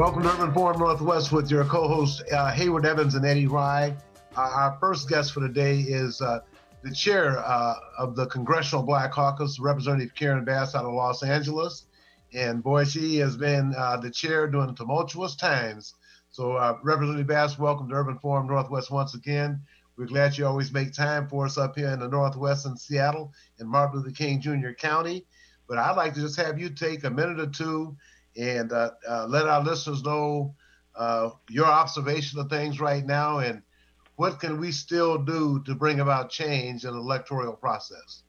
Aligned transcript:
Welcome 0.00 0.22
to 0.22 0.30
Urban 0.30 0.54
Forum 0.54 0.78
Northwest 0.78 1.30
with 1.30 1.50
your 1.50 1.62
co-hosts 1.66 2.22
uh, 2.32 2.50
Hayward 2.52 2.86
Evans 2.86 3.16
and 3.16 3.26
Eddie 3.26 3.46
Rye. 3.46 3.94
Uh, 4.34 4.40
our 4.40 4.78
first 4.80 5.10
guest 5.10 5.34
for 5.34 5.40
today 5.40 5.80
is 5.80 6.22
uh, 6.22 6.40
the 6.82 6.90
chair 6.90 7.38
uh, 7.38 7.74
of 7.98 8.16
the 8.16 8.24
Congressional 8.28 8.82
Black 8.82 9.12
Caucus, 9.12 9.60
Representative 9.60 10.14
Karen 10.14 10.42
Bass 10.42 10.74
out 10.74 10.86
of 10.86 10.94
Los 10.94 11.22
Angeles. 11.22 11.84
And 12.32 12.62
boy, 12.62 12.86
she 12.86 13.16
has 13.16 13.36
been 13.36 13.74
uh, 13.76 13.98
the 13.98 14.10
chair 14.10 14.46
during 14.46 14.74
tumultuous 14.74 15.36
times. 15.36 15.92
So, 16.30 16.52
uh, 16.52 16.78
Representative 16.82 17.26
Bass, 17.26 17.58
welcome 17.58 17.86
to 17.90 17.94
Urban 17.94 18.18
Forum 18.20 18.46
Northwest 18.46 18.90
once 18.90 19.14
again. 19.14 19.60
We're 19.98 20.06
glad 20.06 20.38
you 20.38 20.46
always 20.46 20.72
make 20.72 20.94
time 20.94 21.28
for 21.28 21.44
us 21.44 21.58
up 21.58 21.76
here 21.76 21.90
in 21.90 22.00
the 22.00 22.08
Northwest 22.08 22.64
in 22.64 22.74
Seattle 22.74 23.34
in 23.58 23.68
Martin 23.68 24.00
Luther 24.00 24.12
King 24.12 24.40
Jr. 24.40 24.70
County. 24.70 25.26
But 25.68 25.76
I'd 25.76 25.96
like 25.96 26.14
to 26.14 26.20
just 26.20 26.40
have 26.40 26.58
you 26.58 26.70
take 26.70 27.04
a 27.04 27.10
minute 27.10 27.38
or 27.38 27.48
two 27.48 27.94
and 28.36 28.72
uh, 28.72 28.90
uh, 29.08 29.26
let 29.28 29.46
our 29.46 29.62
listeners 29.62 30.02
know 30.04 30.54
uh, 30.96 31.30
your 31.48 31.66
observation 31.66 32.38
of 32.38 32.48
things 32.48 32.80
right 32.80 33.04
now 33.04 33.38
and 33.38 33.62
what 34.16 34.40
can 34.40 34.60
we 34.60 34.70
still 34.70 35.18
do 35.18 35.62
to 35.64 35.74
bring 35.74 36.00
about 36.00 36.30
change 36.30 36.84
in 36.84 36.92
the 36.92 36.98
electoral 36.98 37.54
process. 37.54 38.22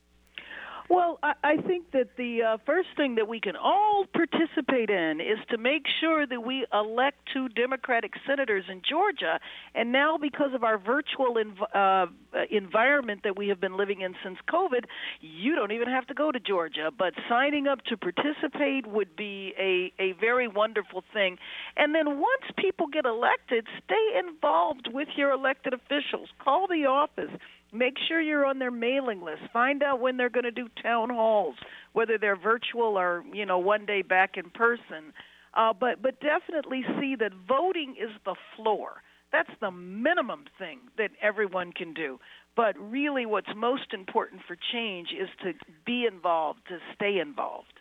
Well, 0.92 1.18
I, 1.22 1.56
think 1.56 1.92
that 1.92 2.18
the 2.18 2.42
uh, 2.42 2.56
first 2.66 2.88
thing 2.98 3.14
that 3.14 3.26
we 3.26 3.40
can 3.40 3.56
all 3.56 4.04
participate 4.12 4.90
in 4.90 5.22
is 5.22 5.38
to 5.48 5.56
make 5.56 5.84
sure 6.02 6.26
that 6.26 6.44
we 6.44 6.66
elect 6.70 7.16
two 7.32 7.48
Democratic 7.48 8.12
senators 8.26 8.64
in 8.68 8.82
Georgia. 8.86 9.40
And 9.74 9.90
now, 9.90 10.18
because 10.18 10.52
of 10.52 10.64
our 10.64 10.76
virtual 10.76 11.36
env- 11.36 11.74
uh, 11.74 12.12
environment 12.50 13.22
that 13.24 13.38
we 13.38 13.48
have 13.48 13.58
been 13.58 13.78
living 13.78 14.02
in 14.02 14.14
since 14.22 14.36
COVID, 14.52 14.84
you 15.22 15.54
don't 15.54 15.72
even 15.72 15.88
have 15.88 16.06
to 16.08 16.14
go 16.14 16.30
to 16.30 16.38
Georgia. 16.38 16.90
But 16.96 17.14
signing 17.26 17.66
up 17.66 17.82
to 17.86 17.96
participate 17.96 18.86
would 18.86 19.16
be 19.16 19.54
a, 19.58 19.94
a 19.98 20.12
very 20.20 20.46
wonderful 20.46 21.04
thing. 21.14 21.38
And 21.74 21.94
then 21.94 22.20
once 22.20 22.52
people 22.58 22.86
get 22.86 23.06
elected, 23.06 23.66
stay 23.82 24.18
involved 24.18 24.90
with 24.92 25.08
your 25.16 25.30
elected 25.30 25.72
officials. 25.72 26.28
Call 26.44 26.66
the 26.66 26.84
office 26.84 27.30
Make 27.72 27.96
sure 28.06 28.20
you're 28.20 28.44
on 28.44 28.58
their 28.58 28.70
mailing 28.70 29.22
list. 29.22 29.42
Find 29.52 29.82
out 29.82 30.00
when 30.00 30.18
they're 30.18 30.28
going 30.30 30.44
to 30.44 30.50
do 30.50 30.68
town 30.82 31.08
halls, 31.10 31.56
whether 31.94 32.18
they're 32.18 32.36
virtual 32.36 32.98
or 32.98 33.24
you 33.32 33.46
know 33.46 33.58
one 33.58 33.86
day 33.86 34.02
back 34.02 34.36
in 34.36 34.50
person. 34.50 35.12
Uh, 35.54 35.72
but 35.72 36.02
but 36.02 36.20
definitely 36.20 36.84
see 37.00 37.16
that 37.16 37.32
voting 37.48 37.96
is 37.98 38.10
the 38.24 38.34
floor. 38.56 39.02
That's 39.32 39.50
the 39.60 39.70
minimum 39.70 40.44
thing 40.58 40.80
that 40.98 41.10
everyone 41.22 41.72
can 41.72 41.94
do. 41.94 42.20
But 42.54 42.76
really, 42.78 43.24
what's 43.24 43.48
most 43.56 43.94
important 43.94 44.42
for 44.46 44.56
change 44.72 45.08
is 45.18 45.30
to 45.42 45.54
be 45.86 46.04
involved, 46.04 46.60
to 46.68 46.78
stay 46.94 47.18
involved. 47.18 47.80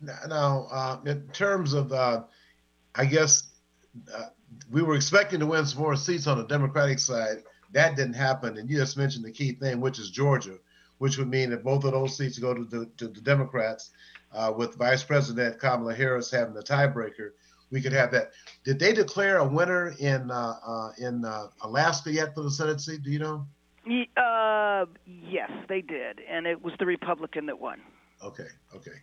Now, 0.00 0.66
uh, 0.70 0.98
in 1.06 1.26
terms 1.28 1.72
of, 1.72 1.92
uh, 1.92 2.24
I 2.94 3.04
guess, 3.06 3.44
uh, 4.14 4.26
we 4.70 4.82
were 4.82 4.94
expecting 4.94 5.40
to 5.40 5.46
win 5.46 5.64
some 5.64 5.80
more 5.80 5.96
seats 5.96 6.26
on 6.26 6.38
the 6.38 6.44
Democratic 6.44 6.98
side. 6.98 7.42
That 7.72 7.96
didn't 7.96 8.14
happen. 8.14 8.58
And 8.58 8.68
you 8.68 8.76
just 8.76 8.96
mentioned 8.96 9.24
the 9.24 9.30
key 9.30 9.52
thing, 9.52 9.80
which 9.80 9.98
is 9.98 10.10
Georgia, 10.10 10.58
which 10.98 11.18
would 11.18 11.28
mean 11.28 11.50
that 11.50 11.64
both 11.64 11.84
of 11.84 11.92
those 11.92 12.16
seats 12.16 12.38
go 12.38 12.54
to 12.54 12.64
the, 12.64 12.86
to 12.96 13.08
the 13.08 13.20
Democrats, 13.20 13.90
uh, 14.32 14.52
with 14.56 14.76
Vice 14.76 15.02
President 15.02 15.58
Kamala 15.58 15.94
Harris 15.94 16.30
having 16.30 16.54
the 16.54 16.62
tiebreaker. 16.62 17.30
We 17.70 17.80
could 17.80 17.92
have 17.92 18.10
that. 18.12 18.32
Did 18.64 18.78
they 18.78 18.92
declare 18.92 19.38
a 19.38 19.46
winner 19.46 19.94
in 19.98 20.30
uh, 20.30 20.54
uh, 20.66 20.90
in 20.98 21.24
uh, 21.24 21.46
Alaska 21.62 22.12
yet 22.12 22.34
for 22.34 22.42
the 22.42 22.50
Senate 22.50 22.80
seat? 22.80 23.02
Do 23.02 23.10
you 23.10 23.20
know? 23.20 23.46
Uh, 24.16 24.86
yes, 25.06 25.50
they 25.68 25.80
did, 25.80 26.20
and 26.28 26.46
it 26.46 26.60
was 26.60 26.74
the 26.78 26.86
Republican 26.86 27.46
that 27.46 27.58
won. 27.58 27.80
Okay, 28.22 28.48
okay, 28.74 28.98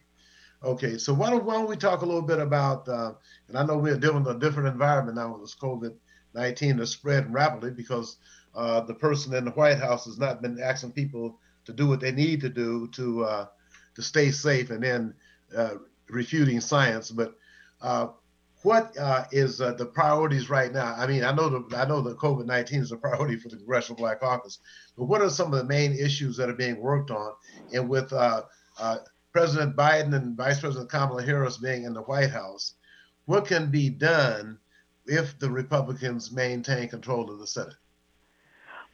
okay. 0.63 0.97
So 0.97 1.13
why 1.13 1.29
don't 1.29 1.45
why 1.45 1.53
don't 1.53 1.69
we 1.69 1.77
talk 1.77 2.01
a 2.01 2.05
little 2.05 2.21
bit 2.21 2.39
about? 2.39 2.87
Uh, 2.89 3.13
and 3.47 3.57
I 3.57 3.65
know 3.65 3.77
we're 3.77 3.97
dealing 3.97 4.23
with 4.23 4.35
a 4.35 4.39
different 4.39 4.67
environment 4.67 5.17
now 5.17 5.31
with 5.31 5.41
this 5.41 5.55
COVID 5.55 5.95
nineteen 6.33 6.77
that's 6.77 6.91
spread 6.91 7.33
rapidly 7.33 7.71
because 7.71 8.17
uh, 8.57 8.81
the 8.81 8.93
person 8.93 9.35
in 9.35 9.45
the 9.45 9.51
White 9.51 9.77
House 9.77 10.05
has 10.05 10.17
not 10.17 10.41
been 10.41 10.59
asking 10.59 10.91
people 10.91 11.39
to 11.65 11.71
do 11.71 11.87
what 11.87 11.99
they 11.99 12.11
need 12.11 12.41
to 12.41 12.49
do 12.49 12.87
to 12.87 13.23
uh, 13.23 13.45
to 13.93 14.01
stay 14.01 14.31
safe, 14.31 14.71
and 14.71 14.83
then 14.83 15.13
uh, 15.55 15.75
refuting 16.09 16.59
science. 16.59 17.11
But 17.11 17.35
uh, 17.81 18.07
what 18.63 18.97
uh, 18.97 19.25
is 19.31 19.61
uh, 19.61 19.73
the 19.73 19.85
priorities 19.85 20.49
right 20.49 20.73
now? 20.73 20.95
I 20.97 21.05
mean, 21.05 21.23
I 21.23 21.31
know 21.33 21.49
the 21.49 21.77
I 21.77 21.85
know 21.85 22.01
that 22.01 22.17
COVID 22.17 22.47
nineteen 22.47 22.81
is 22.81 22.91
a 22.91 22.97
priority 22.97 23.37
for 23.37 23.49
the 23.49 23.57
Congressional 23.57 23.97
Black 23.97 24.21
Caucus, 24.21 24.57
but 24.97 25.05
what 25.05 25.21
are 25.21 25.29
some 25.29 25.53
of 25.53 25.59
the 25.59 25.65
main 25.65 25.93
issues 25.93 26.35
that 26.37 26.49
are 26.49 26.53
being 26.53 26.81
worked 26.81 27.11
on? 27.11 27.33
And 27.73 27.87
with 27.87 28.11
President 29.33 29.75
Biden 29.75 30.15
and 30.15 30.35
Vice 30.35 30.61
President 30.61 30.89
Kamala 30.89 31.21
Harris 31.21 31.57
being 31.57 31.83
in 31.83 31.93
the 31.93 32.01
White 32.01 32.31
House, 32.31 32.73
what 33.25 33.45
can 33.45 33.69
be 33.69 33.87
done 33.87 34.57
if 35.05 35.37
the 35.37 35.51
Republicans 35.51 36.31
maintain 36.31 36.89
control 36.89 37.29
of 37.29 37.37
the 37.37 37.45
Senate? 37.45 37.75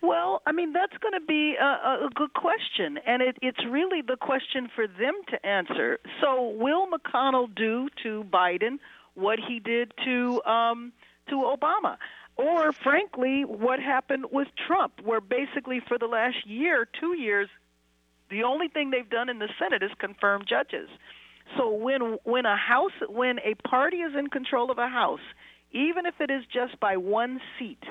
Well, 0.04 0.42
I 0.46 0.52
mean 0.52 0.74
that's 0.74 0.98
going 0.98 1.14
to 1.14 1.26
be 1.26 1.56
a, 1.56 1.64
a 1.64 2.10
good 2.14 2.34
question, 2.34 3.00
and 3.08 3.22
it, 3.22 3.38
it's 3.42 3.66
really 3.66 4.02
the 4.02 4.18
question 4.18 4.68
for 4.76 4.86
them 4.86 5.14
to 5.30 5.46
answer. 5.46 5.98
So, 6.20 6.50
will 6.50 6.88
McConnell 6.88 7.48
do 7.56 7.88
to 8.04 8.26
Biden 8.26 8.80
what 9.14 9.40
he 9.40 9.62
did 9.62 9.94
to 10.04 10.44
um, 10.44 10.92
to 11.30 11.36
Obama, 11.36 11.96
or 12.36 12.74
frankly, 12.74 13.46
what 13.46 13.80
happened 13.80 14.26
with 14.30 14.50
Trump, 14.68 14.96
where 15.02 15.22
basically 15.22 15.80
for 15.88 15.98
the 15.98 16.08
last 16.08 16.46
year, 16.46 16.86
two 17.00 17.16
years, 17.18 17.48
the 18.30 18.44
only 18.44 18.68
thing 18.68 18.90
they've 18.90 19.10
done 19.10 19.30
in 19.30 19.40
the 19.40 19.48
Senate 19.58 19.84
is 19.84 19.92
confirm 20.00 20.42
judges. 20.46 20.90
So 21.56 21.70
when 21.74 22.18
when 22.26 22.46
a 22.46 22.58
house 22.58 22.92
when 23.08 23.40
a 23.40 23.56
party 23.66 23.98
is 23.98 24.14
in 24.20 24.28
control 24.28 24.70
of 24.70 24.80
a 24.80 24.90
house, 24.90 25.24
even 25.72 26.06
if 26.06 26.20
it 26.20 26.30
is 26.30 26.44
just 26.54 26.78
by 26.82 26.98
one 26.98 27.40
seat, 27.58 27.84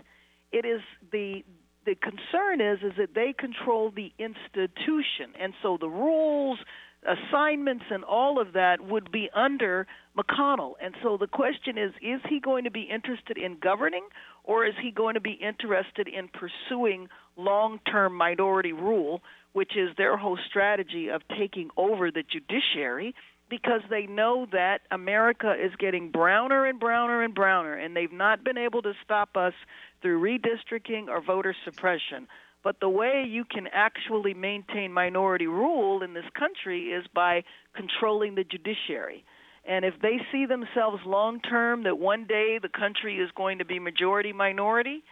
it 0.52 0.66
is 0.66 0.82
the 1.10 1.42
the 1.84 1.94
concern 1.94 2.60
is 2.60 2.78
is 2.82 2.92
that 2.98 3.14
they 3.14 3.34
control 3.36 3.90
the 3.94 4.12
institution, 4.18 5.34
and 5.40 5.52
so 5.62 5.76
the 5.80 5.88
rules, 5.88 6.58
assignments, 7.04 7.84
and 7.90 8.04
all 8.04 8.40
of 8.40 8.52
that 8.52 8.80
would 8.80 9.10
be 9.10 9.28
under 9.34 9.86
McConnell. 10.16 10.74
And 10.82 10.94
so 11.02 11.16
the 11.16 11.26
question 11.26 11.78
is: 11.78 11.92
Is 12.00 12.20
he 12.28 12.40
going 12.40 12.64
to 12.64 12.70
be 12.70 12.82
interested 12.82 13.36
in 13.36 13.58
governing, 13.60 14.06
or 14.44 14.64
is 14.64 14.74
he 14.80 14.90
going 14.90 15.14
to 15.14 15.20
be 15.20 15.32
interested 15.32 16.08
in 16.08 16.28
pursuing 16.28 17.08
long-term 17.36 18.14
minority 18.14 18.72
rule, 18.72 19.22
which 19.52 19.76
is 19.76 19.90
their 19.96 20.16
whole 20.16 20.38
strategy 20.48 21.08
of 21.08 21.22
taking 21.38 21.70
over 21.76 22.10
the 22.10 22.22
judiciary? 22.22 23.14
Because 23.52 23.82
they 23.90 24.06
know 24.06 24.46
that 24.50 24.80
America 24.90 25.52
is 25.52 25.72
getting 25.78 26.10
browner 26.10 26.64
and 26.64 26.80
browner 26.80 27.22
and 27.22 27.34
browner, 27.34 27.74
and 27.74 27.94
they've 27.94 28.10
not 28.10 28.42
been 28.42 28.56
able 28.56 28.80
to 28.80 28.94
stop 29.04 29.36
us 29.36 29.52
through 30.00 30.22
redistricting 30.22 31.08
or 31.08 31.20
voter 31.20 31.54
suppression. 31.62 32.26
But 32.64 32.80
the 32.80 32.88
way 32.88 33.26
you 33.28 33.44
can 33.44 33.66
actually 33.70 34.32
maintain 34.32 34.90
minority 34.90 35.48
rule 35.48 36.02
in 36.02 36.14
this 36.14 36.24
country 36.32 36.92
is 36.92 37.04
by 37.14 37.44
controlling 37.76 38.36
the 38.36 38.44
judiciary. 38.44 39.22
And 39.66 39.84
if 39.84 40.00
they 40.00 40.18
see 40.32 40.46
themselves 40.46 41.02
long 41.04 41.38
term 41.40 41.82
that 41.82 41.98
one 41.98 42.24
day 42.24 42.58
the 42.58 42.70
country 42.70 43.18
is 43.18 43.28
going 43.36 43.58
to 43.58 43.66
be 43.66 43.78
majority 43.78 44.32
minority, 44.32 45.04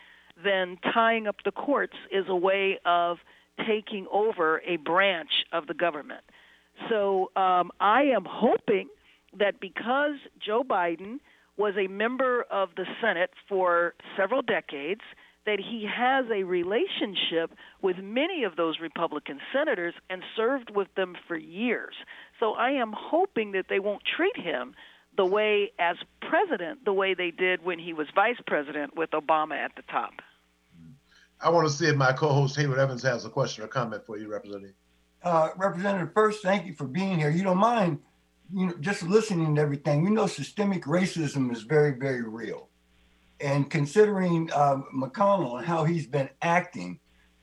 then 0.42 0.78
tying 0.94 1.26
up 1.26 1.36
the 1.44 1.52
courts 1.52 1.96
is 2.10 2.24
a 2.26 2.36
way 2.36 2.78
of 2.86 3.18
taking 3.66 4.06
over 4.10 4.62
a 4.66 4.76
branch 4.76 5.44
of 5.52 5.66
the 5.66 5.74
government. 5.74 6.22
So 6.88 7.30
um, 7.36 7.70
I 7.80 8.02
am 8.02 8.24
hoping 8.28 8.88
that 9.38 9.60
because 9.60 10.16
Joe 10.44 10.64
Biden 10.64 11.18
was 11.56 11.74
a 11.76 11.88
member 11.88 12.42
of 12.50 12.70
the 12.76 12.86
Senate 13.00 13.30
for 13.48 13.94
several 14.16 14.42
decades, 14.42 15.02
that 15.46 15.58
he 15.58 15.86
has 15.86 16.26
a 16.30 16.44
relationship 16.44 17.52
with 17.82 17.96
many 17.98 18.44
of 18.44 18.56
those 18.56 18.78
Republican 18.80 19.40
senators 19.52 19.94
and 20.08 20.22
served 20.36 20.70
with 20.74 20.88
them 20.96 21.16
for 21.26 21.36
years. 21.36 21.94
So 22.38 22.52
I 22.52 22.70
am 22.70 22.92
hoping 22.96 23.52
that 23.52 23.66
they 23.68 23.80
won't 23.80 24.02
treat 24.04 24.36
him 24.36 24.74
the 25.16 25.24
way, 25.24 25.72
as 25.78 25.96
president, 26.20 26.84
the 26.84 26.92
way 26.92 27.14
they 27.14 27.30
did 27.30 27.64
when 27.64 27.78
he 27.78 27.92
was 27.92 28.06
vice 28.14 28.40
president 28.46 28.96
with 28.96 29.10
Obama 29.10 29.56
at 29.56 29.72
the 29.76 29.82
top. 29.90 30.12
I 31.40 31.48
want 31.50 31.66
to 31.66 31.72
see 31.72 31.86
if 31.86 31.96
my 31.96 32.12
co 32.12 32.28
host 32.28 32.56
Hayward 32.56 32.78
Evans 32.78 33.02
has 33.02 33.24
a 33.24 33.30
question 33.30 33.64
or 33.64 33.66
comment 33.66 34.04
for 34.06 34.18
you, 34.18 34.30
Representative. 34.30 34.74
Uh, 35.22 35.50
Representative, 35.56 36.12
first, 36.14 36.42
thank 36.42 36.66
you 36.66 36.74
for 36.74 36.86
being 36.86 37.18
here. 37.18 37.30
You 37.30 37.42
don't 37.42 37.58
mind 37.58 37.98
you 38.52 38.66
know, 38.66 38.74
just 38.80 39.02
listening 39.02 39.54
to 39.54 39.60
everything, 39.60 40.02
we 40.02 40.10
know 40.10 40.26
systemic 40.26 40.84
racism 40.84 41.52
is 41.52 41.62
very, 41.62 41.92
very 41.92 42.22
real. 42.22 42.68
And 43.40 43.70
considering 43.70 44.50
um, 44.52 44.86
McConnell 44.94 45.58
and 45.58 45.66
how 45.66 45.84
he's 45.84 46.06
been 46.06 46.28
acting, 46.42 46.98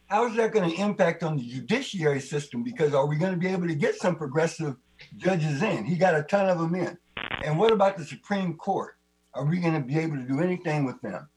how 0.08 0.28
is 0.28 0.36
that 0.36 0.54
going 0.54 0.70
to 0.70 0.82
impact 0.82 1.24
on 1.24 1.38
the 1.38 1.44
judiciary 1.44 2.20
system? 2.20 2.64
Because 2.64 2.94
are 2.94 3.08
we 3.08 3.16
going 3.16 3.32
to 3.32 3.38
be 3.38 3.48
able 3.48 3.68
to 3.68 3.76
get 3.76 3.96
some 3.96 4.16
progressive 4.16 4.76
judges 5.18 5.62
in? 5.62 5.86
He 5.86 5.96
got 5.96 6.16
a 6.16 6.24
ton 6.24 6.50
of 6.50 6.60
them 6.60 6.76
in. 6.76 6.98
And 7.44 7.58
what 7.58 7.72
about 7.72 7.98
the 7.98 8.06
Supreme 8.06 8.56
Court? 8.56 8.96
Are 9.34 9.46
we 9.46 9.60
going 9.60 9.74
to 9.74 9.80
be 9.80 9.98
able 9.98 10.18
to 10.18 10.24
do 10.24 10.40
anything 10.40 10.86
with 10.86 11.02
them? 11.02 11.28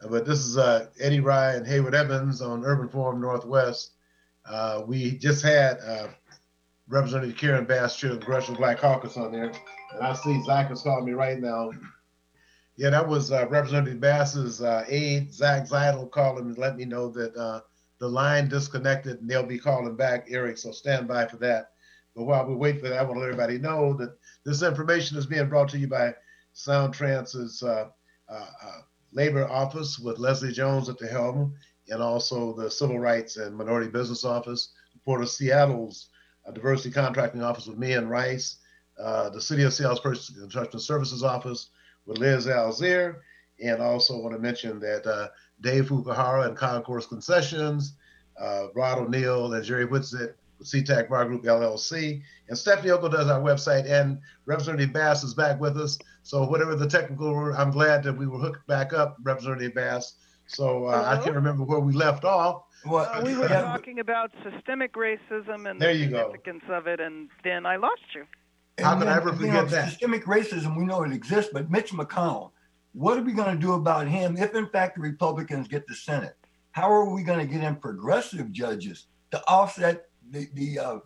But 0.00 0.26
this 0.26 0.40
is 0.40 0.58
uh, 0.58 0.88
Eddie 1.00 1.20
Rye 1.20 1.54
and 1.54 1.66
Hayward 1.66 1.94
Evans 1.94 2.42
on 2.42 2.64
Urban 2.64 2.88
Forum 2.88 3.20
Northwest. 3.20 3.92
Uh, 4.46 4.82
we 4.86 5.12
just 5.12 5.42
had 5.42 5.78
uh, 5.86 6.08
Representative 6.88 7.36
Karen 7.36 7.64
Bass, 7.64 7.96
chair 7.96 8.12
of 8.12 8.20
Congressional 8.20 8.58
Black 8.58 8.78
Caucus 8.78 9.16
on 9.16 9.32
there. 9.32 9.52
And 9.92 10.02
I 10.02 10.14
see 10.14 10.42
Zach 10.44 10.70
is 10.70 10.82
calling 10.82 11.04
me 11.04 11.12
right 11.12 11.40
now. 11.40 11.70
Yeah, 12.76 12.90
that 12.90 13.08
was 13.08 13.30
uh, 13.30 13.46
Representative 13.48 14.00
Bass's 14.00 14.60
uh, 14.60 14.84
aide, 14.88 15.32
Zach 15.32 15.68
Zeidel, 15.68 16.10
calling 16.10 16.46
and 16.46 16.58
let 16.58 16.76
me 16.76 16.84
know 16.84 17.08
that 17.10 17.34
uh, 17.36 17.60
the 17.98 18.08
line 18.08 18.48
disconnected 18.48 19.20
and 19.20 19.30
they'll 19.30 19.46
be 19.46 19.58
calling 19.58 19.96
back, 19.96 20.26
Eric. 20.28 20.58
So 20.58 20.72
stand 20.72 21.06
by 21.06 21.26
for 21.26 21.36
that. 21.38 21.70
But 22.14 22.24
while 22.24 22.46
we 22.46 22.54
wait 22.54 22.80
for 22.80 22.88
that, 22.88 22.98
I 22.98 23.02
want 23.02 23.16
to 23.16 23.20
let 23.20 23.30
everybody 23.30 23.58
know 23.58 23.94
that 23.94 24.16
this 24.44 24.62
information 24.62 25.16
is 25.16 25.26
being 25.26 25.48
brought 25.48 25.68
to 25.70 25.78
you 25.78 25.88
by 25.88 26.14
Sound 26.52 26.94
Transit's 26.94 27.62
uh, 27.62 27.88
uh, 28.28 28.46
uh, 28.64 28.80
Labor 29.12 29.48
Office 29.48 29.98
with 29.98 30.18
Leslie 30.18 30.52
Jones 30.52 30.88
at 30.88 30.98
the 30.98 31.06
helm, 31.06 31.54
and 31.88 32.02
also 32.02 32.52
the 32.54 32.70
Civil 32.70 32.98
Rights 32.98 33.36
and 33.36 33.56
Minority 33.56 33.90
Business 33.90 34.24
Office, 34.24 34.72
the 34.92 35.00
Port 35.00 35.22
of 35.22 35.28
Seattle's 35.28 36.08
Diversity 36.52 36.90
Contracting 36.90 37.42
Office 37.42 37.66
with 37.66 37.78
Mian 37.78 38.08
Rice, 38.08 38.56
the 38.96 39.40
City 39.40 39.62
of 39.62 39.72
Seattle's 39.72 40.00
Purchasing 40.00 40.36
Construction 40.36 40.80
Services 40.80 41.22
Office 41.22 41.70
with 42.06 42.18
Liz 42.18 42.46
Alzier, 42.46 43.16
and 43.62 43.80
also 43.80 44.18
want 44.18 44.34
to 44.34 44.40
mention 44.40 44.80
that 44.80 45.06
uh, 45.06 45.28
Dave 45.60 45.86
Fukuhara 45.86 46.46
and 46.46 46.56
Concourse 46.56 47.06
Concessions, 47.06 47.94
uh, 48.40 48.66
Rod 48.74 48.98
O'Neill 48.98 49.52
and 49.52 49.64
Jerry 49.64 49.86
Whitsitt 49.86 50.34
with 50.58 50.68
SeaTac 50.68 51.08
Bar 51.08 51.26
Group 51.26 51.44
LLC, 51.44 52.22
and 52.48 52.58
Stephanie 52.58 52.90
Oko 52.90 53.08
does 53.08 53.28
our 53.28 53.40
website, 53.40 53.88
and 53.90 54.18
Representative 54.46 54.92
Bass 54.92 55.22
is 55.24 55.34
back 55.34 55.60
with 55.60 55.76
us. 55.76 55.98
So 56.22 56.44
whatever 56.44 56.74
the 56.74 56.88
technical, 56.88 57.54
I'm 57.54 57.70
glad 57.70 58.02
that 58.04 58.16
we 58.16 58.26
were 58.26 58.38
hooked 58.38 58.66
back 58.66 58.92
up, 58.92 59.16
Representative 59.22 59.74
Bass. 59.74 60.14
So 60.46 60.86
uh, 60.86 61.04
I 61.06 61.22
can't 61.22 61.34
remember 61.34 61.64
where 61.64 61.80
we 61.80 61.92
left 61.92 62.24
off. 62.24 62.64
Well, 62.86 63.10
uh, 63.12 63.22
we 63.24 63.36
were 63.36 63.48
talking 63.48 63.98
about 63.98 64.30
systemic 64.42 64.94
racism 64.94 65.70
and 65.70 65.80
there 65.80 65.94
the 65.94 66.04
significance 66.04 66.62
go. 66.66 66.74
of 66.74 66.86
it, 66.86 67.00
and 67.00 67.28
then 67.42 67.66
I 67.66 67.76
lost 67.76 68.02
you. 68.14 68.26
And 68.76 68.86
How 68.86 68.98
could 68.98 69.08
I 69.08 69.16
ever 69.16 69.32
forget 69.32 69.54
know, 69.54 69.64
that? 69.66 69.88
Systemic 69.90 70.24
racism, 70.24 70.76
we 70.76 70.84
know 70.84 71.02
it 71.04 71.12
exists, 71.12 71.50
but 71.52 71.70
Mitch 71.70 71.92
McConnell, 71.92 72.50
what 72.92 73.18
are 73.18 73.22
we 73.22 73.32
going 73.32 73.54
to 73.54 73.60
do 73.60 73.74
about 73.74 74.06
him 74.08 74.36
if, 74.36 74.54
in 74.54 74.68
fact, 74.68 74.96
the 74.96 75.02
Republicans 75.02 75.68
get 75.68 75.86
the 75.86 75.94
Senate? 75.94 76.36
How 76.72 76.90
are 76.90 77.08
we 77.08 77.22
going 77.22 77.38
to 77.38 77.46
get 77.46 77.62
in 77.62 77.76
progressive 77.76 78.50
judges 78.52 79.06
to 79.30 79.42
offset 79.48 80.06
the 80.30 80.48
the 80.54 80.78
uh, 80.78 80.98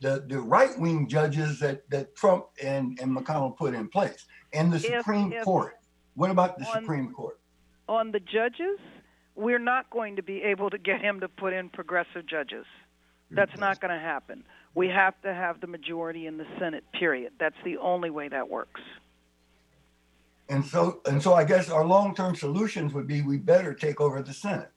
the, 0.00 0.24
the 0.28 0.38
right 0.38 0.78
wing 0.78 1.08
judges 1.08 1.58
that, 1.60 1.88
that 1.90 2.14
Trump 2.14 2.46
and, 2.62 2.98
and 3.00 3.16
McConnell 3.16 3.56
put 3.56 3.74
in 3.74 3.88
place? 3.88 4.26
And 4.52 4.72
the 4.72 4.76
if, 4.76 4.84
Supreme 4.84 5.32
if 5.32 5.44
Court. 5.44 5.74
What 6.14 6.30
about 6.30 6.58
the 6.58 6.66
on, 6.66 6.80
Supreme 6.80 7.12
Court? 7.12 7.40
On 7.88 8.12
the 8.12 8.20
judges, 8.20 8.78
we're 9.34 9.58
not 9.58 9.90
going 9.90 10.16
to 10.16 10.22
be 10.22 10.42
able 10.42 10.70
to 10.70 10.78
get 10.78 11.00
him 11.00 11.20
to 11.20 11.28
put 11.28 11.52
in 11.52 11.68
progressive 11.68 12.26
judges. 12.26 12.66
That's 13.30 13.56
not 13.58 13.80
going 13.80 13.92
to 13.92 14.00
happen. 14.00 14.44
We 14.74 14.88
have 14.88 15.20
to 15.22 15.32
have 15.34 15.60
the 15.60 15.66
majority 15.66 16.26
in 16.26 16.36
the 16.36 16.46
Senate, 16.58 16.84
period. 16.92 17.32
That's 17.40 17.56
the 17.64 17.78
only 17.78 18.10
way 18.10 18.28
that 18.28 18.48
works. 18.48 18.80
And 20.48 20.64
so, 20.64 21.00
and 21.06 21.20
so, 21.20 21.34
I 21.34 21.44
guess 21.44 21.70
our 21.70 21.84
long-term 21.84 22.36
solutions 22.36 22.92
would 22.94 23.06
be 23.06 23.22
we 23.22 23.36
better 23.36 23.74
take 23.74 24.00
over 24.00 24.22
the 24.22 24.32
Senate. 24.32 24.70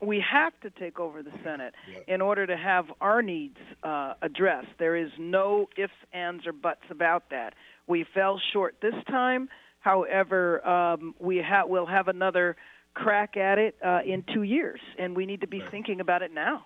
We 0.00 0.20
have 0.30 0.52
to 0.60 0.70
take 0.70 1.00
over 1.00 1.22
the 1.22 1.32
Senate 1.42 1.74
in 2.06 2.20
order 2.20 2.46
to 2.46 2.56
have 2.56 2.86
our 3.00 3.22
needs 3.22 3.56
uh, 3.82 4.14
addressed. 4.22 4.68
There 4.78 4.94
is 4.94 5.10
no 5.18 5.68
ifs, 5.76 5.92
ands, 6.12 6.46
or 6.46 6.52
buts 6.52 6.82
about 6.90 7.30
that. 7.30 7.54
We 7.86 8.04
fell 8.14 8.40
short 8.52 8.76
this 8.82 8.94
time. 9.08 9.48
However, 9.86 10.66
um, 10.66 11.14
we 11.20 11.40
ha- 11.40 11.66
will 11.66 11.86
have 11.86 12.08
another 12.08 12.56
crack 12.94 13.36
at 13.36 13.58
it 13.58 13.76
uh, 13.84 14.00
in 14.04 14.24
two 14.34 14.42
years, 14.42 14.80
and 14.98 15.14
we 15.14 15.26
need 15.26 15.42
to 15.42 15.46
be 15.46 15.60
right. 15.60 15.70
thinking 15.70 16.00
about 16.00 16.22
it 16.22 16.32
now 16.34 16.64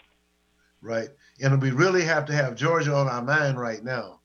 right? 0.82 1.08
And 1.43 1.61
we 1.61 1.70
really 1.70 2.02
have 2.02 2.25
to 2.26 2.32
have 2.32 2.55
Georgia 2.55 2.94
on 2.94 3.08
our 3.08 3.22
mind 3.22 3.58
right 3.58 3.82
now. 3.82 4.20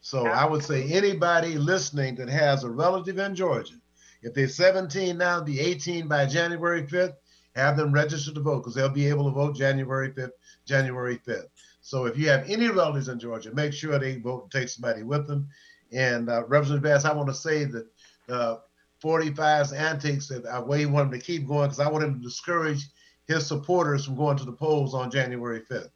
So 0.00 0.26
I 0.26 0.46
would 0.46 0.64
say 0.64 0.90
anybody 0.90 1.58
listening 1.58 2.14
that 2.16 2.28
has 2.28 2.64
a 2.64 2.70
relative 2.70 3.18
in 3.18 3.34
Georgia, 3.34 3.74
if 4.22 4.34
they're 4.34 4.48
17 4.48 5.16
now, 5.16 5.42
be 5.42 5.60
18 5.60 6.08
by 6.08 6.26
January 6.26 6.82
5th, 6.82 7.14
have 7.54 7.76
them 7.76 7.92
register 7.92 8.32
to 8.32 8.40
vote 8.40 8.60
because 8.60 8.74
they'll 8.74 8.88
be 8.88 9.08
able 9.08 9.24
to 9.24 9.30
vote 9.30 9.56
January 9.56 10.10
5th, 10.12 10.30
January 10.64 11.20
5th. 11.26 11.48
So 11.82 12.06
if 12.06 12.16
you 12.16 12.28
have 12.28 12.48
any 12.48 12.68
relatives 12.68 13.08
in 13.08 13.18
Georgia, 13.18 13.52
make 13.54 13.72
sure 13.72 13.98
they 13.98 14.18
vote 14.18 14.44
and 14.44 14.52
take 14.52 14.68
somebody 14.68 15.02
with 15.02 15.26
them. 15.26 15.48
And 15.92 16.28
uh, 16.28 16.46
Representative 16.46 16.82
Bass, 16.82 17.04
I 17.04 17.12
want 17.12 17.28
to 17.28 17.34
say 17.34 17.64
that 17.64 17.86
uh, 18.30 18.56
45's 19.02 19.72
antics, 19.72 20.28
that 20.28 20.46
I 20.46 20.60
way 20.60 20.86
want 20.86 21.12
him 21.12 21.18
to 21.18 21.24
keep 21.24 21.46
going 21.46 21.68
because 21.68 21.80
I 21.80 21.88
want 21.88 22.04
him 22.04 22.14
to 22.14 22.20
discourage 22.20 22.86
his 23.26 23.46
supporters 23.46 24.04
from 24.04 24.16
going 24.16 24.36
to 24.36 24.44
the 24.44 24.52
polls 24.52 24.94
on 24.94 25.10
January 25.10 25.60
5th. 25.70 25.90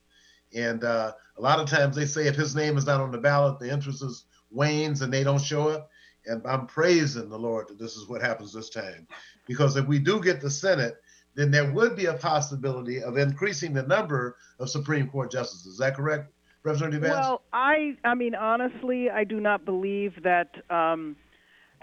And 0.54 0.84
uh, 0.84 1.12
a 1.36 1.42
lot 1.42 1.58
of 1.58 1.68
times 1.68 1.96
they 1.96 2.06
say 2.06 2.26
if 2.26 2.36
his 2.36 2.54
name 2.54 2.78
is 2.78 2.86
not 2.86 3.00
on 3.00 3.10
the 3.10 3.18
ballot, 3.18 3.58
the 3.58 3.70
interest 3.70 4.02
is 4.02 4.24
wanes 4.50 5.02
and 5.02 5.12
they 5.12 5.24
don't 5.24 5.40
show 5.40 5.68
up. 5.68 5.90
And 6.26 6.42
I'm 6.46 6.66
praising 6.66 7.28
the 7.28 7.38
Lord 7.38 7.68
that 7.68 7.78
this 7.78 7.96
is 7.96 8.08
what 8.08 8.22
happens 8.22 8.52
this 8.52 8.70
time. 8.70 9.06
Because 9.46 9.76
if 9.76 9.86
we 9.86 9.98
do 9.98 10.22
get 10.22 10.40
the 10.40 10.50
Senate, 10.50 10.94
then 11.34 11.50
there 11.50 11.70
would 11.72 11.96
be 11.96 12.06
a 12.06 12.14
possibility 12.14 13.02
of 13.02 13.18
increasing 13.18 13.72
the 13.72 13.82
number 13.82 14.36
of 14.58 14.70
Supreme 14.70 15.08
Court 15.08 15.30
justices. 15.30 15.66
Is 15.66 15.78
that 15.78 15.96
correct, 15.96 16.32
Representative 16.62 17.02
Vance? 17.02 17.14
Well, 17.14 17.42
I, 17.52 17.96
I 18.04 18.14
mean, 18.14 18.34
honestly, 18.34 19.10
I 19.10 19.24
do 19.24 19.40
not 19.40 19.64
believe 19.64 20.22
that 20.22 20.48
um, 20.70 21.16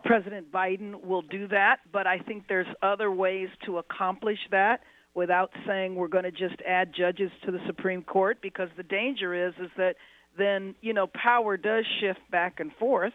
President 0.04 0.52
Biden 0.52 1.04
will 1.04 1.22
do 1.22 1.48
that, 1.50 1.78
but 1.92 2.08
I 2.08 2.20
think 2.20 2.48
there's 2.48 2.68
other 2.82 3.12
ways 3.12 3.50
to 3.66 3.78
accomplish 3.78 4.40
that 4.52 4.82
without 5.14 5.52
saying 5.68 5.96
we're 5.96 6.08
going 6.08 6.24
to 6.24 6.32
just 6.32 6.62
add 6.68 6.94
judges 6.94 7.32
to 7.46 7.52
the 7.52 7.60
Supreme 7.66 8.04
Court 8.04 8.40
because 8.42 8.70
the 8.78 8.84
danger 8.84 9.48
is 9.48 9.54
is 9.62 9.70
that 9.78 9.96
then 10.38 10.76
you 10.82 10.94
know 10.94 11.08
power 11.08 11.58
does 11.58 11.86
shift 12.00 12.20
back 12.32 12.60
and 12.60 12.72
forth 12.80 13.14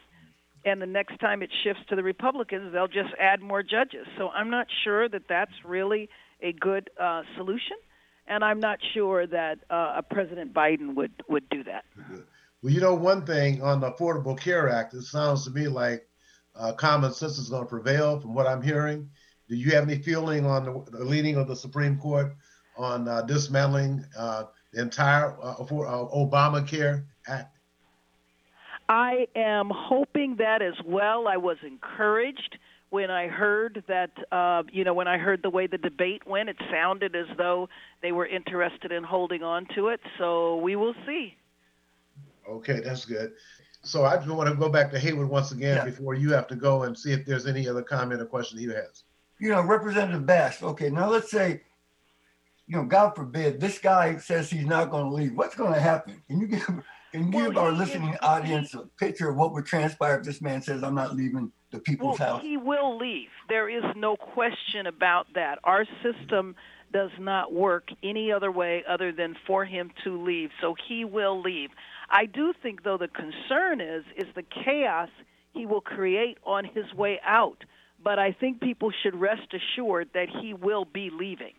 and 0.65 0.83
the 0.83 0.87
next 0.87 1.19
time 1.21 1.43
it 1.43 1.51
shifts 1.65 1.83
to 1.89 1.97
the 1.97 2.03
Republicans 2.03 2.73
they'll 2.73 2.87
just 2.87 3.15
add 3.19 3.41
more 3.41 3.63
judges 3.63 4.07
so 4.19 4.29
I'm 4.29 4.51
not 4.51 4.67
sure 4.85 5.09
that 5.09 5.23
that's 5.29 5.53
really 5.65 6.11
a 6.43 6.53
good 6.53 6.91
uh, 7.01 7.23
solution 7.37 7.77
and 8.29 8.45
I'm 8.45 8.61
not 8.61 8.79
sure 8.93 9.27
that 9.27 9.59
uh, 9.71 9.95
a 9.97 10.03
President 10.03 10.53
Biden 10.53 10.95
would 10.97 11.13
would 11.29 11.49
do 11.49 11.65
that. 11.65 11.85
Well, 12.63 12.73
you 12.73 12.81
know 12.81 12.95
one 12.95 13.25
thing 13.25 13.63
on 13.63 13.81
the 13.81 13.93
Affordable 13.93 14.39
Care 14.39 14.69
Act 14.69 14.95
it 14.95 15.03
sounds 15.03 15.45
to 15.45 15.51
me 15.51 15.69
like 15.69 16.07
uh, 16.59 16.73
common 16.73 17.13
sense 17.13 17.39
is 17.39 17.49
going 17.49 17.63
to 17.63 17.69
prevail 17.69 18.21
from 18.21 18.35
what 18.35 18.47
I'm 18.47 18.63
hearing 18.63 19.11
do 19.49 19.55
you 19.55 19.71
have 19.73 19.85
any 19.85 20.03
feeling 20.03 20.45
on 20.45 20.65
the, 20.65 20.99
the 20.99 21.05
leading 21.05 21.37
of 21.37 21.47
the 21.47 21.57
Supreme 21.57 21.99
Court 21.99 22.35
on 22.77 23.09
uh, 23.09 23.23
dismantling 23.23 24.05
uh, 24.19 24.45
the 24.73 24.83
entire 24.83 25.37
uh, 25.43 25.65
for, 25.65 25.87
uh, 25.87 25.93
Obamacare 25.93 27.05
Act? 27.29 27.57
I 28.89 29.27
am 29.35 29.71
hoping 29.73 30.37
that 30.37 30.63
as 30.63 30.75
well. 30.85 31.29
I 31.29 31.37
was 31.37 31.57
encouraged 31.65 32.59
when 32.91 33.11
I 33.11 33.27
heard 33.27 33.83
that, 33.89 34.11
uh, 34.31 34.63
you 34.73 34.85
know, 34.85 34.95
when 34.95 35.09
I 35.09 35.19
heard 35.19 35.43
the 35.43 35.51
way 35.51 35.67
the 35.67 35.79
debate 35.79 36.27
went, 36.27 36.49
it 36.49 36.57
sounded 36.71 37.17
as 37.17 37.27
though 37.37 37.69
they 38.01 38.13
were 38.13 38.27
interested 38.27 38.93
in 38.93 39.03
holding 39.03 39.43
on 39.43 39.67
to 39.75 39.89
it. 39.89 40.01
So 40.19 40.57
we 40.57 40.77
will 40.77 40.95
see. 41.05 41.35
Okay, 42.49 42.81
that's 42.81 43.05
good. 43.05 43.33
So 43.87 44.05
I 44.05 44.17
just 44.17 44.29
want 44.29 44.49
to 44.51 44.57
go 44.57 44.69
back 44.69 44.91
to 44.93 44.99
Hayward 44.99 45.29
once 45.29 45.53
again 45.53 45.77
yeah. 45.77 45.85
before 45.85 46.15
you 46.15 46.33
have 46.33 46.47
to 46.49 46.57
go 46.57 46.83
and 46.83 46.99
see 46.99 47.13
if 47.13 47.25
there's 47.25 47.47
any 47.47 47.69
other 47.69 47.83
comment 47.83 48.21
or 48.21 48.27
question 48.27 48.59
he 48.59 48.67
has 48.67 49.05
you 49.39 49.51
know, 49.51 49.63
Representative 49.63 50.27
Bass. 50.27 50.63
Okay, 50.63 50.91
now 50.91 51.09
let's 51.09 51.31
say, 51.31 51.63
you 52.67 52.77
know, 52.77 52.85
God 52.85 53.15
forbid, 53.15 53.61
this 53.61 53.79
guy 53.79 54.17
says 54.17 54.51
he's 54.51 54.67
not 54.67 54.91
going 54.91 55.05
to 55.05 55.15
leave. 55.15 55.37
What's 55.37 55.55
going 55.55 55.75
to 55.75 55.81
happen? 55.81 56.23
Can 56.29 56.41
you 56.41 56.47
give 56.47 56.65
can 57.13 57.33
you 57.33 57.39
well, 57.39 57.49
give 57.49 57.59
our 57.59 57.73
listening 57.73 58.11
he, 58.11 58.19
audience 58.19 58.75
a 58.75 58.81
picture 58.99 59.31
of 59.31 59.37
what 59.37 59.53
would 59.53 59.65
transpire 59.65 60.19
if 60.19 60.25
this 60.25 60.41
man 60.41 60.61
says, 60.61 60.83
"I'm 60.83 60.95
not 60.95 61.15
leaving 61.15 61.53
the 61.71 61.79
people's 61.79 62.19
well, 62.19 62.35
house"? 62.35 62.43
He 62.43 62.57
will 62.57 62.99
leave. 62.99 63.29
There 63.49 63.69
is 63.69 63.85
no 63.95 64.17
question 64.17 64.87
about 64.87 65.27
that. 65.35 65.59
Our 65.65 65.87
system 66.03 66.57
does 66.93 67.11
not 67.19 67.53
work 67.53 67.89
any 68.03 68.33
other 68.33 68.51
way 68.51 68.83
other 68.89 69.13
than 69.13 69.37
for 69.47 69.65
him 69.65 69.91
to 70.05 70.23
leave. 70.23 70.51
So 70.61 70.75
he 70.89 71.05
will 71.05 71.41
leave. 71.41 71.71
I 72.09 72.27
do 72.27 72.53
think, 72.63 72.83
though, 72.85 72.99
the 72.99 73.09
concern 73.09 73.81
is 73.81 74.05
is 74.17 74.27
the 74.35 74.43
chaos 74.43 75.09
he 75.53 75.67
will 75.67 75.81
create 75.81 76.39
on 76.45 76.65
his 76.65 76.93
way 76.95 77.21
out 77.25 77.65
but 78.03 78.19
I 78.19 78.33
think 78.33 78.61
people 78.61 78.93
should 79.03 79.15
rest 79.15 79.53
assured 79.53 80.11
that 80.15 80.29
he 80.29 80.55
will 80.55 80.85
be 80.85 81.11
leaving. 81.11 81.55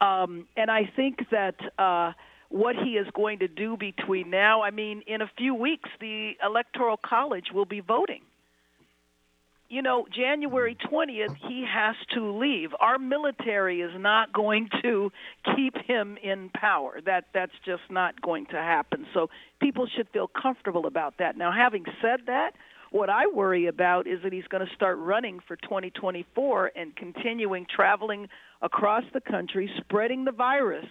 Um, 0.00 0.46
and 0.56 0.70
I 0.70 0.90
think 0.96 1.18
that 1.30 1.56
uh, 1.78 2.12
what 2.48 2.74
he 2.76 2.92
is 2.92 3.06
going 3.14 3.40
to 3.40 3.48
do 3.48 3.76
between 3.76 4.30
now, 4.30 4.62
I 4.62 4.70
mean, 4.70 5.02
in 5.06 5.22
a 5.22 5.30
few 5.36 5.54
weeks, 5.54 5.88
the 6.00 6.32
Electoral 6.44 6.96
College 6.96 7.46
will 7.52 7.66
be 7.66 7.80
voting. 7.80 8.22
You 9.70 9.82
know, 9.82 10.04
January 10.12 10.76
20th, 10.90 11.36
he 11.48 11.64
has 11.72 11.94
to 12.14 12.36
leave. 12.36 12.70
Our 12.80 12.98
military 12.98 13.82
is 13.82 13.92
not 13.96 14.32
going 14.32 14.68
to 14.82 15.12
keep 15.54 15.76
him 15.86 16.18
in 16.20 16.50
power. 16.52 17.00
That 17.06 17.26
that's 17.32 17.52
just 17.64 17.82
not 17.88 18.20
going 18.20 18.46
to 18.46 18.56
happen. 18.56 19.06
So 19.14 19.30
people 19.60 19.86
should 19.96 20.08
feel 20.08 20.26
comfortable 20.26 20.88
about 20.88 21.18
that. 21.20 21.36
Now, 21.36 21.52
having 21.52 21.84
said 22.02 22.22
that, 22.26 22.50
what 22.90 23.10
I 23.10 23.28
worry 23.28 23.68
about 23.68 24.08
is 24.08 24.18
that 24.24 24.32
he's 24.32 24.48
going 24.48 24.66
to 24.66 24.74
start 24.74 24.98
running 24.98 25.38
for 25.46 25.54
2024 25.54 26.72
and 26.74 26.96
continuing 26.96 27.64
traveling 27.72 28.28
across 28.62 29.04
the 29.14 29.20
country, 29.20 29.70
spreading 29.78 30.24
the 30.24 30.32
virus 30.32 30.88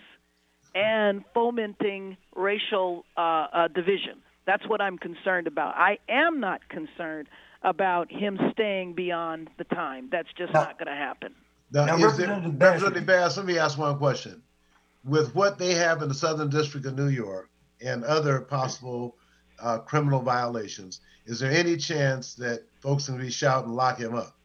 and 0.74 1.26
fomenting 1.34 2.16
racial 2.34 3.04
uh, 3.18 3.48
uh, 3.52 3.68
division. 3.68 4.22
That's 4.46 4.66
what 4.70 4.80
I'm 4.80 4.98
concerned 4.98 5.48
about. 5.48 5.76
I 5.76 5.98
am 6.08 6.40
not 6.40 6.62
concerned 6.70 7.28
about 7.62 8.12
him 8.12 8.40
staying 8.54 8.94
beyond 8.94 9.50
the 9.58 9.64
time. 9.66 10.10
That's 10.12 10.32
just 10.38 10.54
Now- 10.54 10.64
not 10.66 10.80
going 10.80 10.88
to 10.88 10.96
happen. 10.96 11.36
Now, 11.72 11.86
Now, 11.86 11.96
is 11.96 12.18
there, 12.18 12.28
Representative 12.28 12.58
Bass- 12.60 12.82
Representative 12.82 13.06
Bass, 13.06 13.38
let 13.38 13.46
me 13.46 13.58
ask 13.60 13.78
one 13.78 13.98
question. 13.98 14.42
With 15.06 15.36
what 15.36 15.58
they 15.60 15.76
have 15.76 16.02
in 16.02 16.10
the 16.10 16.16
Southern 16.16 16.50
District 16.50 16.86
of 16.86 16.98
New 16.98 17.10
York 17.10 17.50
and 17.82 18.04
other 18.04 18.42
possible 18.42 19.16
uh, 19.60 19.80
criminal 19.80 20.22
violations, 20.22 21.02
is 21.26 21.40
there 21.40 21.52
any 21.52 21.78
chance 21.78 22.34
that 22.36 22.64
folks 22.80 23.06
can 23.06 23.18
be 23.18 23.30
shouting, 23.30 23.72
lock 23.74 24.00
him 24.00 24.16
up? 24.16 24.36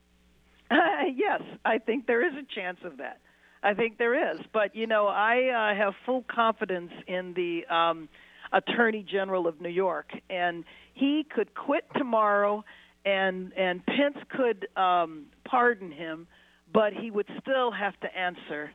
yes, 0.70 1.40
I 1.64 1.78
think 1.78 2.06
there 2.06 2.26
is 2.26 2.34
a 2.34 2.44
chance 2.54 2.78
of 2.84 2.98
that. 2.98 3.20
I 3.62 3.72
think 3.72 3.96
there 3.96 4.32
is, 4.34 4.40
but 4.52 4.76
you 4.76 4.86
know, 4.86 5.06
I 5.06 5.72
uh, 5.72 5.74
have 5.74 5.94
full 6.04 6.22
confidence 6.28 6.92
in 7.06 7.32
the 7.32 7.64
um, 7.74 8.10
Attorney 8.52 9.02
General 9.02 9.46
of 9.46 9.60
New 9.60 9.70
York, 9.70 10.10
and 10.28 10.64
he 10.92 11.24
could 11.28 11.54
quit 11.54 11.84
tomorrow, 11.96 12.64
and 13.04 13.52
and 13.56 13.84
Pence 13.86 14.16
could 14.30 14.66
um, 14.76 15.26
pardon 15.44 15.90
him, 15.90 16.26
but 16.72 16.92
he 16.92 17.10
would 17.10 17.28
still 17.40 17.70
have 17.70 17.98
to 18.00 18.16
answer 18.16 18.70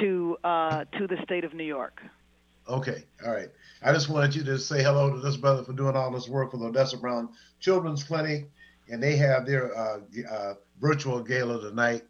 to 0.00 0.36
uh, 0.44 0.84
to 0.98 1.06
the 1.06 1.16
state 1.24 1.44
of 1.44 1.54
New 1.54 1.64
York. 1.64 2.00
Okay, 2.68 3.04
all 3.26 3.32
right. 3.32 3.48
I 3.82 3.92
just 3.92 4.08
wanted 4.08 4.34
you 4.36 4.44
to 4.44 4.58
say 4.58 4.82
hello 4.82 5.10
to 5.10 5.18
this 5.18 5.36
brother 5.36 5.64
for 5.64 5.72
doing 5.72 5.96
all 5.96 6.12
this 6.12 6.28
work 6.28 6.52
with 6.52 6.62
Odessa 6.62 6.96
Brown 6.96 7.30
Children's 7.58 8.04
Clinic, 8.04 8.50
and 8.88 9.02
they 9.02 9.16
have 9.16 9.46
their 9.46 9.76
uh, 9.76 9.98
uh, 10.30 10.54
virtual 10.80 11.20
gala 11.22 11.60
tonight. 11.60 12.02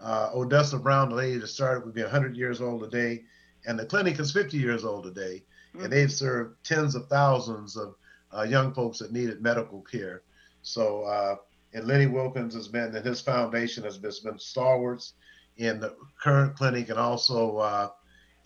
Uh, 0.00 0.30
Odessa 0.34 0.78
Brown, 0.78 1.10
the 1.10 1.16
lady 1.16 1.38
that 1.38 1.48
started, 1.48 1.84
would 1.84 1.94
be 1.94 2.02
100 2.02 2.36
years 2.36 2.62
old 2.62 2.80
today, 2.80 3.24
and 3.66 3.78
the 3.78 3.84
clinic 3.84 4.18
is 4.18 4.32
50 4.32 4.56
years 4.56 4.84
old 4.84 5.04
today, 5.04 5.42
and 5.74 5.92
they've 5.92 6.12
served 6.12 6.56
tens 6.64 6.94
of 6.94 7.06
thousands 7.08 7.76
of 7.76 7.94
uh, 8.36 8.42
young 8.42 8.72
folks 8.72 8.98
that 9.00 9.12
needed 9.12 9.42
medical 9.42 9.82
care. 9.82 10.22
So, 10.68 11.02
uh, 11.02 11.36
and 11.72 11.86
Lenny 11.86 12.06
Wilkens 12.06 12.54
has 12.54 12.68
been, 12.68 12.94
and 12.94 13.04
his 13.04 13.20
foundation 13.20 13.84
has 13.84 13.98
been, 13.98 14.12
been 14.24 14.38
stalwarts 14.38 15.14
in 15.56 15.80
the 15.80 15.94
current 16.22 16.56
clinic, 16.56 16.88
and 16.88 16.98
also 16.98 17.58
uh, 17.58 17.88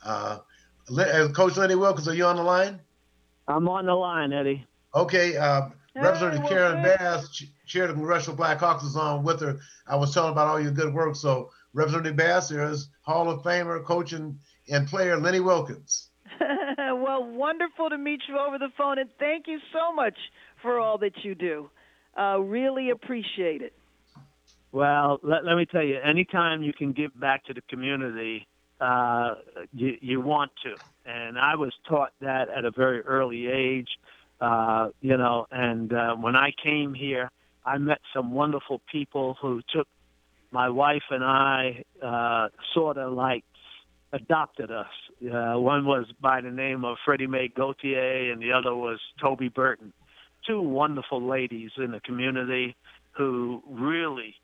uh, 0.04 0.38
uh, 0.96 1.28
Coach 1.28 1.56
Lenny 1.56 1.74
Wilkens, 1.74 2.08
are 2.08 2.14
you 2.14 2.24
on 2.24 2.36
the 2.36 2.42
line? 2.42 2.80
I'm 3.48 3.68
on 3.68 3.86
the 3.86 3.94
line, 3.94 4.32
Eddie. 4.32 4.66
Okay, 4.94 5.36
uh, 5.36 5.68
Representative 5.94 6.48
Karen 6.48 6.82
Wilkens. 6.82 6.98
Bass, 6.98 7.44
chair 7.66 7.84
of 7.84 7.90
the 7.90 7.94
Congressional 7.94 8.36
Black 8.36 8.58
Caucus, 8.58 8.88
is 8.88 8.96
on 8.96 9.24
with 9.24 9.40
her. 9.40 9.58
I 9.86 9.96
was 9.96 10.14
telling 10.14 10.32
about 10.32 10.48
all 10.48 10.60
your 10.60 10.72
good 10.72 10.94
work. 10.94 11.16
So, 11.16 11.50
Representative 11.74 12.16
Bass, 12.16 12.48
there 12.48 12.64
is 12.68 12.88
Hall 13.02 13.28
of 13.28 13.42
Famer, 13.42 13.84
coach, 13.84 14.12
and, 14.12 14.38
and 14.70 14.86
player 14.86 15.18
Lenny 15.18 15.40
Wilkens. 15.40 16.08
well, 16.78 17.24
wonderful 17.24 17.90
to 17.90 17.98
meet 17.98 18.22
you 18.28 18.38
over 18.38 18.58
the 18.58 18.70
phone, 18.76 18.98
and 18.98 19.10
thank 19.18 19.46
you 19.46 19.58
so 19.72 19.92
much 19.94 20.16
for 20.62 20.78
all 20.78 20.98
that 20.98 21.24
you 21.24 21.34
do. 21.34 21.68
Uh, 22.18 22.38
really 22.40 22.90
appreciate 22.90 23.62
it. 23.62 23.72
Well, 24.70 25.20
let, 25.22 25.44
let 25.44 25.56
me 25.56 25.66
tell 25.66 25.82
you, 25.82 25.98
anytime 25.98 26.62
you 26.62 26.72
can 26.72 26.92
give 26.92 27.18
back 27.18 27.44
to 27.46 27.54
the 27.54 27.60
community, 27.62 28.46
uh, 28.80 29.34
you, 29.72 29.96
you 30.00 30.20
want 30.20 30.50
to. 30.64 30.74
And 31.04 31.38
I 31.38 31.56
was 31.56 31.72
taught 31.88 32.12
that 32.20 32.48
at 32.48 32.64
a 32.64 32.70
very 32.70 33.00
early 33.00 33.46
age, 33.46 33.88
uh, 34.40 34.88
you 35.00 35.16
know, 35.16 35.46
and 35.50 35.92
uh, 35.92 36.14
when 36.16 36.36
I 36.36 36.50
came 36.62 36.94
here, 36.94 37.30
I 37.64 37.78
met 37.78 38.00
some 38.14 38.32
wonderful 38.32 38.80
people 38.90 39.36
who 39.40 39.62
took 39.74 39.86
my 40.50 40.68
wife 40.68 41.04
and 41.10 41.24
I 41.24 41.84
uh, 42.02 42.48
sort 42.74 42.98
of 42.98 43.12
like 43.12 43.44
adopted 44.12 44.70
us. 44.70 44.86
Uh, 45.22 45.54
one 45.58 45.86
was 45.86 46.06
by 46.20 46.40
the 46.40 46.50
name 46.50 46.84
of 46.84 46.96
Freddie 47.04 47.26
Mae 47.26 47.48
Gautier, 47.48 48.32
and 48.32 48.42
the 48.42 48.52
other 48.52 48.74
was 48.74 48.98
Toby 49.20 49.48
Burton. 49.48 49.92
Two 50.46 50.60
wonderful 50.60 51.26
ladies 51.26 51.70
in 51.76 51.92
the 51.92 52.00
community 52.00 52.76
who 53.12 53.62
really 53.68 54.34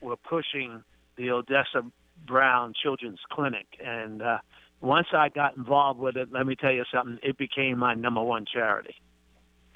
were 0.00 0.16
pushing 0.16 0.82
the 1.16 1.30
Odessa 1.30 1.82
Brown 2.26 2.74
Children's 2.82 3.20
Clinic. 3.30 3.66
And 3.84 4.22
uh, 4.22 4.38
once 4.80 5.08
I 5.12 5.28
got 5.28 5.56
involved 5.56 5.98
with 5.98 6.16
it, 6.16 6.28
let 6.32 6.46
me 6.46 6.56
tell 6.56 6.72
you 6.72 6.84
something, 6.92 7.18
it 7.22 7.38
became 7.38 7.78
my 7.78 7.94
number 7.94 8.22
one 8.22 8.44
charity. 8.52 8.94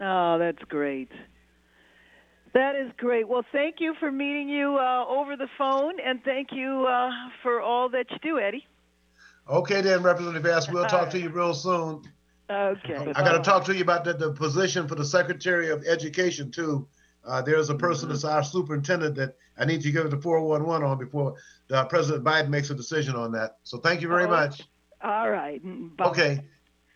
Oh, 0.01 0.39
that's 0.39 0.63
great. 0.69 1.11
That 2.53 2.75
is 2.75 2.91
great. 2.97 3.29
Well, 3.29 3.45
thank 3.53 3.77
you 3.79 3.95
for 4.01 4.11
meeting 4.11 4.49
you 4.49 4.77
uh, 4.77 5.05
over 5.07 5.37
the 5.37 5.47
phone, 5.57 5.95
and 6.05 6.21
thank 6.25 6.49
you 6.53 6.87
uh, 6.89 7.11
for 7.43 7.61
all 7.61 7.89
that 7.91 8.07
you 8.11 8.19
do, 8.23 8.39
Eddie. 8.41 8.67
Okay, 9.49 9.81
then, 9.81 10.03
Representative 10.03 10.43
Bass, 10.43 10.69
we'll 10.69 10.87
talk 10.87 11.11
to 11.11 11.21
you 11.21 11.29
real 11.31 11.55
soon. 11.55 12.03
Okay. 12.51 13.13
I 13.15 13.23
got 13.23 13.33
to 13.33 13.43
talk 13.43 13.65
to 13.67 13.75
you 13.75 13.83
about 13.83 14.05
the, 14.05 14.13
the 14.13 14.33
position 14.33 14.89
for 14.89 14.97
the 14.97 15.05
Secretary 15.05 15.71
of 15.71 15.85
Education, 15.87 16.51
too. 16.51 16.89
Uh, 17.25 17.41
there's 17.43 17.69
a 17.71 17.75
person 17.75 18.09
that's 18.09 18.25
our 18.25 18.43
superintendent 18.43 19.15
that 19.15 19.37
I 19.59 19.67
need 19.67 19.83
to 19.83 19.93
give 19.93 20.07
it 20.07 20.09
the 20.09 20.21
411 20.21 20.87
on 20.87 20.99
before 20.99 21.35
uh, 21.71 21.85
President 21.85 22.25
Biden 22.25 22.49
makes 22.49 22.71
a 22.71 22.75
decision 22.75 23.15
on 23.15 23.31
that. 23.33 23.59
So 23.63 23.79
thank 23.79 24.01
you 24.01 24.09
very 24.09 24.25
Oh, 24.25 24.31
much. 24.31 24.63
All 25.03 25.31
right. 25.31 25.65
Mm, 25.65 25.97
Bye. 25.97 26.05
Okay. 26.07 26.41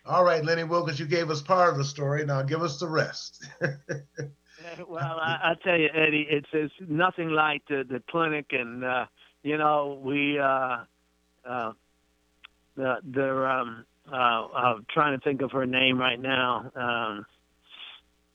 All 0.05 0.23
right, 0.23 0.43
Lenny 0.43 0.63
Wilkens, 0.63 0.99
you 0.99 1.07
gave 1.07 1.31
us 1.31 1.41
part 1.41 1.71
of 1.71 1.77
the 1.77 1.83
story. 1.83 2.25
Now 2.25 2.41
give 2.43 2.61
us 2.61 2.79
the 2.79 2.87
rest. 2.87 3.47
well, 4.87 5.19
I, 5.19 5.39
I 5.51 5.53
tell 5.63 5.77
you, 5.77 5.89
Eddie, 5.93 6.27
it's, 6.29 6.47
it's 6.53 6.73
nothing 6.87 7.29
like 7.29 7.63
the, 7.67 7.83
the 7.89 8.03
clinic, 8.09 8.47
and 8.51 8.83
uh, 8.83 9.05
you 9.41 9.57
know 9.57 9.99
we 10.03 10.37
uh, 10.37 10.77
uh, 11.43 11.71
the 12.75 12.97
the 13.11 13.45
um, 13.47 13.85
uh, 14.11 14.15
I'm 14.15 14.85
trying 14.93 15.17
to 15.17 15.23
think 15.23 15.41
of 15.41 15.51
her 15.51 15.65
name 15.65 15.97
right 15.99 16.19
now. 16.19 16.71
Um, 16.75 17.25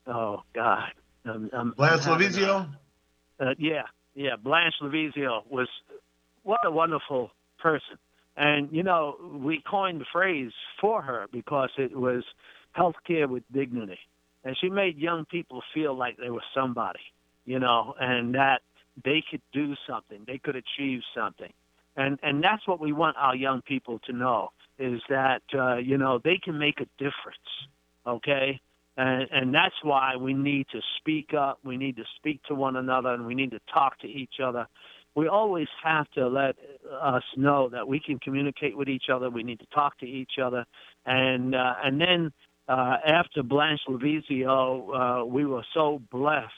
oh 0.07 0.43
God, 0.53 0.89
I'm, 1.25 1.49
I'm, 1.53 1.73
Lance 1.77 2.05
I'm 2.07 2.19
having 2.19 2.27
a- 2.27 2.29
Lavizzo? 2.29 2.67
uh, 3.39 3.45
yeah, 3.57 3.83
yeah. 4.15 4.35
Blanche 4.41 4.75
Lavizzo 4.81 5.41
was 5.49 5.67
what 6.43 6.59
a 6.65 6.71
wonderful 6.71 7.31
person, 7.59 7.97
and 8.35 8.69
you 8.71 8.83
know 8.83 9.15
we 9.43 9.61
coined 9.69 10.01
the 10.01 10.05
phrase 10.11 10.51
for 10.79 11.01
her 11.01 11.27
because 11.31 11.69
it 11.77 11.95
was 11.95 12.23
healthcare 12.77 13.29
with 13.29 13.43
dignity, 13.53 13.99
and 14.43 14.57
she 14.59 14.69
made 14.69 14.97
young 14.97 15.25
people 15.25 15.61
feel 15.73 15.95
like 15.97 16.17
they 16.17 16.29
were 16.29 16.43
somebody, 16.55 16.99
you 17.45 17.59
know, 17.59 17.93
and 17.99 18.35
that 18.35 18.61
they 19.03 19.23
could 19.29 19.41
do 19.53 19.73
something, 19.87 20.23
they 20.27 20.37
could 20.37 20.55
achieve 20.55 21.01
something, 21.15 21.51
and 21.95 22.19
and 22.23 22.43
that's 22.43 22.67
what 22.67 22.79
we 22.79 22.91
want 22.91 23.15
our 23.17 23.35
young 23.35 23.61
people 23.61 23.99
to 23.99 24.11
know 24.13 24.49
is 24.79 25.01
that 25.09 25.41
uh, 25.53 25.77
you 25.77 25.97
know 25.97 26.19
they 26.23 26.37
can 26.43 26.57
make 26.57 26.79
a 26.79 26.87
difference, 26.97 27.37
okay. 28.05 28.59
And, 28.97 29.27
and 29.31 29.53
that's 29.55 29.75
why 29.83 30.17
we 30.17 30.33
need 30.33 30.67
to 30.73 30.81
speak 30.97 31.33
up. 31.33 31.59
We 31.63 31.77
need 31.77 31.95
to 31.95 32.03
speak 32.17 32.43
to 32.49 32.55
one 32.55 32.75
another, 32.75 33.13
and 33.13 33.25
we 33.25 33.35
need 33.35 33.51
to 33.51 33.59
talk 33.73 33.97
to 33.99 34.07
each 34.07 34.35
other. 34.43 34.67
We 35.15 35.27
always 35.27 35.69
have 35.83 36.09
to 36.11 36.27
let 36.27 36.55
us 37.01 37.23
know 37.37 37.69
that 37.69 37.87
we 37.87 37.99
can 37.99 38.19
communicate 38.19 38.77
with 38.77 38.89
each 38.89 39.05
other. 39.11 39.29
We 39.29 39.43
need 39.43 39.59
to 39.59 39.65
talk 39.73 39.97
to 39.99 40.05
each 40.05 40.33
other, 40.43 40.65
and 41.05 41.55
uh, 41.55 41.75
and 41.83 41.99
then 42.01 42.33
uh, 42.67 42.97
after 43.05 43.43
Blanche 43.43 43.81
Lavizzo, 43.87 45.21
uh, 45.21 45.25
we 45.25 45.45
were 45.45 45.65
so 45.73 46.01
blessed 46.11 46.53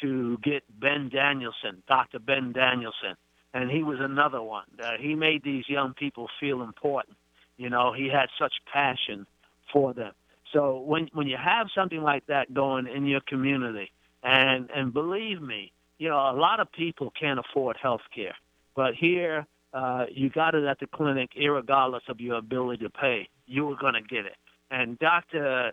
to 0.00 0.38
get 0.42 0.62
Ben 0.80 1.08
Danielson, 1.08 1.82
Dr. 1.88 2.18
Ben 2.18 2.52
Danielson, 2.52 3.16
and 3.54 3.70
he 3.70 3.82
was 3.82 3.98
another 4.00 4.42
one. 4.42 4.66
Uh, 4.82 4.92
he 5.00 5.14
made 5.14 5.42
these 5.42 5.64
young 5.68 5.94
people 5.94 6.28
feel 6.40 6.62
important. 6.62 7.16
You 7.58 7.68
know, 7.68 7.92
he 7.92 8.08
had 8.08 8.28
such 8.38 8.54
passion 8.72 9.26
for 9.72 9.92
them. 9.92 10.12
So 10.52 10.80
when 10.80 11.10
when 11.12 11.26
you 11.26 11.36
have 11.36 11.66
something 11.74 12.00
like 12.00 12.26
that 12.28 12.54
going 12.54 12.86
in 12.86 13.06
your 13.06 13.20
community, 13.20 13.90
and 14.22 14.70
and 14.74 14.94
believe 14.94 15.42
me, 15.42 15.72
you 15.98 16.08
know 16.08 16.16
a 16.16 16.32
lot 16.32 16.60
of 16.60 16.72
people 16.72 17.12
can't 17.18 17.38
afford 17.38 17.76
health 17.82 18.00
care, 18.14 18.34
but 18.74 18.94
here 18.94 19.46
uh, 19.74 20.06
you 20.10 20.30
got 20.30 20.54
it 20.54 20.64
at 20.64 20.80
the 20.80 20.86
clinic, 20.86 21.30
irregardless 21.38 22.08
of 22.08 22.20
your 22.20 22.38
ability 22.38 22.84
to 22.84 22.90
pay. 22.90 23.28
You 23.46 23.66
were 23.66 23.76
going 23.76 23.94
to 23.94 24.00
get 24.00 24.24
it. 24.24 24.36
And 24.70 24.98
Dr. 24.98 25.72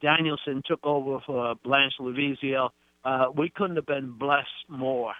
Danielson 0.00 0.62
took 0.66 0.80
over 0.82 1.18
for 1.26 1.54
Blanche 1.62 1.94
Lavizzo. 2.00 2.70
Uh, 3.04 3.26
we 3.36 3.50
couldn't 3.50 3.76
have 3.76 3.86
been 3.86 4.12
blessed 4.12 4.48
more 4.68 5.12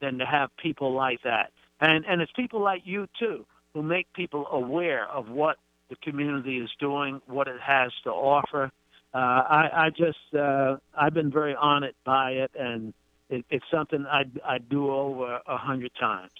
than 0.00 0.18
to 0.18 0.26
have 0.26 0.50
people 0.56 0.94
like 0.94 1.22
that. 1.24 1.50
And 1.80 2.04
and 2.06 2.20
it's 2.22 2.30
people 2.36 2.60
like 2.60 2.82
you 2.84 3.08
too 3.18 3.44
who 3.74 3.82
make 3.82 4.12
people 4.12 4.46
aware 4.50 5.06
of 5.08 5.28
what 5.28 5.56
the 5.88 5.96
community 5.96 6.58
is 6.58 6.70
doing, 6.78 7.20
what 7.26 7.48
it 7.48 7.60
has 7.60 7.92
to 8.04 8.10
offer. 8.10 8.70
Uh, 9.14 9.18
I, 9.18 9.70
I 9.74 9.90
just 9.90 10.34
uh, 10.34 10.76
I've 10.96 11.14
been 11.14 11.30
very 11.30 11.54
honored 11.54 11.94
by 12.04 12.32
it, 12.32 12.50
and 12.58 12.94
it, 13.28 13.44
it's 13.50 13.64
something 13.70 14.06
I 14.06 14.24
I 14.46 14.58
do 14.58 14.90
over 14.90 15.40
a 15.46 15.56
hundred 15.56 15.92
times. 16.00 16.32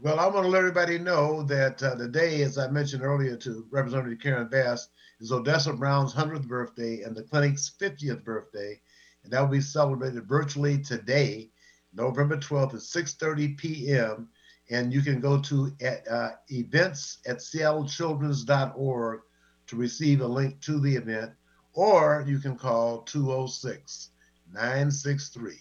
Well, 0.00 0.20
I 0.20 0.26
want 0.26 0.44
to 0.44 0.48
let 0.48 0.58
everybody 0.58 0.98
know 0.98 1.42
that 1.44 1.82
uh, 1.82 1.96
today, 1.96 2.42
as 2.42 2.58
I 2.58 2.68
mentioned 2.68 3.02
earlier 3.02 3.36
to 3.36 3.66
Representative 3.70 4.20
Karen 4.20 4.48
Bass, 4.48 4.88
is 5.20 5.32
Odessa 5.32 5.72
Brown's 5.72 6.14
100th 6.14 6.46
birthday 6.46 7.02
and 7.02 7.16
the 7.16 7.22
clinic's 7.22 7.72
50th 7.80 8.22
birthday. 8.24 8.80
And 9.24 9.32
that 9.32 9.40
will 9.40 9.48
be 9.48 9.60
celebrated 9.60 10.28
virtually 10.28 10.78
today, 10.78 11.50
November 11.92 12.36
12th 12.36 12.74
at 12.74 12.80
6.30 12.80 13.56
p.m. 13.56 14.28
And 14.70 14.92
you 14.92 15.00
can 15.00 15.20
go 15.20 15.40
to 15.40 15.72
uh, 16.10 16.30
events 16.48 17.18
at 17.26 17.38
seattlechildrens.org 17.38 19.20
to 19.66 19.76
receive 19.76 20.20
a 20.20 20.26
link 20.26 20.60
to 20.62 20.80
the 20.80 20.94
event. 20.94 21.32
or 21.74 22.24
you 22.26 22.38
can 22.38 22.56
call 22.56 23.02
206 23.02 24.10
963 24.52 25.60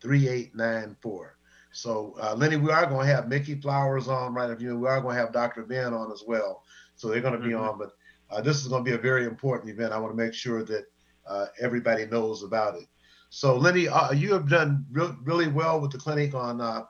3894. 0.00 1.36
So, 1.72 2.16
uh, 2.20 2.34
Lenny, 2.34 2.56
we 2.56 2.70
are 2.70 2.86
going 2.86 3.06
to 3.06 3.14
have 3.14 3.26
Micki 3.26 3.60
Flowers 3.60 4.08
on 4.08 4.34
right 4.34 4.50
of 4.50 4.60
you. 4.60 4.76
We 4.78 4.88
are 4.88 5.00
going 5.00 5.14
to 5.14 5.20
have 5.20 5.32
Dr. 5.32 5.62
Ben 5.62 5.92
on 5.92 6.10
as 6.10 6.24
well. 6.26 6.64
So 6.96 7.08
they're 7.08 7.20
going 7.20 7.40
to 7.40 7.46
be 7.46 7.54
mm-hmm. 7.54 7.68
on. 7.68 7.78
But 7.78 7.92
uh, 8.30 8.40
this 8.40 8.60
is 8.60 8.68
going 8.68 8.84
to 8.84 8.90
be 8.90 8.96
a 8.96 9.00
very 9.00 9.24
important 9.24 9.70
event. 9.70 9.92
I 9.92 9.98
want 9.98 10.12
to 10.12 10.22
make 10.22 10.34
sure 10.34 10.64
that 10.64 10.86
uh, 11.26 11.46
everybody 11.60 12.06
knows 12.06 12.42
about 12.42 12.76
it. 12.76 12.86
So, 13.30 13.56
Lenny, 13.56 13.86
uh, 13.86 14.12
you 14.12 14.32
have 14.32 14.48
done 14.48 14.84
re- 14.90 15.14
really 15.22 15.48
well 15.48 15.80
with 15.80 15.92
the 15.92 15.98
clinic 15.98 16.34
on 16.34 16.60
uh, 16.60 16.84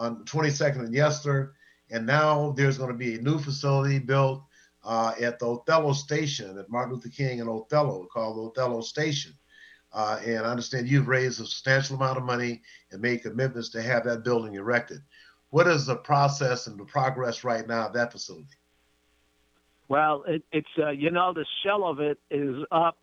on 0.00 0.24
22nd 0.24 0.78
and 0.78 0.94
Yesler, 0.94 1.50
and 1.90 2.06
now 2.06 2.52
there's 2.56 2.78
going 2.78 2.90
to 2.90 2.96
be 2.96 3.16
a 3.16 3.22
new 3.22 3.38
facility 3.38 3.98
built 3.98 4.42
uh, 4.82 5.12
at 5.20 5.38
the 5.38 5.46
Othello 5.46 5.92
Station 5.92 6.58
at 6.58 6.70
Martin 6.70 6.94
Luther 6.94 7.10
King 7.10 7.40
and 7.40 7.50
Othello, 7.50 8.06
called 8.06 8.36
the 8.36 8.62
Othello 8.62 8.80
Station. 8.80 9.34
Uh, 9.92 10.18
and 10.24 10.38
I 10.46 10.50
understand 10.50 10.88
you've 10.88 11.08
raised 11.08 11.40
a 11.40 11.44
substantial 11.44 11.96
amount 11.96 12.16
of 12.16 12.24
money 12.24 12.62
and 12.90 13.02
made 13.02 13.22
commitments 13.22 13.68
to 13.70 13.82
have 13.82 14.04
that 14.04 14.24
building 14.24 14.54
erected. 14.54 15.00
What 15.50 15.66
is 15.66 15.84
the 15.84 15.96
process 15.96 16.66
and 16.66 16.78
the 16.78 16.84
progress 16.84 17.44
right 17.44 17.66
now 17.66 17.88
of 17.88 17.92
that 17.92 18.12
facility? 18.12 18.46
Well, 19.88 20.22
it, 20.26 20.44
it's 20.52 20.68
uh, 20.78 20.90
you 20.90 21.10
know 21.10 21.34
the 21.34 21.44
shell 21.64 21.84
of 21.84 21.98
it 21.98 22.18
is 22.30 22.64
up. 22.70 22.98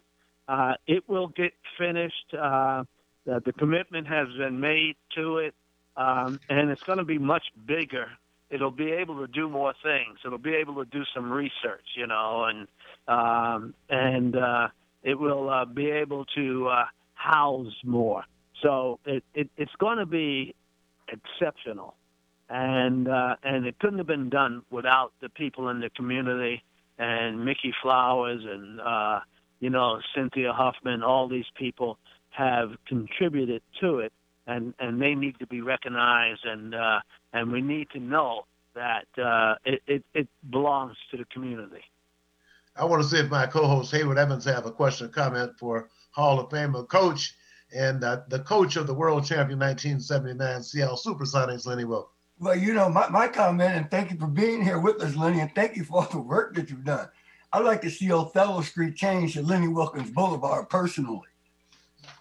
Uh, 0.47 0.75
it 0.87 1.07
will 1.09 1.27
get 1.27 1.51
finished. 1.77 2.33
Uh, 2.33 2.85
the, 3.25 3.41
the 3.45 3.51
commitment 3.51 4.07
has 4.07 4.29
been 4.37 4.61
made 4.61 4.95
to 5.15 5.39
it, 5.39 5.53
um, 5.97 6.39
and 6.49 6.69
it's 6.69 6.83
going 6.83 6.99
to 6.99 7.05
be 7.05 7.17
much 7.17 7.43
bigger 7.65 8.07
it'll 8.49 8.71
be 8.71 8.91
able 8.91 9.19
to 9.19 9.27
do 9.27 9.49
more 9.49 9.73
things. 9.83 10.19
It'll 10.25 10.37
be 10.37 10.55
able 10.55 10.75
to 10.83 10.85
do 10.89 11.03
some 11.13 11.31
research, 11.31 11.85
you 11.95 12.07
know, 12.07 12.45
and 12.45 12.67
um, 13.07 13.73
and 13.89 14.35
uh, 14.35 14.67
it 15.03 15.19
will 15.19 15.49
uh, 15.49 15.65
be 15.65 15.89
able 15.89 16.25
to 16.35 16.67
uh, 16.67 16.85
house 17.13 17.73
more. 17.83 18.23
So 18.61 18.99
it, 19.05 19.23
it 19.33 19.49
it's 19.57 19.75
going 19.79 19.97
to 19.97 20.05
be 20.05 20.55
exceptional, 21.07 21.95
and 22.49 23.07
uh, 23.07 23.35
and 23.43 23.65
it 23.65 23.79
couldn't 23.79 23.97
have 23.97 24.07
been 24.07 24.29
done 24.29 24.63
without 24.69 25.11
the 25.21 25.29
people 25.29 25.69
in 25.69 25.79
the 25.79 25.89
community 25.89 26.63
and 26.97 27.39
Micki 27.39 27.71
Flowers 27.81 28.41
and 28.43 28.81
uh, 28.81 29.19
you 29.59 29.69
know 29.69 29.99
Cynthia 30.15 30.53
Huffman. 30.53 31.03
All 31.03 31.27
these 31.27 31.49
people 31.55 31.97
have 32.29 32.71
contributed 32.87 33.61
to 33.81 33.99
it 33.99 34.13
and 34.47 34.73
and 34.79 35.01
they 35.01 35.13
need 35.13 35.37
to 35.39 35.47
be 35.47 35.61
recognized, 35.61 36.45
and 36.45 36.73
uh, 36.73 36.99
and 37.33 37.51
we 37.51 37.61
need 37.61 37.89
to 37.91 37.99
know 37.99 38.45
that 38.73 39.07
uh, 39.21 39.55
it, 39.65 39.81
it, 39.87 40.03
it 40.13 40.27
belongs 40.49 40.95
to 41.11 41.17
the 41.17 41.25
community. 41.25 41.83
I 42.75 42.85
want 42.85 43.01
to 43.01 43.09
see 43.09 43.17
if 43.17 43.29
my 43.29 43.47
co-host 43.47 43.91
Hayward 43.91 44.19
Evans 44.19 44.45
have 44.45 44.67
a 44.67 44.71
question 44.71 45.07
or 45.07 45.09
comment 45.09 45.53
for 45.57 45.89
Hall 46.11 46.39
of 46.39 46.49
Famer 46.49 46.87
coach 46.87 47.33
and 47.75 48.03
uh, 48.03 48.21
the 48.27 48.39
coach 48.39 48.75
of 48.75 48.87
the 48.87 48.93
world 48.93 49.25
champion 49.25 49.59
1979 49.59 50.63
Seattle 50.63 50.95
Supersonics, 50.95 51.65
Lenny 51.65 51.83
Wilkens. 51.83 52.13
Well, 52.39 52.55
you 52.55 52.73
know, 52.73 52.87
my, 52.87 53.09
my 53.09 53.27
comment, 53.27 53.73
and 53.73 53.89
thank 53.89 54.11
you 54.11 54.17
for 54.17 54.27
being 54.27 54.63
here 54.63 54.79
with 54.79 55.01
us, 55.01 55.15
Lenny, 55.15 55.39
and 55.39 55.53
thank 55.55 55.75
you 55.75 55.83
for 55.83 56.03
all 56.03 56.09
the 56.09 56.19
work 56.19 56.53
that 56.55 56.69
you've 56.69 56.85
done. 56.85 57.09
I'd 57.51 57.65
like 57.65 57.81
to 57.81 57.89
see 57.89 58.11
Othello 58.11 58.61
Street 58.61 58.95
change 58.95 59.33
to 59.33 59.41
Lenny 59.41 59.67
Wilkens 59.67 60.11
Boulevard 60.11 60.69
personally. 60.69 61.21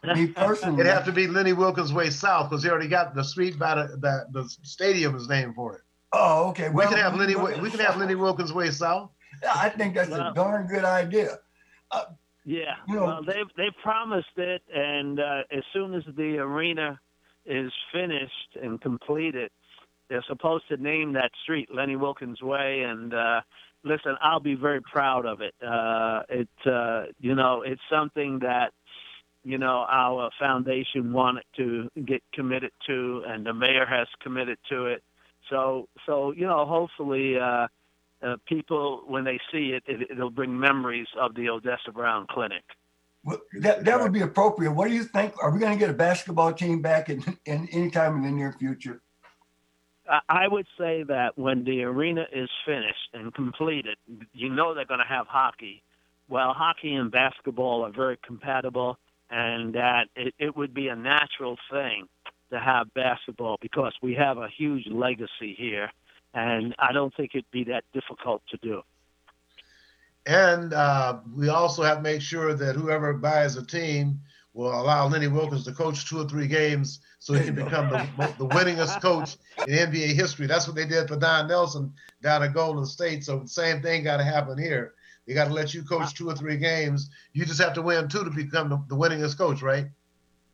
Me 0.04 0.26
personally, 0.36 0.80
it'd 0.80 0.92
have 0.92 1.04
to 1.04 1.12
be 1.12 1.26
Lenny 1.26 1.52
Wilkens 1.52 1.92
Way 1.92 2.10
South 2.10 2.50
because 2.50 2.62
he 2.62 2.70
already 2.70 2.88
got 2.88 3.14
the 3.14 3.24
street 3.24 3.58
by 3.58 3.74
the, 3.74 3.96
the, 3.96 4.42
the 4.42 4.56
stadium 4.62 5.16
is 5.16 5.28
named 5.28 5.54
for 5.54 5.76
it. 5.76 5.82
Oh, 6.12 6.48
okay. 6.50 6.68
Well, 6.70 6.88
we 6.88 6.94
can 6.94 7.02
have 7.02 7.14
Lenny. 7.16 7.34
We 7.34 7.70
can 7.70 7.80
have 7.80 7.96
Lenny 7.96 8.14
Wilkens 8.14 8.52
Way 8.52 8.70
South. 8.70 9.10
I 9.54 9.68
think 9.68 9.94
that's 9.94 10.10
well, 10.10 10.30
a 10.30 10.34
darn 10.34 10.66
good 10.66 10.84
idea. 10.84 11.38
Uh, 11.90 12.04
yeah. 12.44 12.76
You 12.88 12.94
know, 12.94 13.04
well, 13.04 13.22
they 13.24 13.42
they 13.56 13.70
promised 13.82 14.36
it, 14.36 14.62
and 14.72 15.20
uh, 15.20 15.42
as 15.50 15.64
soon 15.72 15.94
as 15.94 16.04
the 16.16 16.38
arena 16.38 17.00
is 17.44 17.72
finished 17.92 18.56
and 18.60 18.80
completed, 18.80 19.50
they're 20.08 20.24
supposed 20.26 20.68
to 20.68 20.76
name 20.76 21.12
that 21.14 21.30
street 21.42 21.68
Lenny 21.74 21.96
Wilkens 21.96 22.40
Way. 22.40 22.82
And 22.82 23.12
uh, 23.12 23.40
listen, 23.84 24.16
I'll 24.22 24.40
be 24.40 24.54
very 24.54 24.80
proud 24.80 25.26
of 25.26 25.40
it. 25.40 25.54
Uh, 25.60 26.22
it 26.28 26.48
uh, 26.64 27.06
you 27.18 27.34
know 27.34 27.62
it's 27.62 27.82
something 27.90 28.38
that 28.40 28.72
you 29.46 29.58
know, 29.58 29.86
our 29.88 30.28
foundation 30.40 31.12
wanted 31.12 31.44
to 31.56 31.88
get 32.04 32.20
committed 32.34 32.72
to, 32.88 33.22
and 33.28 33.46
the 33.46 33.54
mayor 33.54 33.86
has 33.86 34.08
committed 34.20 34.58
to 34.70 34.86
it. 34.86 35.04
So, 35.48 35.88
so 36.04 36.32
you 36.32 36.48
know, 36.48 36.66
hopefully, 36.66 37.38
uh, 37.38 37.68
uh, 38.22 38.36
people 38.48 39.04
when 39.06 39.22
they 39.22 39.38
see 39.52 39.70
it, 39.70 39.84
it, 39.86 40.10
it'll 40.10 40.30
bring 40.30 40.58
memories 40.58 41.06
of 41.20 41.36
the 41.36 41.48
Odessa 41.48 41.92
Brown 41.92 42.26
Clinic. 42.28 42.64
Well, 43.22 43.38
that 43.60 43.84
that 43.84 44.00
would 44.00 44.12
be 44.12 44.22
appropriate. 44.22 44.72
What 44.72 44.88
do 44.88 44.94
you 44.94 45.04
think? 45.04 45.34
Are 45.40 45.52
we 45.52 45.60
going 45.60 45.74
to 45.74 45.78
get 45.78 45.90
a 45.90 45.96
basketball 45.96 46.52
team 46.52 46.82
back 46.82 47.08
in, 47.08 47.22
in 47.44 47.68
any 47.70 47.88
time 47.88 48.16
in 48.16 48.22
the 48.22 48.32
near 48.32 48.52
future? 48.58 49.00
I 50.28 50.48
would 50.48 50.66
say 50.76 51.04
that 51.04 51.38
when 51.38 51.62
the 51.62 51.84
arena 51.84 52.26
is 52.32 52.48
finished 52.64 53.10
and 53.14 53.32
completed, 53.32 53.96
you 54.32 54.48
know 54.48 54.74
they're 54.74 54.86
going 54.86 55.00
to 55.00 55.06
have 55.06 55.28
hockey. 55.28 55.84
Well, 56.28 56.52
hockey 56.52 56.94
and 56.94 57.12
basketball 57.12 57.84
are 57.84 57.92
very 57.92 58.18
compatible 58.26 58.98
and 59.30 59.74
that 59.74 60.06
it, 60.14 60.34
it 60.38 60.56
would 60.56 60.74
be 60.74 60.88
a 60.88 60.96
natural 60.96 61.56
thing 61.70 62.06
to 62.50 62.60
have 62.60 62.92
basketball 62.94 63.58
because 63.60 63.92
we 64.02 64.14
have 64.14 64.38
a 64.38 64.48
huge 64.56 64.86
legacy 64.88 65.54
here, 65.56 65.90
and 66.34 66.74
I 66.78 66.92
don't 66.92 67.14
think 67.16 67.32
it'd 67.34 67.50
be 67.50 67.64
that 67.64 67.84
difficult 67.92 68.42
to 68.50 68.56
do. 68.58 68.82
And 70.26 70.74
uh, 70.74 71.18
we 71.36 71.48
also 71.48 71.82
have 71.82 71.98
to 71.98 72.02
make 72.02 72.20
sure 72.20 72.54
that 72.54 72.74
whoever 72.74 73.14
buys 73.14 73.56
a 73.56 73.64
team 73.64 74.20
will 74.54 74.72
allow 74.72 75.06
Lenny 75.06 75.28
Wilkens 75.28 75.64
to 75.64 75.72
coach 75.72 76.08
two 76.08 76.20
or 76.20 76.28
three 76.28 76.48
games 76.48 77.00
so 77.18 77.34
he 77.34 77.44
can 77.44 77.54
become 77.54 77.90
the, 77.90 78.34
the 78.38 78.48
winningest 78.48 79.00
coach 79.02 79.36
in 79.68 79.74
NBA 79.74 80.14
history. 80.14 80.46
That's 80.46 80.66
what 80.66 80.74
they 80.74 80.86
did 80.86 81.08
for 81.08 81.16
Don 81.16 81.46
Nelson 81.46 81.92
down 82.22 82.42
at 82.42 82.54
Golden 82.54 82.86
State. 82.86 83.22
So 83.22 83.40
the 83.40 83.48
same 83.48 83.82
thing 83.82 84.02
got 84.02 84.16
to 84.16 84.24
happen 84.24 84.58
here. 84.58 84.94
They 85.26 85.34
got 85.34 85.48
to 85.48 85.52
let 85.52 85.74
you 85.74 85.82
coach 85.82 86.14
two 86.14 86.28
or 86.28 86.34
three 86.34 86.56
games. 86.56 87.10
You 87.32 87.44
just 87.44 87.60
have 87.60 87.74
to 87.74 87.82
win 87.82 88.08
two 88.08 88.24
to 88.24 88.30
become 88.30 88.68
the, 88.68 88.82
the 88.88 88.96
winningest 88.96 89.36
coach, 89.36 89.60
right? 89.62 89.86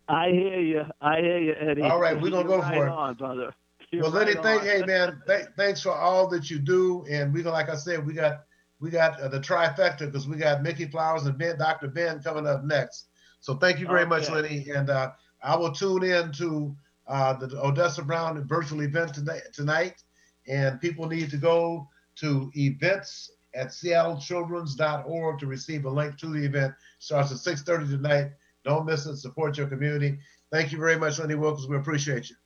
I 0.08 0.30
hear 0.30 0.61
you. 0.61 0.85
I 1.00 1.20
hear 1.20 1.38
you, 1.38 1.54
Eddie. 1.58 1.82
All 1.82 2.00
right, 2.00 2.20
we're 2.20 2.30
gonna 2.30 2.48
go 2.48 2.58
right 2.58 2.74
for 2.74 2.87
it. 2.87 2.90
On, 2.90 3.14
brother. 3.14 3.54
You're 3.90 4.02
well, 4.02 4.12
Lenny, 4.12 4.35
thank, 4.35 4.62
hey 4.62 4.82
man, 4.85 5.22
th- 5.26 5.46
thanks 5.56 5.82
for 5.82 5.92
all 5.92 6.26
that 6.28 6.50
you 6.50 6.58
do, 6.58 7.04
and 7.11 7.32
we 7.32 7.42
gonna, 7.42 7.54
like 7.54 7.68
I 7.68 7.76
said, 7.76 8.04
we 8.06 8.14
got 8.14 8.44
we 8.80 8.90
got 8.90 9.20
uh, 9.20 9.28
the 9.28 9.38
trifecta 9.38 10.00
because 10.00 10.26
we 10.26 10.37
got 10.37 10.62
Micki 10.62 10.90
Flowers 10.90 11.24
and 11.26 11.38
ben, 11.38 11.58
Dr. 11.58 11.88
Ben 11.88 12.20
coming 12.20 12.46
up 12.46 12.64
next. 12.64 13.08
So 13.40 13.54
thank 13.54 13.78
you 13.78 13.87
very 13.87 14.00
okay. 14.00 14.08
much, 14.08 14.30
Lenny, 14.30 14.70
and 14.70 14.90
uh, 14.90 15.12
I 15.42 15.56
will 15.56 15.72
tune 15.72 16.02
in 16.04 16.32
to 16.32 16.74
uh, 17.06 17.35
the 17.35 17.56
Odessa 17.62 18.02
Brown 18.02 18.42
virtual 18.46 18.82
event 18.82 19.14
tonight, 19.14 19.42
tonight, 19.52 20.02
and 20.48 20.80
people 20.80 21.06
need 21.06 21.30
to 21.30 21.37
go 21.37 21.88
to 22.16 22.50
events 22.56 23.30
at 23.54 23.68
seattlechildrens.org 23.68 25.38
to 25.38 25.46
receive 25.46 25.84
a 25.84 25.90
link 25.90 26.18
to 26.18 26.26
the 26.26 26.44
event. 26.44 26.74
Starts 26.98 27.30
at 27.30 27.38
6.30 27.38 27.90
tonight. 27.90 28.32
Don't 28.64 28.86
miss 28.86 29.06
it. 29.06 29.16
Support 29.16 29.58
your 29.58 29.66
community. 29.66 30.18
Thank 30.50 30.72
you 30.72 30.78
very 30.78 30.96
much, 30.96 31.18
Lenny 31.18 31.34
Wilkens. 31.34 31.68
We 31.68 31.76
appreciate 31.76 32.30
you. 32.30 32.36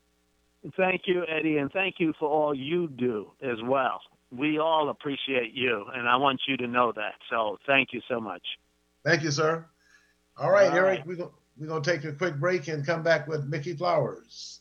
Thank 0.77 1.03
you, 1.07 1.25
Eddie, 1.29 1.59
and 1.59 1.71
thank 1.73 1.97
you 1.99 2.13
for 2.19 2.29
all 2.29 2.55
you 2.55 2.89
do 2.89 3.31
as 3.43 3.59
well. 3.65 4.01
We 4.33 4.59
all 4.59 4.89
appreciate 4.89 5.53
you, 5.53 5.85
and 5.95 6.09
I 6.09 6.17
want 6.17 6.41
you 6.49 6.57
to 6.57 6.67
know 6.67 6.93
that. 6.93 7.15
So 7.31 7.59
thank 7.67 7.93
you 7.93 8.01
so 8.09 8.21
much. 8.21 8.43
Thank 9.05 9.23
you, 9.23 9.31
sir. 9.31 9.65
All 10.37 10.51
right, 10.51 10.71
all 10.71 10.77
Eric, 10.77 10.99
right. 10.99 11.07
we're 11.07 11.67
going 11.67 11.83
to 11.83 11.91
take 11.91 12.05
a 12.05 12.13
quick 12.13 12.37
break 12.37 12.67
and 12.69 12.85
come 12.85 13.03
back 13.03 13.29
with 13.29 13.51
Micki 13.51 13.79
Flowers. 13.79 14.61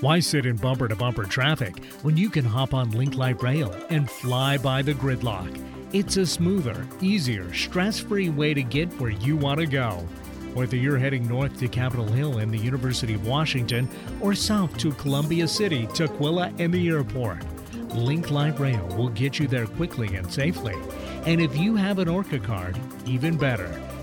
Why 0.00 0.18
sit 0.18 0.46
in 0.46 0.56
bumper 0.56 0.88
to 0.88 0.96
bumper 0.96 1.24
traffic 1.24 1.84
when 2.00 2.16
you 2.16 2.30
can 2.30 2.44
hop 2.46 2.72
on 2.72 2.90
Link 2.92 3.16
Light 3.16 3.42
Rail 3.42 3.70
and 3.90 4.10
fly 4.10 4.56
by 4.56 4.80
the 4.80 4.94
gridlock? 4.94 5.62
It's 5.92 6.16
a 6.16 6.24
smoother, 6.24 6.86
easier, 7.02 7.52
stress 7.52 8.00
free 8.00 8.30
way 8.30 8.54
to 8.54 8.62
get 8.62 8.88
where 8.98 9.10
you 9.10 9.36
want 9.36 9.60
to 9.60 9.66
go. 9.66 10.08
Whether 10.54 10.76
you're 10.76 10.96
heading 10.96 11.28
north 11.28 11.58
to 11.58 11.68
Capitol 11.68 12.06
Hill 12.06 12.38
and 12.38 12.50
the 12.50 12.56
University 12.56 13.12
of 13.12 13.26
Washington 13.26 13.90
or 14.22 14.34
south 14.34 14.74
to 14.78 14.92
Columbia 14.92 15.46
City, 15.46 15.86
Tukwila, 15.88 16.58
and 16.58 16.72
the 16.72 16.88
airport, 16.88 17.44
Link 17.94 18.30
Light 18.30 18.58
Rail 18.58 18.86
will 18.96 19.10
get 19.10 19.38
you 19.38 19.48
there 19.48 19.66
quickly 19.66 20.16
and 20.16 20.32
safely. 20.32 20.76
And 21.26 21.42
if 21.42 21.54
you 21.58 21.76
have 21.76 21.98
an 21.98 22.08
ORCA 22.08 22.38
card, 22.38 22.78
even 23.04 23.36
better. 23.36 23.68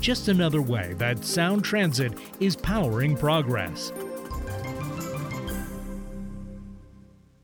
just 0.00 0.28
another 0.28 0.62
way 0.62 0.94
that 0.98 1.24
Sound 1.24 1.64
Transit 1.64 2.12
is 2.40 2.56
powering 2.56 3.16
progress. 3.16 3.92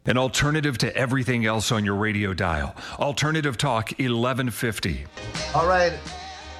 An 0.04 0.18
alternative 0.18 0.78
to 0.78 0.94
everything 0.96 1.46
else 1.46 1.70
on 1.70 1.84
your 1.84 1.94
radio 1.94 2.34
dial. 2.34 2.74
Alternative 2.98 3.56
Talk 3.56 3.90
1150. 3.98 5.04
All 5.54 5.66
right. 5.66 5.92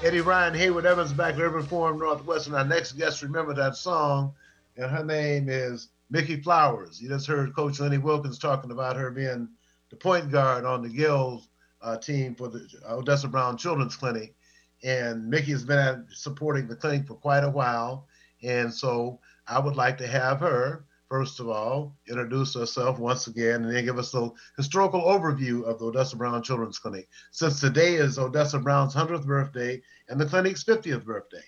Eddie 0.04 0.20
Rye 0.20 0.46
and 0.46 0.56
Hayward 0.56 0.86
Evans 0.86 1.12
back 1.12 1.34
at 1.34 1.40
Urban 1.40 1.64
Forum 1.64 1.98
Northwest. 1.98 2.46
And 2.46 2.54
our 2.54 2.64
next 2.64 2.92
guest, 2.92 3.22
remember 3.22 3.52
that 3.54 3.76
song, 3.76 4.32
and 4.76 4.90
her 4.90 5.04
name 5.04 5.48
is 5.48 5.88
Micki 6.12 6.42
Flowers. 6.42 7.00
You 7.02 7.08
just 7.08 7.26
heard 7.26 7.54
Coach 7.54 7.80
Lenny 7.80 7.98
Wilkens 7.98 8.38
talking 8.38 8.70
about 8.70 8.96
her 8.96 9.10
being 9.10 9.48
the 9.90 9.96
point 9.96 10.30
guard 10.30 10.64
on 10.64 10.82
the 10.82 10.88
Gills 10.88 11.48
uh, 11.82 11.96
team 11.96 12.34
for 12.34 12.48
the 12.48 12.66
Odessa 12.88 13.28
Brown 13.28 13.56
Children's 13.56 13.96
Clinic 13.96 14.34
and 14.82 15.32
Micki 15.32 15.48
has 15.48 15.64
been 15.64 16.06
supporting 16.10 16.66
the 16.66 16.76
clinic 16.76 17.06
for 17.06 17.14
quite 17.14 17.44
a 17.44 17.50
while. 17.50 18.06
And 18.42 18.72
so 18.72 19.20
I 19.46 19.58
would 19.58 19.76
like 19.76 19.98
to 19.98 20.06
have 20.06 20.40
her, 20.40 20.84
first 21.08 21.40
of 21.40 21.48
all, 21.48 21.94
introduce 22.08 22.54
herself 22.54 22.98
once 22.98 23.26
again 23.26 23.64
and 23.64 23.74
then 23.74 23.84
give 23.84 23.98
us 23.98 24.14
a 24.14 24.30
historical 24.56 25.02
overview 25.02 25.64
of 25.64 25.78
the 25.78 25.86
Odessa 25.86 26.16
Brown 26.16 26.42
Children's 26.42 26.78
Clinic, 26.78 27.08
since 27.30 27.60
today 27.60 27.94
is 27.94 28.18
Odessa 28.18 28.58
Brown's 28.58 28.94
100th 28.94 29.26
birthday 29.26 29.80
and 30.08 30.20
the 30.20 30.26
clinic's 30.26 30.64
50th 30.64 31.04
birthday. 31.04 31.44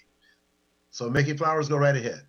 So, 0.91 1.11
Micki 1.11 1.37
Flowers, 1.37 1.69
go 1.69 1.77
right 1.77 1.97
ahead. 1.97 2.23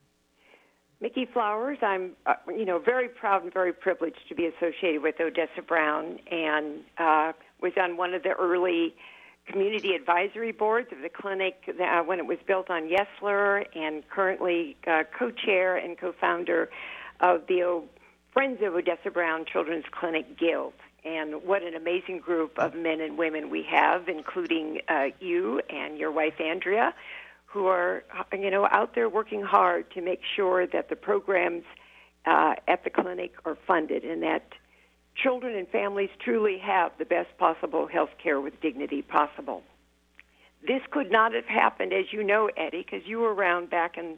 Micki 1.03 1.31
Flowers, 1.31 1.77
I'm, 1.83 2.13
uh, 2.25 2.33
you 2.47 2.65
know, 2.65 2.79
very 2.79 3.09
proud 3.09 3.43
and 3.43 3.53
very 3.53 3.73
privileged 3.73 4.27
to 4.29 4.33
be 4.33 4.47
associated 4.47 5.03
with 5.03 5.15
Odessa 5.19 5.61
Brown, 5.67 6.19
and 6.31 6.79
uh, 6.97 7.33
was 7.61 7.73
on 7.79 7.97
one 7.97 8.13
of 8.13 8.23
the 8.23 8.31
early 8.31 8.95
community 9.45 9.93
advisory 9.93 10.51
boards 10.51 10.91
of 10.91 11.01
the 11.01 11.09
clinic 11.09 11.55
uh, 11.67 12.01
when 12.01 12.19
it 12.19 12.25
was 12.25 12.37
built 12.45 12.69
on 12.69 12.89
Yesler, 12.89 13.65
and 13.75 14.07
currently 14.09 14.75
uh, 14.87 15.03
co-chair 15.17 15.75
and 15.77 15.97
co-founder 15.97 16.69
of 17.19 17.47
the 17.47 17.63
o- 17.63 17.85
Friends 18.33 18.61
of 18.61 18.73
Odessa 18.75 19.11
Brown 19.11 19.45
Children's 19.45 19.85
Clinic 19.91 20.37
Guild. 20.37 20.73
And 21.05 21.43
what 21.43 21.63
an 21.63 21.75
amazing 21.75 22.19
group 22.19 22.57
of 22.57 22.73
men 22.73 22.99
and 22.99 23.17
women 23.17 23.49
we 23.49 23.63
have, 23.63 24.09
including 24.09 24.81
uh, 24.89 25.05
you 25.19 25.61
and 25.69 25.97
your 25.97 26.11
wife 26.11 26.41
Andrea, 26.41 26.93
who 27.45 27.67
are 27.67 28.03
you 28.33 28.51
know 28.51 28.67
out 28.69 28.95
there 28.95 29.07
working 29.07 29.41
hard 29.41 29.89
to 29.91 30.01
make 30.01 30.21
sure 30.35 30.67
that 30.67 30.89
the 30.89 30.95
programs 30.95 31.63
uh, 32.25 32.55
at 32.67 32.83
the 32.83 32.89
clinic 32.89 33.33
are 33.45 33.57
funded 33.67 34.03
and 34.03 34.23
that 34.23 34.53
children 35.21 35.55
and 35.55 35.67
families 35.69 36.09
truly 36.23 36.57
have 36.59 36.91
the 36.99 37.05
best 37.05 37.29
possible 37.37 37.87
health 37.87 38.09
care 38.21 38.39
with 38.41 38.59
dignity 38.61 39.01
possible. 39.01 39.63
This 40.67 40.81
could 40.91 41.11
not 41.11 41.33
have 41.33 41.45
happened, 41.45 41.93
as 41.93 42.05
you 42.11 42.23
know, 42.23 42.49
Eddie, 42.57 42.85
because 42.89 43.05
you 43.07 43.19
were 43.19 43.33
around 43.33 43.69
back 43.69 43.97
in 43.97 44.17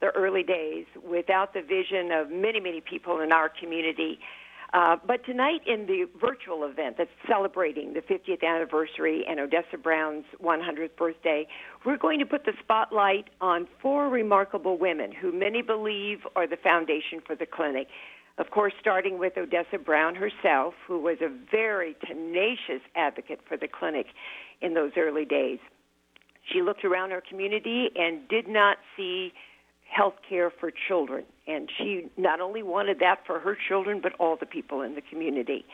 the 0.00 0.08
early 0.08 0.42
days 0.42 0.84
without 1.08 1.54
the 1.54 1.62
vision 1.62 2.12
of 2.12 2.30
many, 2.30 2.60
many 2.60 2.80
people 2.80 3.20
in 3.20 3.32
our 3.32 3.48
community. 3.48 4.18
Uh, 4.74 4.96
but 5.06 5.24
tonight, 5.24 5.60
in 5.66 5.86
the 5.86 6.06
virtual 6.20 6.64
event 6.64 6.96
that's 6.98 7.10
celebrating 7.26 7.94
the 7.94 8.00
50th 8.00 8.42
anniversary 8.42 9.24
and 9.26 9.40
Odessa 9.40 9.78
Brown's 9.82 10.24
100th 10.42 10.96
birthday, 10.96 11.46
we're 11.84 11.96
going 11.96 12.18
to 12.18 12.26
put 12.26 12.44
the 12.44 12.52
spotlight 12.62 13.30
on 13.40 13.66
four 13.80 14.08
remarkable 14.08 14.76
women 14.76 15.12
who 15.12 15.32
many 15.32 15.62
believe 15.62 16.18
are 16.34 16.46
the 16.46 16.56
foundation 16.56 17.22
for 17.24 17.36
the 17.36 17.46
clinic. 17.46 17.86
Of 18.38 18.50
course, 18.50 18.74
starting 18.80 19.18
with 19.18 19.38
Odessa 19.38 19.78
Brown 19.78 20.14
herself, 20.14 20.74
who 20.86 21.00
was 21.00 21.18
a 21.22 21.30
very 21.50 21.96
tenacious 22.06 22.82
advocate 22.94 23.40
for 23.48 23.56
the 23.56 23.68
clinic 23.68 24.06
in 24.60 24.74
those 24.74 24.92
early 24.96 25.24
days. 25.24 25.58
She 26.52 26.60
looked 26.60 26.84
around 26.84 27.10
her 27.10 27.22
community 27.26 27.90
and 27.96 28.28
did 28.28 28.46
not 28.46 28.76
see 28.96 29.32
health 29.88 30.14
care 30.28 30.50
for 30.50 30.70
children. 30.70 31.24
And 31.46 31.70
she 31.78 32.08
not 32.16 32.40
only 32.40 32.62
wanted 32.62 32.98
that 33.00 33.20
for 33.26 33.40
her 33.40 33.56
children, 33.68 34.00
but 34.02 34.12
all 34.18 34.36
the 34.36 34.46
people 34.46 34.82
in 34.82 34.94
the 34.94 35.00
community. 35.00 35.64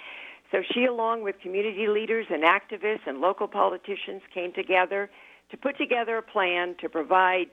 So 0.53 0.62
she, 0.72 0.85
along 0.85 1.22
with 1.22 1.40
community 1.42 1.88
leaders 1.88 2.27
and 2.31 2.44
activists 2.44 3.07
and 3.07 3.20
local 3.20 3.48
politicians, 3.48 4.22
came 4.33 4.53
together 4.53 5.11
to 5.51 5.57
put 5.57 5.79
together 5.79 6.18
a 6.18 6.22
plan 6.22 6.77
to 6.81 6.88
provide 6.88 7.46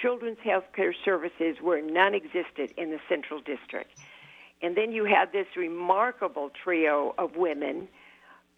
children's 0.00 0.38
health 0.42 0.64
care 0.74 0.94
services 1.04 1.56
where 1.60 1.82
none 1.82 2.14
existed 2.14 2.72
in 2.76 2.90
the 2.90 2.98
Central 3.08 3.40
District. 3.40 3.90
And 4.64 4.74
then 4.74 4.92
you 4.92 5.04
had 5.04 5.30
this 5.30 5.46
remarkable 5.56 6.50
trio 6.62 7.14
of 7.18 7.36
women 7.36 7.86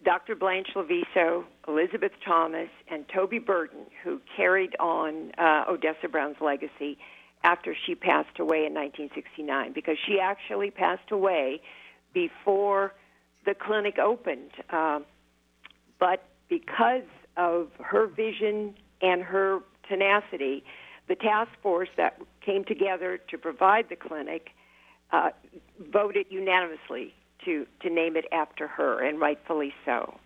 Dr. 0.05 0.35
Blanche 0.35 0.69
Lavizzo, 0.75 1.43
Elizabeth 1.67 2.11
Thomas, 2.23 2.69
and 2.87 3.03
Toby 3.09 3.39
Burton, 3.39 3.87
who 4.03 4.21
carried 4.37 4.75
on 4.79 5.31
uh, 5.37 5.65
Odessa 5.67 6.07
Brown's 6.07 6.37
legacy 6.39 6.97
after 7.43 7.75
she 7.85 7.95
passed 7.95 8.39
away 8.39 8.65
in 8.65 8.73
1969, 8.73 9.73
because 9.73 9.97
she 10.05 10.19
actually 10.19 10.69
passed 10.69 11.11
away 11.11 11.61
before 12.13 12.93
the 13.45 13.55
clinic 13.55 13.97
opened. 13.97 14.51
Uh, 14.69 14.99
but 15.99 16.29
because 16.47 17.09
of 17.37 17.69
her 17.83 18.05
vision 18.05 18.75
and 19.01 19.23
her 19.23 19.59
tenacity, 19.89 20.63
the 21.07 21.15
task 21.15 21.49
force 21.63 21.89
that 21.97 22.21
came 22.45 22.63
together 22.63 23.19
to 23.29 23.37
provide 23.37 23.89
the 23.89 23.95
clinic 23.95 24.51
uh, 25.11 25.29
voted 25.91 26.27
unanimously 26.29 27.13
to, 27.45 27.65
to 27.81 27.89
name 27.89 28.15
it 28.17 28.25
after 28.31 28.67
her, 28.67 29.05
and 29.05 29.19
rightfully 29.19 29.73
so. 29.85 30.17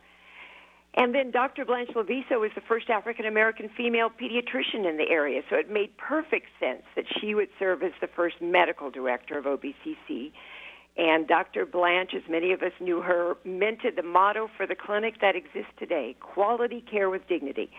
And 0.93 1.15
then 1.15 1.31
Dr. 1.31 1.63
Blanche 1.63 1.91
Lavizzo 1.95 2.39
was 2.39 2.51
the 2.53 2.61
first 2.61 2.89
African 2.89 3.25
American 3.25 3.69
female 3.77 4.09
pediatrician 4.09 4.89
in 4.89 4.97
the 4.97 5.07
area, 5.09 5.41
so 5.49 5.55
it 5.55 5.69
made 5.69 5.95
perfect 5.97 6.47
sense 6.59 6.83
that 6.95 7.05
she 7.19 7.33
would 7.33 7.47
serve 7.57 7.81
as 7.81 7.93
the 8.01 8.07
first 8.07 8.41
medical 8.41 8.91
director 8.91 9.37
of 9.37 9.45
OBCC. 9.45 10.31
And 10.97 11.25
Dr. 11.25 11.65
Blanche, 11.65 12.13
as 12.13 12.23
many 12.29 12.51
of 12.51 12.61
us 12.61 12.73
knew 12.81 13.01
her, 13.01 13.37
minted 13.45 13.95
the 13.95 14.03
motto 14.03 14.49
for 14.57 14.67
the 14.67 14.75
clinic 14.75 15.21
that 15.21 15.37
exists 15.37 15.71
today 15.79 16.17
quality 16.19 16.81
care 16.81 17.09
with 17.09 17.25
dignity. 17.29 17.71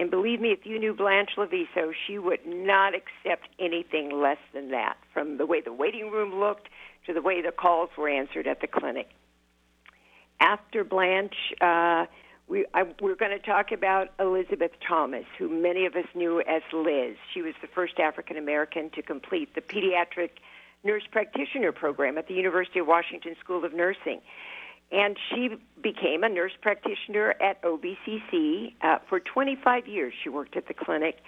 And 0.00 0.10
believe 0.10 0.40
me, 0.40 0.48
if 0.48 0.64
you 0.64 0.78
knew 0.78 0.94
Blanche 0.94 1.32
Lavizzo, 1.36 1.92
she 2.06 2.18
would 2.18 2.46
not 2.46 2.94
accept 2.94 3.48
anything 3.58 4.10
less 4.10 4.38
than 4.54 4.70
that, 4.70 4.96
from 5.12 5.36
the 5.36 5.44
way 5.44 5.60
the 5.60 5.74
waiting 5.74 6.10
room 6.10 6.40
looked 6.40 6.70
to 7.06 7.12
the 7.12 7.20
way 7.20 7.42
the 7.42 7.52
calls 7.52 7.90
were 7.98 8.08
answered 8.08 8.46
at 8.46 8.62
the 8.62 8.66
clinic. 8.66 9.10
After 10.40 10.84
Blanche, 10.84 11.52
uh, 11.60 12.06
we, 12.48 12.64
I, 12.72 12.84
we're 13.02 13.14
going 13.14 13.38
to 13.38 13.44
talk 13.44 13.72
about 13.72 14.08
Elizabeth 14.18 14.72
Thomas, 14.88 15.26
who 15.38 15.50
many 15.50 15.84
of 15.84 15.94
us 15.94 16.06
knew 16.14 16.40
as 16.40 16.62
Liz. 16.72 17.16
She 17.34 17.42
was 17.42 17.52
the 17.60 17.68
first 17.68 17.98
African 17.98 18.38
American 18.38 18.88
to 18.94 19.02
complete 19.02 19.54
the 19.54 19.60
pediatric 19.60 20.30
nurse 20.82 21.04
practitioner 21.12 21.72
program 21.72 22.16
at 22.16 22.26
the 22.26 22.32
University 22.32 22.78
of 22.78 22.86
Washington 22.86 23.36
School 23.38 23.66
of 23.66 23.74
Nursing. 23.74 24.22
And 24.92 25.16
she 25.30 25.50
became 25.82 26.24
a 26.24 26.28
nurse 26.28 26.52
practitioner 26.60 27.34
at 27.40 27.62
OBCC. 27.62 28.74
Uh, 28.82 28.98
for 29.08 29.20
25 29.20 29.86
years, 29.86 30.12
she 30.22 30.28
worked 30.28 30.56
at 30.56 30.66
the 30.66 30.74
clinic 30.74 31.18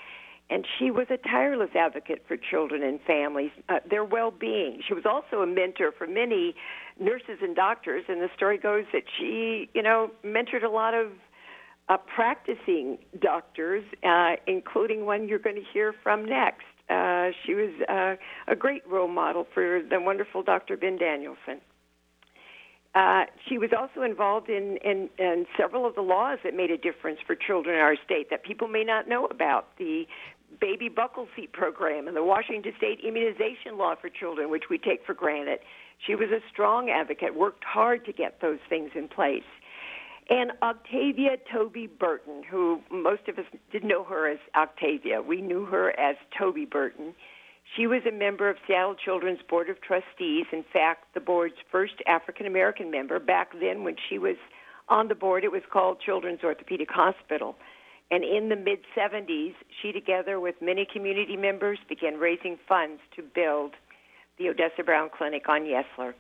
and 0.52 0.66
she 0.78 0.90
was 0.90 1.06
a 1.08 1.16
tireless 1.16 1.70
advocate 1.74 2.24
for 2.28 2.36
children 2.36 2.82
and 2.82 3.00
families, 3.06 3.50
uh, 3.70 3.78
their 3.88 4.04
well-being. 4.04 4.82
She 4.86 4.92
was 4.92 5.04
also 5.06 5.42
a 5.42 5.46
mentor 5.46 5.92
for 5.96 6.06
many 6.06 6.54
nurses 7.00 7.38
and 7.40 7.56
doctors, 7.56 8.04
and 8.08 8.20
the 8.20 8.28
story 8.36 8.58
goes 8.58 8.84
that 8.92 9.04
she, 9.18 9.70
you 9.72 9.82
know, 9.82 10.10
mentored 10.22 10.62
a 10.62 10.68
lot 10.68 10.92
of 10.92 11.08
uh, 11.88 11.96
practicing 11.96 12.98
doctors, 13.18 13.82
uh, 14.04 14.32
including 14.46 15.06
one 15.06 15.26
you're 15.26 15.38
going 15.38 15.56
to 15.56 15.64
hear 15.72 15.94
from 16.02 16.26
next. 16.26 16.64
Uh, 16.90 17.30
she 17.46 17.54
was 17.54 17.70
uh, 17.88 18.16
a 18.46 18.54
great 18.54 18.86
role 18.86 19.08
model 19.08 19.46
for 19.54 19.80
the 19.88 19.98
wonderful 20.00 20.42
Dr. 20.42 20.76
Ben 20.76 20.98
Danielson. 20.98 21.60
Uh, 22.94 23.24
she 23.48 23.56
was 23.56 23.70
also 23.76 24.02
involved 24.02 24.50
in, 24.50 24.76
in, 24.84 25.08
in 25.18 25.46
several 25.56 25.86
of 25.86 25.94
the 25.94 26.02
laws 26.02 26.38
that 26.44 26.54
made 26.54 26.70
a 26.70 26.76
difference 26.76 27.18
for 27.26 27.34
children 27.34 27.76
in 27.76 27.80
our 27.80 27.96
state 28.04 28.28
that 28.30 28.44
people 28.44 28.68
may 28.68 28.84
not 28.84 29.08
know 29.08 29.24
about. 29.26 29.68
The 29.78 30.06
baby 30.60 30.90
buckle 30.90 31.26
seat 31.34 31.52
program 31.52 32.06
and 32.06 32.14
the 32.14 32.22
Washington 32.22 32.72
State 32.76 33.00
immunization 33.02 33.78
law 33.78 33.94
for 33.98 34.10
children, 34.10 34.50
which 34.50 34.64
we 34.68 34.76
take 34.76 35.06
for 35.06 35.14
granted. 35.14 35.60
She 36.06 36.14
was 36.14 36.28
a 36.30 36.40
strong 36.52 36.90
advocate, 36.90 37.34
worked 37.34 37.64
hard 37.64 38.04
to 38.04 38.12
get 38.12 38.40
those 38.42 38.58
things 38.68 38.90
in 38.94 39.08
place. 39.08 39.42
And 40.28 40.52
Octavia 40.62 41.36
Toby 41.52 41.86
Burton, 41.86 42.42
who 42.48 42.80
most 42.90 43.26
of 43.28 43.38
us 43.38 43.44
didn't 43.72 43.88
know 43.88 44.04
her 44.04 44.28
as 44.28 44.38
Octavia, 44.54 45.22
we 45.22 45.40
knew 45.40 45.64
her 45.66 45.98
as 45.98 46.16
Toby 46.38 46.64
Burton. 46.64 47.14
She 47.76 47.86
was 47.86 48.02
a 48.06 48.12
member 48.12 48.50
of 48.50 48.56
Seattle 48.66 48.94
Children's 48.94 49.40
Board 49.48 49.70
of 49.70 49.80
Trustees. 49.80 50.46
In 50.52 50.64
fact, 50.72 51.14
the 51.14 51.20
board's 51.20 51.54
first 51.70 51.94
African 52.06 52.46
American 52.46 52.90
member. 52.90 53.18
Back 53.18 53.52
then, 53.58 53.82
when 53.82 53.96
she 54.08 54.18
was 54.18 54.36
on 54.88 55.08
the 55.08 55.14
board, 55.14 55.44
it 55.44 55.52
was 55.52 55.62
called 55.72 55.98
Children's 56.00 56.40
Orthopedic 56.44 56.90
Hospital. 56.90 57.56
And 58.10 58.24
in 58.24 58.50
the 58.50 58.56
mid 58.56 58.80
70s, 58.96 59.54
she, 59.80 59.90
together 59.90 60.38
with 60.38 60.56
many 60.60 60.86
community 60.90 61.36
members, 61.36 61.78
began 61.88 62.16
raising 62.18 62.58
funds 62.68 63.00
to 63.16 63.22
build 63.22 63.72
the 64.38 64.48
Odessa 64.48 64.82
Brown 64.84 65.08
Clinic 65.16 65.48
on 65.48 65.62
Yesler. 65.62 66.12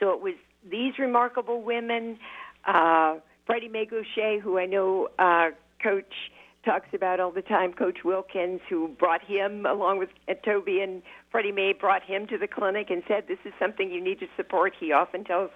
So 0.00 0.10
it 0.10 0.20
was 0.20 0.34
these 0.68 0.98
remarkable 0.98 1.62
women, 1.62 2.18
uh, 2.66 3.16
Freddie 3.46 3.68
Mae 3.68 3.86
Gautier, 3.86 4.40
who 4.40 4.58
I 4.58 4.66
know 4.66 5.08
uh, 5.20 5.50
Coach 5.80 6.14
talks 6.64 6.88
about 6.92 7.20
all 7.20 7.30
the 7.30 7.42
time, 7.42 7.72
Coach 7.72 7.98
Wilkens, 8.04 8.60
who 8.68 8.88
brought 8.88 9.22
him 9.22 9.66
along 9.66 9.98
with 9.98 10.08
uh, 10.28 10.34
Toby 10.44 10.80
and 10.80 11.02
Freddie 11.30 11.52
Mae, 11.52 11.72
brought 11.72 12.02
him 12.02 12.26
to 12.28 12.38
the 12.38 12.48
clinic 12.48 12.90
and 12.90 13.02
said, 13.06 13.24
This 13.28 13.38
is 13.44 13.52
something 13.58 13.90
you 13.90 14.02
need 14.02 14.20
to 14.20 14.26
support. 14.36 14.72
He 14.78 14.92
often 14.92 15.24
tells 15.24 15.50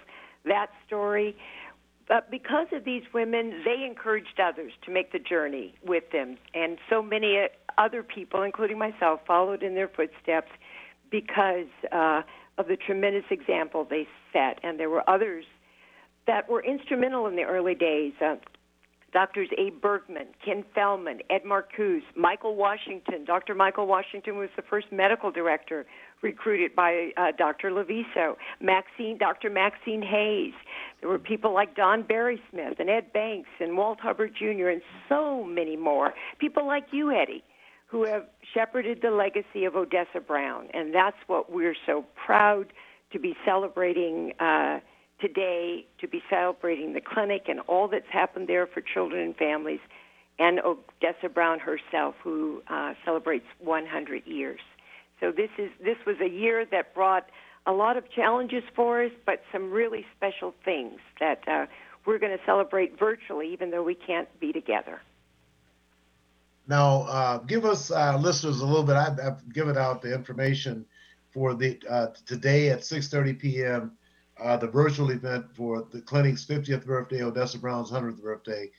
that 0.45 0.67
story. 0.85 1.35
But 2.07 2.31
because 2.31 2.67
of 2.73 2.85
these 2.85 3.03
women, 3.13 3.61
they 3.63 3.85
encouraged 3.85 4.39
others 4.43 4.73
to 4.85 4.91
make 4.91 5.11
the 5.11 5.19
journey 5.19 5.75
with 5.85 6.05
them. 6.11 6.37
And 6.55 6.79
so 6.89 7.03
many 7.03 7.37
uh, 7.37 7.47
other 7.77 8.01
people, 8.01 8.41
including 8.41 8.79
myself, 8.79 9.19
followed 9.27 9.61
in 9.61 9.75
their 9.75 9.87
footsteps 9.87 10.49
because 11.11 11.67
uh, 11.91 12.21
of 12.57 12.67
the 12.67 12.77
tremendous 12.77 13.25
example 13.29 13.85
they 13.87 14.07
set. 14.33 14.59
And 14.63 14.79
there 14.79 14.89
were 14.89 15.07
others 15.09 15.45
that 16.25 16.49
were 16.49 16.63
instrumental 16.63 17.27
in 17.27 17.35
the 17.35 17.43
early 17.43 17.75
days. 17.75 18.13
Uh, 18.19 18.35
Doctors 19.11 19.49
Abe 19.57 19.81
Bergman, 19.81 20.27
Ken 20.43 20.63
Feldman, 20.75 21.19
Ed 21.29 21.41
Marcuse, 21.45 22.03
Michael 22.15 22.55
Washington. 22.55 23.25
Dr. 23.25 23.55
Michael 23.55 23.87
Washington 23.87 24.37
was 24.37 24.49
the 24.55 24.61
first 24.61 24.87
medical 24.91 25.31
director 25.31 25.85
recruited 26.21 26.75
by 26.75 27.09
uh, 27.17 27.31
Dr. 27.37 27.71
Lavizzo. 27.71 28.35
Maxine, 28.61 29.17
Dr. 29.17 29.49
Maxine 29.49 30.01
Hayes. 30.01 30.53
There 31.01 31.09
were 31.09 31.19
people 31.19 31.53
like 31.53 31.75
Don 31.75 32.03
Barry 32.03 32.41
Smith 32.51 32.75
and 32.79 32.89
Ed 32.89 33.11
Banks 33.13 33.49
and 33.59 33.77
Walt 33.77 33.99
Hubbard 33.99 34.33
Jr. 34.37 34.67
and 34.69 34.81
so 35.07 35.43
many 35.43 35.75
more. 35.75 36.13
People 36.39 36.67
like 36.67 36.87
you, 36.91 37.11
Eddie, 37.11 37.43
who 37.87 38.05
have 38.05 38.25
shepherded 38.53 38.99
the 39.01 39.11
legacy 39.11 39.65
of 39.65 39.75
Odessa 39.75 40.19
Brown. 40.25 40.67
And 40.73 40.93
that's 40.93 41.17
what 41.27 41.51
we're 41.51 41.75
so 41.85 42.05
proud 42.25 42.73
to 43.11 43.19
be 43.19 43.35
celebrating. 43.45 44.33
Uh, 44.39 44.79
today 45.19 45.85
to 45.99 46.07
be 46.07 46.21
celebrating 46.29 46.93
the 46.93 47.01
clinic 47.01 47.43
and 47.47 47.59
all 47.61 47.87
that's 47.87 48.09
happened 48.11 48.47
there 48.47 48.67
for 48.67 48.81
children 48.81 49.21
and 49.21 49.35
families, 49.35 49.79
and 50.37 50.59
Odessa 50.59 51.29
Brown 51.33 51.59
herself, 51.59 52.15
who 52.23 52.61
uh, 52.69 52.93
celebrates 53.03 53.45
100 53.59 54.25
years. 54.25 54.61
So 55.19 55.31
this 55.31 55.49
is 55.57 55.69
this 55.83 55.97
was 56.07 56.15
a 56.21 56.29
year 56.29 56.65
that 56.71 56.93
brought 56.93 57.29
a 57.65 57.73
lot 57.73 57.97
of 57.97 58.09
challenges 58.09 58.63
for 58.73 59.03
us, 59.03 59.11
but 59.25 59.41
some 59.51 59.69
really 59.69 60.05
special 60.15 60.53
things 60.63 60.99
that 61.19 61.45
uh, 61.47 61.65
we're 62.05 62.19
going 62.19 62.35
to 62.35 62.43
celebrate 62.45 62.97
virtually, 62.97 63.51
even 63.51 63.69
though 63.69 63.83
we 63.83 63.95
can't 63.95 64.27
be 64.39 64.53
together. 64.53 65.01
Now, 66.67 67.01
uh, 67.01 67.37
give 67.39 67.65
us 67.65 67.91
uh, 67.91 68.17
listeners 68.17 68.61
a 68.61 68.65
little 68.65 68.83
bit. 68.83 68.95
I've, 68.95 69.19
I've, 69.19 69.53
given 69.53 69.77
out 69.77 70.01
the 70.01 70.13
information 70.13 70.85
for 71.31 71.53
the 71.53 71.77
uh, 71.89 72.07
today 72.25 72.69
at 72.69 72.79
6:30 72.79 73.37
p.m 73.37 73.91
uh, 74.41 74.57
the 74.57 74.67
virtual 74.67 75.11
event 75.11 75.45
for 75.53 75.85
the 75.91 76.01
clinic's 76.01 76.45
50th 76.45 76.85
birthday, 76.85 77.23
Odessa 77.23 77.57
Brown's 77.57 77.91
100th 77.91 78.21
birthday, 78.21 78.69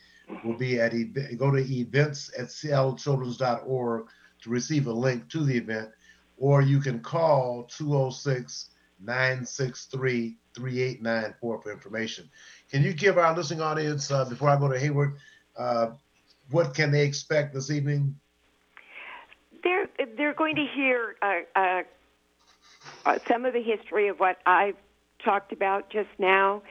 will 0.44 0.56
be 0.56 0.80
at 0.80 0.94
ev- 0.94 1.38
go 1.38 1.50
to 1.50 1.58
events 1.58 2.30
at 2.38 2.46
seattlechildrens.org 2.46 4.06
to 4.42 4.50
receive 4.50 4.86
a 4.86 4.92
link 4.92 5.28
to 5.28 5.44
the 5.44 5.56
event, 5.56 5.90
or 6.38 6.62
you 6.62 6.80
can 6.80 7.00
call 7.00 7.64
206 7.64 8.70
963 9.00 10.36
3894 10.54 11.62
for 11.62 11.72
information. 11.72 12.30
Can 12.70 12.82
you 12.82 12.92
give 12.92 13.18
our 13.18 13.34
listening 13.34 13.60
audience, 13.60 14.10
uh, 14.10 14.24
before 14.24 14.48
I 14.48 14.58
go 14.58 14.68
to 14.68 14.78
Hayward, 14.78 15.16
uh, 15.56 15.90
what 16.50 16.74
can 16.74 16.90
they 16.90 17.04
expect 17.04 17.54
this 17.54 17.70
evening? 17.70 18.16
They're, 19.62 19.88
they're 20.16 20.34
going 20.34 20.56
to 20.56 20.66
hear 20.74 21.16
uh, 21.22 21.40
uh, 21.54 21.82
uh, 23.04 23.18
some 23.28 23.44
of 23.44 23.52
the 23.52 23.62
history 23.62 24.08
of 24.08 24.18
what 24.18 24.38
I've 24.46 24.76
talked 25.24 25.52
about 25.52 25.90
just 25.90 26.08
now. 26.18 26.62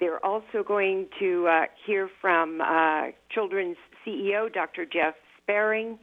They're 0.00 0.24
also 0.24 0.62
going 0.66 1.08
to 1.18 1.48
uh, 1.48 1.64
hear 1.84 2.08
from 2.20 2.60
uh, 2.60 3.08
Children's 3.30 3.76
CEO, 4.06 4.52
Dr. 4.52 4.84
Jeff 4.84 5.14
Sperring, 5.42 5.98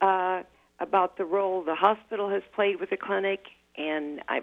uh, 0.00 0.42
about 0.80 1.18
the 1.18 1.24
role 1.24 1.62
the 1.62 1.74
hospital 1.74 2.30
has 2.30 2.42
played 2.54 2.80
with 2.80 2.90
the 2.90 2.96
clinic, 2.96 3.40
and 3.76 4.20
I, 4.28 4.40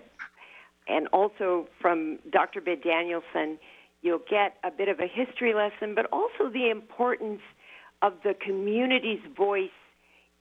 and 0.88 1.08
also 1.08 1.68
from 1.82 2.20
Dr. 2.32 2.62
Ben 2.62 2.80
Danielson, 2.84 3.58
you'll 4.02 4.22
get 4.30 4.58
a 4.64 4.72
bit 4.72 4.88
of 4.88 5.00
a 5.00 5.08
history 5.08 5.54
lesson, 5.54 5.96
but 5.96 6.06
also 6.12 6.50
the 6.52 6.70
importance 6.70 7.42
of 8.02 8.14
the 8.24 8.34
community's 8.34 9.22
voice 9.36 9.70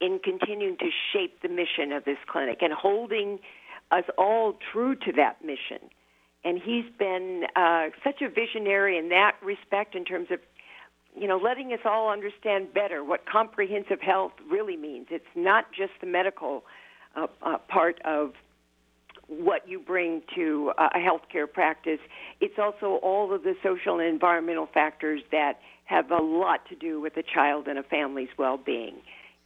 in 0.01 0.19
continuing 0.23 0.77
to 0.79 0.91
shape 1.13 1.43
the 1.43 1.49
mission 1.49 1.93
of 1.93 2.05
this 2.05 2.17
clinic 2.27 2.59
and 2.63 2.73
holding 2.73 3.39
us 3.91 4.05
all 4.17 4.57
true 4.73 4.95
to 4.95 5.13
that 5.13 5.45
mission 5.45 5.91
and 6.45 6.61
he's 6.63 6.85
been 6.99 7.45
uh, 7.57 7.89
such 8.03 8.23
a 8.23 8.29
visionary 8.29 8.99
in 8.99 9.09
that 9.11 9.37
respect 9.43 9.95
in 9.95 10.05
terms 10.05 10.29
of 10.31 10.39
you 11.15 11.27
know 11.27 11.39
letting 11.39 11.73
us 11.73 11.81
all 11.85 12.11
understand 12.11 12.73
better 12.73 13.05
what 13.05 13.27
comprehensive 13.27 14.01
health 14.01 14.33
really 14.51 14.77
means. 14.77 15.07
It's 15.11 15.25
not 15.35 15.67
just 15.77 15.93
the 16.01 16.07
medical 16.07 16.65
uh, 17.17 17.27
uh, 17.43 17.59
part 17.69 18.01
of 18.05 18.33
what 19.27 19.69
you 19.69 19.79
bring 19.79 20.23
to 20.35 20.73
a 20.77 20.99
healthcare 20.99 21.51
practice. 21.51 22.01
It's 22.41 22.59
also 22.59 22.99
all 23.03 23.33
of 23.33 23.45
the 23.45 23.55
social 23.63 24.01
and 24.01 24.09
environmental 24.09 24.69
factors 24.73 25.21
that 25.31 25.55
have 25.85 26.11
a 26.11 26.23
lot 26.23 26.67
to 26.69 26.75
do 26.75 27.01
with 27.01 27.17
a 27.17 27.23
child 27.23 27.69
and 27.69 27.79
a 27.79 27.83
family's 27.85 28.29
well-being. 28.39 28.97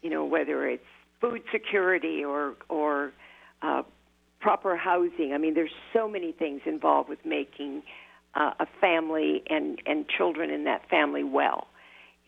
You 0.02 0.10
know 0.10 0.24
whether 0.24 0.68
it's 0.68 0.84
food 1.20 1.42
security 1.52 2.24
or 2.24 2.54
or 2.68 3.12
uh, 3.62 3.82
proper 4.44 4.76
housing. 4.76 5.32
I 5.32 5.38
mean, 5.38 5.54
there's 5.54 5.72
so 5.94 6.06
many 6.06 6.30
things 6.30 6.60
involved 6.66 7.08
with 7.08 7.20
making 7.24 7.82
uh, 8.34 8.50
a 8.60 8.66
family 8.78 9.42
and 9.48 9.80
and 9.86 10.04
children 10.06 10.50
in 10.50 10.64
that 10.64 10.86
family 10.90 11.24
well. 11.24 11.68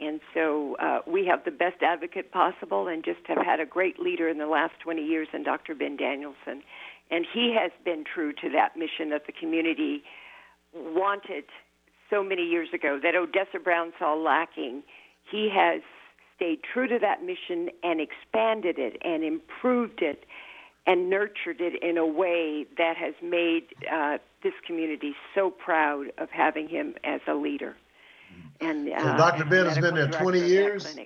And 0.00 0.20
so 0.32 0.76
uh, 0.76 1.00
we 1.06 1.26
have 1.26 1.44
the 1.44 1.50
best 1.50 1.82
advocate 1.82 2.32
possible, 2.32 2.88
and 2.88 3.04
just 3.04 3.20
have 3.26 3.44
had 3.44 3.60
a 3.60 3.66
great 3.66 3.98
leader 3.98 4.30
in 4.30 4.38
the 4.38 4.46
last 4.46 4.72
20 4.82 5.02
years, 5.02 5.28
in 5.34 5.42
Dr. 5.42 5.74
Ben 5.74 5.96
Danielson, 5.96 6.62
and 7.10 7.26
he 7.34 7.54
has 7.58 7.70
been 7.84 8.04
true 8.04 8.32
to 8.32 8.48
that 8.50 8.76
mission 8.76 9.10
that 9.10 9.26
the 9.26 9.32
community 9.32 10.02
wanted 10.74 11.44
so 12.08 12.22
many 12.22 12.42
years 12.42 12.68
ago 12.72 12.98
that 13.02 13.14
Odessa 13.14 13.58
Brown 13.62 13.92
saw 13.98 14.14
lacking. 14.14 14.82
He 15.30 15.50
has 15.54 15.82
stayed 16.36 16.60
true 16.62 16.88
to 16.88 16.98
that 16.98 17.22
mission 17.22 17.68
and 17.82 18.00
expanded 18.00 18.78
it 18.78 18.96
and 19.02 19.24
improved 19.24 20.02
it 20.02 20.24
and 20.86 21.10
nurtured 21.10 21.60
it 21.60 21.82
in 21.82 21.98
a 21.98 22.06
way 22.06 22.66
that 22.78 22.96
has 22.96 23.14
made 23.22 23.64
uh, 23.90 24.18
this 24.42 24.54
community 24.66 25.14
so 25.34 25.50
proud 25.50 26.12
of 26.18 26.30
having 26.30 26.68
him 26.68 26.94
as 27.04 27.20
a 27.26 27.34
leader. 27.34 27.76
And 28.60 28.88
so 28.88 29.08
uh, 29.08 29.16
Dr. 29.16 29.44
Ben 29.44 29.66
has 29.66 29.78
been 29.78 29.94
there 29.94 30.08
20 30.08 30.40
years. 30.40 30.96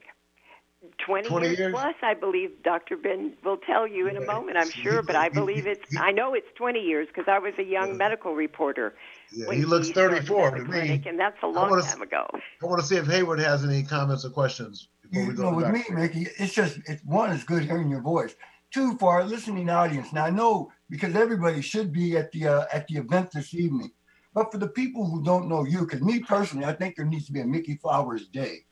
20, 1.05 1.29
20 1.29 1.47
years, 1.47 1.59
years, 1.59 1.73
plus, 1.73 1.95
I 2.03 2.15
believe 2.15 2.63
Dr. 2.63 2.97
Ben 2.97 3.35
will 3.45 3.59
tell 3.59 3.87
you 3.87 4.09
in 4.09 4.17
a 4.17 4.25
moment, 4.25 4.57
I'm 4.57 4.71
sure, 4.71 5.03
but 5.03 5.15
I 5.15 5.29
believe 5.29 5.67
it's, 5.67 5.95
I 5.99 6.11
know 6.11 6.33
it's 6.33 6.47
20 6.57 6.81
years 6.81 7.07
because 7.09 7.29
I 7.29 7.39
was 7.39 7.53
a 7.59 7.63
young 7.63 7.89
yeah. 7.89 7.95
medical 7.97 8.35
reporter. 8.35 8.95
Yeah, 9.31 9.53
he 9.53 9.67
looks 9.67 9.91
34 9.91 10.53
to 10.53 10.65
me. 10.65 11.03
And 11.07 11.19
that's 11.19 11.37
a 11.43 11.47
long 11.47 11.83
time 11.83 12.01
ago. 12.01 12.27
I 12.63 12.67
want 12.67 12.81
to 12.81 12.87
see 12.87 12.97
if 12.97 13.07
Hayward 13.09 13.41
has 13.41 13.63
any 13.63 13.83
comments 13.83 14.25
or 14.25 14.31
questions 14.31 14.89
before 15.03 15.23
you 15.23 15.29
we 15.29 15.35
go 15.35 15.51
know, 15.51 15.57
with 15.57 15.71
me, 15.71 15.83
Micki, 15.91 16.29
it's 16.39 16.55
just, 16.55 16.79
it's 16.87 17.05
one, 17.05 17.31
it's 17.31 17.45
good 17.45 17.65
hearing 17.65 17.91
your 17.91 18.01
voice. 18.01 18.35
Two, 18.71 18.97
for 18.99 19.13
our 19.13 19.25
listening 19.25 19.69
audience. 19.69 20.13
Now 20.13 20.25
I 20.25 20.31
know 20.31 20.71
because 20.89 21.17
everybody 21.17 21.61
should 21.61 21.93
be 21.93 22.17
at 22.17 22.31
the 22.33 22.47
uh, 22.47 22.65
at 22.73 22.87
the 22.89 22.97
event 22.97 23.33
this 23.33 23.53
evening, 23.55 23.91
but 24.33 24.53
for 24.53 24.59
the 24.59 24.69
people 24.69 25.07
who 25.07 25.25
don't 25.25 25.49
know 25.49 25.65
you, 25.65 25.81
because 25.81 26.03
me 26.03 26.21
personally, 26.21 26.65
I 26.65 26.73
think 26.73 26.97
there 26.97 27.05
needs 27.05 27.27
to 27.27 27.33
be 27.33 27.41
a 27.41 27.45
Micki 27.45 27.81
Flowers 27.81 28.29
Day. 28.29 28.65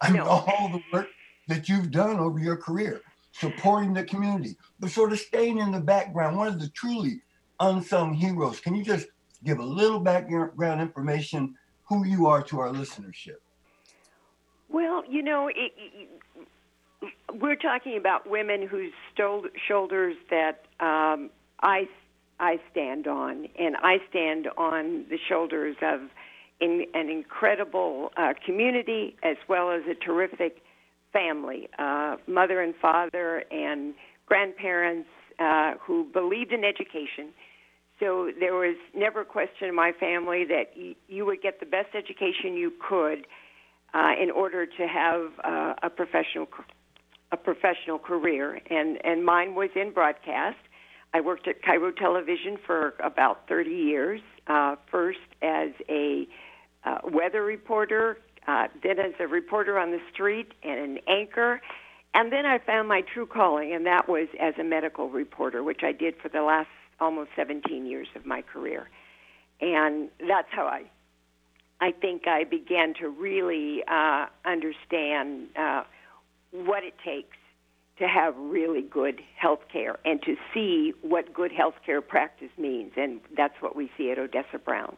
I 0.00 0.10
know 0.10 0.24
all 0.24 0.70
the 0.72 0.82
work 0.92 1.08
that 1.48 1.68
you've 1.68 1.90
done 1.90 2.18
over 2.18 2.38
your 2.38 2.56
career. 2.56 3.02
supporting 3.34 3.92
the 3.92 4.04
community, 4.04 4.56
but 4.78 4.90
sort 4.90 5.12
of 5.12 5.18
staying 5.18 5.58
in 5.58 5.72
the 5.72 5.80
background. 5.80 6.36
One 6.36 6.46
of 6.46 6.60
the 6.60 6.68
truly 6.68 7.20
unsung 7.60 8.14
heroes. 8.14 8.60
Can 8.60 8.74
you 8.74 8.84
just 8.84 9.08
give 9.44 9.58
a 9.58 9.64
little 9.64 10.00
background 10.00 10.80
information 10.80 11.54
who 11.84 12.06
you 12.06 12.26
are 12.26 12.42
to 12.44 12.60
our 12.60 12.70
listenership? 12.70 13.36
Well, 14.68 15.04
you 15.08 15.22
know, 15.22 15.48
it, 15.48 15.72
we're 17.32 17.56
talking 17.56 17.96
about 17.96 18.28
women 18.28 18.66
whose 18.66 18.92
shoulders 19.16 20.16
that 20.30 20.64
um, 20.80 21.30
I 21.62 21.88
I 22.40 22.58
stand 22.70 23.06
on, 23.06 23.46
and 23.58 23.76
I 23.76 23.98
stand 24.10 24.48
on 24.56 25.04
the 25.08 25.18
shoulders 25.28 25.76
of 25.82 26.00
in, 26.60 26.86
an 26.94 27.08
incredible 27.08 28.10
uh, 28.16 28.34
community 28.44 29.16
as 29.22 29.36
well 29.48 29.70
as 29.70 29.82
a 29.88 29.94
terrific 29.94 30.62
family, 31.12 31.68
uh, 31.78 32.16
mother 32.26 32.60
and 32.60 32.74
father 32.76 33.44
and 33.50 33.94
grandparents 34.26 35.08
uh, 35.38 35.74
who 35.80 36.04
believed 36.12 36.52
in 36.52 36.64
education. 36.64 37.28
So 38.00 38.30
there 38.38 38.54
was 38.54 38.76
never 38.94 39.20
a 39.20 39.24
question 39.24 39.68
in 39.68 39.74
my 39.74 39.92
family 39.92 40.44
that 40.46 40.72
y- 40.76 40.96
you 41.08 41.24
would 41.26 41.40
get 41.40 41.60
the 41.60 41.66
best 41.66 41.94
education 41.94 42.54
you 42.54 42.72
could 42.88 43.26
uh, 43.94 44.12
in 44.20 44.30
order 44.30 44.66
to 44.66 44.86
have 44.88 45.30
uh, 45.44 45.74
a 45.82 45.90
professional 45.90 46.46
a 47.34 47.36
professional 47.36 47.98
career, 47.98 48.60
and 48.70 49.04
and 49.04 49.24
mine 49.24 49.54
was 49.54 49.70
in 49.74 49.92
broadcast. 49.92 50.56
I 51.12 51.20
worked 51.20 51.46
at 51.46 51.62
KIRO 51.62 51.96
Television 51.96 52.56
for 52.64 52.94
about 53.02 53.46
30 53.48 53.70
years. 53.70 54.20
Uh, 54.46 54.76
first 54.90 55.18
as 55.42 55.70
a 55.88 56.26
uh, 56.84 56.98
weather 57.04 57.42
reporter, 57.42 58.18
uh, 58.46 58.68
then 58.82 58.98
as 58.98 59.14
a 59.18 59.26
reporter 59.26 59.78
on 59.78 59.90
the 59.90 60.00
street 60.12 60.52
and 60.62 60.78
an 60.78 60.98
anchor, 61.08 61.60
and 62.14 62.30
then 62.32 62.46
I 62.46 62.58
found 62.58 62.88
my 62.88 63.00
true 63.00 63.26
calling, 63.26 63.72
and 63.72 63.86
that 63.86 64.08
was 64.08 64.28
as 64.40 64.54
a 64.58 64.64
medical 64.64 65.08
reporter, 65.08 65.62
which 65.62 65.82
I 65.82 65.92
did 65.92 66.14
for 66.22 66.28
the 66.28 66.42
last 66.42 66.68
almost 67.00 67.30
17 67.36 67.86
years 67.86 68.08
of 68.14 68.24
my 68.26 68.42
career. 68.42 68.88
And 69.60 70.10
that's 70.20 70.48
how 70.50 70.66
I, 70.66 70.84
I 71.80 71.90
think 71.92 72.28
I 72.28 72.44
began 72.44 72.94
to 73.00 73.08
really 73.08 73.82
uh, 73.88 74.26
understand 74.44 75.48
uh, 75.56 75.84
what 76.54 76.84
it 76.84 76.94
takes 77.04 77.36
to 77.98 78.08
have 78.08 78.34
really 78.36 78.82
good 78.82 79.20
health 79.36 79.60
care 79.72 79.98
and 80.04 80.20
to 80.22 80.36
see 80.52 80.92
what 81.02 81.32
good 81.32 81.52
health 81.52 81.74
care 81.84 82.00
practice 82.00 82.50
means. 82.58 82.92
And 82.96 83.20
that's 83.36 83.54
what 83.60 83.76
we 83.76 83.90
see 83.96 84.10
at 84.10 84.18
Odessa 84.18 84.58
Brown. 84.64 84.96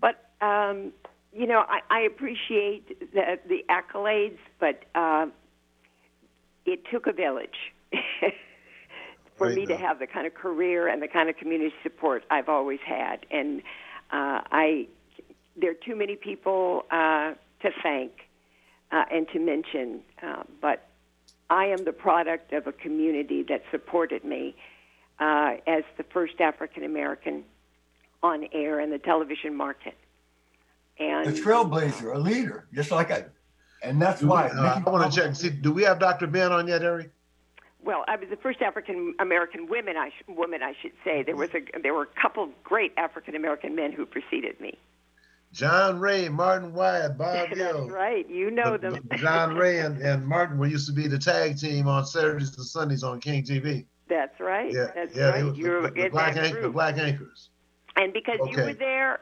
But, 0.00 0.30
um, 0.40 0.92
you 1.32 1.46
know, 1.46 1.64
I, 1.68 1.80
I 1.90 2.00
appreciate 2.00 3.12
the, 3.12 3.38
the 3.48 3.64
accolades, 3.70 4.38
but 4.58 4.84
uh, 4.94 5.26
it 6.64 6.80
took 6.90 7.06
a 7.06 7.12
village 7.12 7.72
for 9.36 9.50
me 9.50 9.66
to 9.66 9.76
have 9.76 10.00
the 10.00 10.06
kind 10.06 10.26
of 10.26 10.34
career 10.34 10.88
and 10.88 11.00
the 11.00 11.08
kind 11.08 11.28
of 11.28 11.36
community 11.36 11.72
support 11.84 12.24
I've 12.30 12.48
always 12.48 12.80
had. 12.84 13.24
And 13.30 13.60
uh, 14.10 14.42
I, 14.50 14.88
there 15.56 15.70
are 15.70 15.74
too 15.74 15.94
many 15.94 16.16
people 16.16 16.86
uh, 16.90 17.34
to 17.62 17.70
thank 17.82 18.25
uh, 18.92 19.04
and 19.10 19.28
to 19.28 19.38
mention, 19.38 20.00
uh, 20.22 20.42
but 20.60 20.86
I 21.50 21.66
am 21.66 21.84
the 21.84 21.92
product 21.92 22.52
of 22.52 22.66
a 22.66 22.72
community 22.72 23.42
that 23.48 23.62
supported 23.70 24.24
me 24.24 24.56
uh, 25.18 25.54
as 25.66 25.84
the 25.96 26.04
first 26.04 26.40
African 26.40 26.84
American 26.84 27.44
on 28.22 28.46
air 28.52 28.80
in 28.80 28.90
the 28.90 28.98
television 28.98 29.54
market. 29.54 29.94
And 30.98 31.28
a 31.28 31.32
trailblazer, 31.32 32.14
a 32.14 32.18
leader, 32.18 32.66
just 32.72 32.90
like 32.90 33.10
I. 33.10 33.24
And 33.82 34.00
that's 34.00 34.20
do 34.20 34.28
why. 34.28 34.50
We, 34.52 34.58
uh, 34.58 34.80
I 34.86 34.90
want 34.90 35.12
to 35.12 35.20
check. 35.20 35.34
See, 35.36 35.50
do 35.50 35.72
we 35.72 35.82
have 35.82 35.98
Dr. 35.98 36.26
Ben 36.26 36.52
on 36.52 36.66
yet, 36.66 36.82
Eric? 36.82 37.10
Well, 37.84 38.04
I 38.08 38.16
was 38.16 38.28
the 38.30 38.36
first 38.36 38.62
African 38.62 39.14
American 39.20 39.68
woman. 39.68 39.96
I 39.96 40.08
sh- 40.08 40.24
woman, 40.26 40.62
I 40.62 40.74
should 40.80 40.92
say. 41.04 41.22
There 41.22 41.36
was 41.36 41.50
a 41.54 41.80
there 41.80 41.94
were 41.94 42.02
a 42.02 42.20
couple 42.20 42.42
of 42.42 42.50
great 42.64 42.92
African 42.96 43.36
American 43.36 43.76
men 43.76 43.92
who 43.92 44.06
preceded 44.06 44.60
me. 44.60 44.78
John 45.56 45.98
Ray, 45.98 46.28
Martin 46.28 46.74
Wyatt, 46.74 47.16
Bob 47.18 47.48
That's 47.48 47.58
Hill. 47.58 47.88
right. 47.88 48.28
You 48.28 48.50
know 48.50 48.76
the, 48.76 48.90
them. 48.90 49.08
John 49.16 49.56
Ray 49.56 49.80
and, 49.80 49.98
and 50.02 50.26
Martin 50.26 50.58
were 50.58 50.66
used 50.66 50.86
to 50.86 50.92
be 50.92 51.08
the 51.08 51.18
tag 51.18 51.58
team 51.58 51.88
on 51.88 52.04
Saturdays 52.04 52.54
and 52.56 52.66
Sundays 52.66 53.02
on 53.02 53.20
King 53.20 53.42
TV. 53.42 53.86
That's 54.08 54.38
right. 54.38 54.70
Yeah, 54.72 54.88
That's 54.94 55.16
yeah, 55.16 55.30
right. 55.30 55.44
Were, 55.44 55.54
You're 55.54 55.82
the, 55.82 55.90
the, 55.90 56.04
in 56.06 56.12
black 56.12 56.34
that 56.34 56.44
anchor, 56.44 56.60
group. 56.60 56.62
the 56.64 56.72
black 56.72 56.98
anchors. 56.98 57.48
And 57.96 58.12
because 58.12 58.38
okay. 58.40 58.50
you 58.50 58.66
were 58.66 58.74
there, 58.74 59.20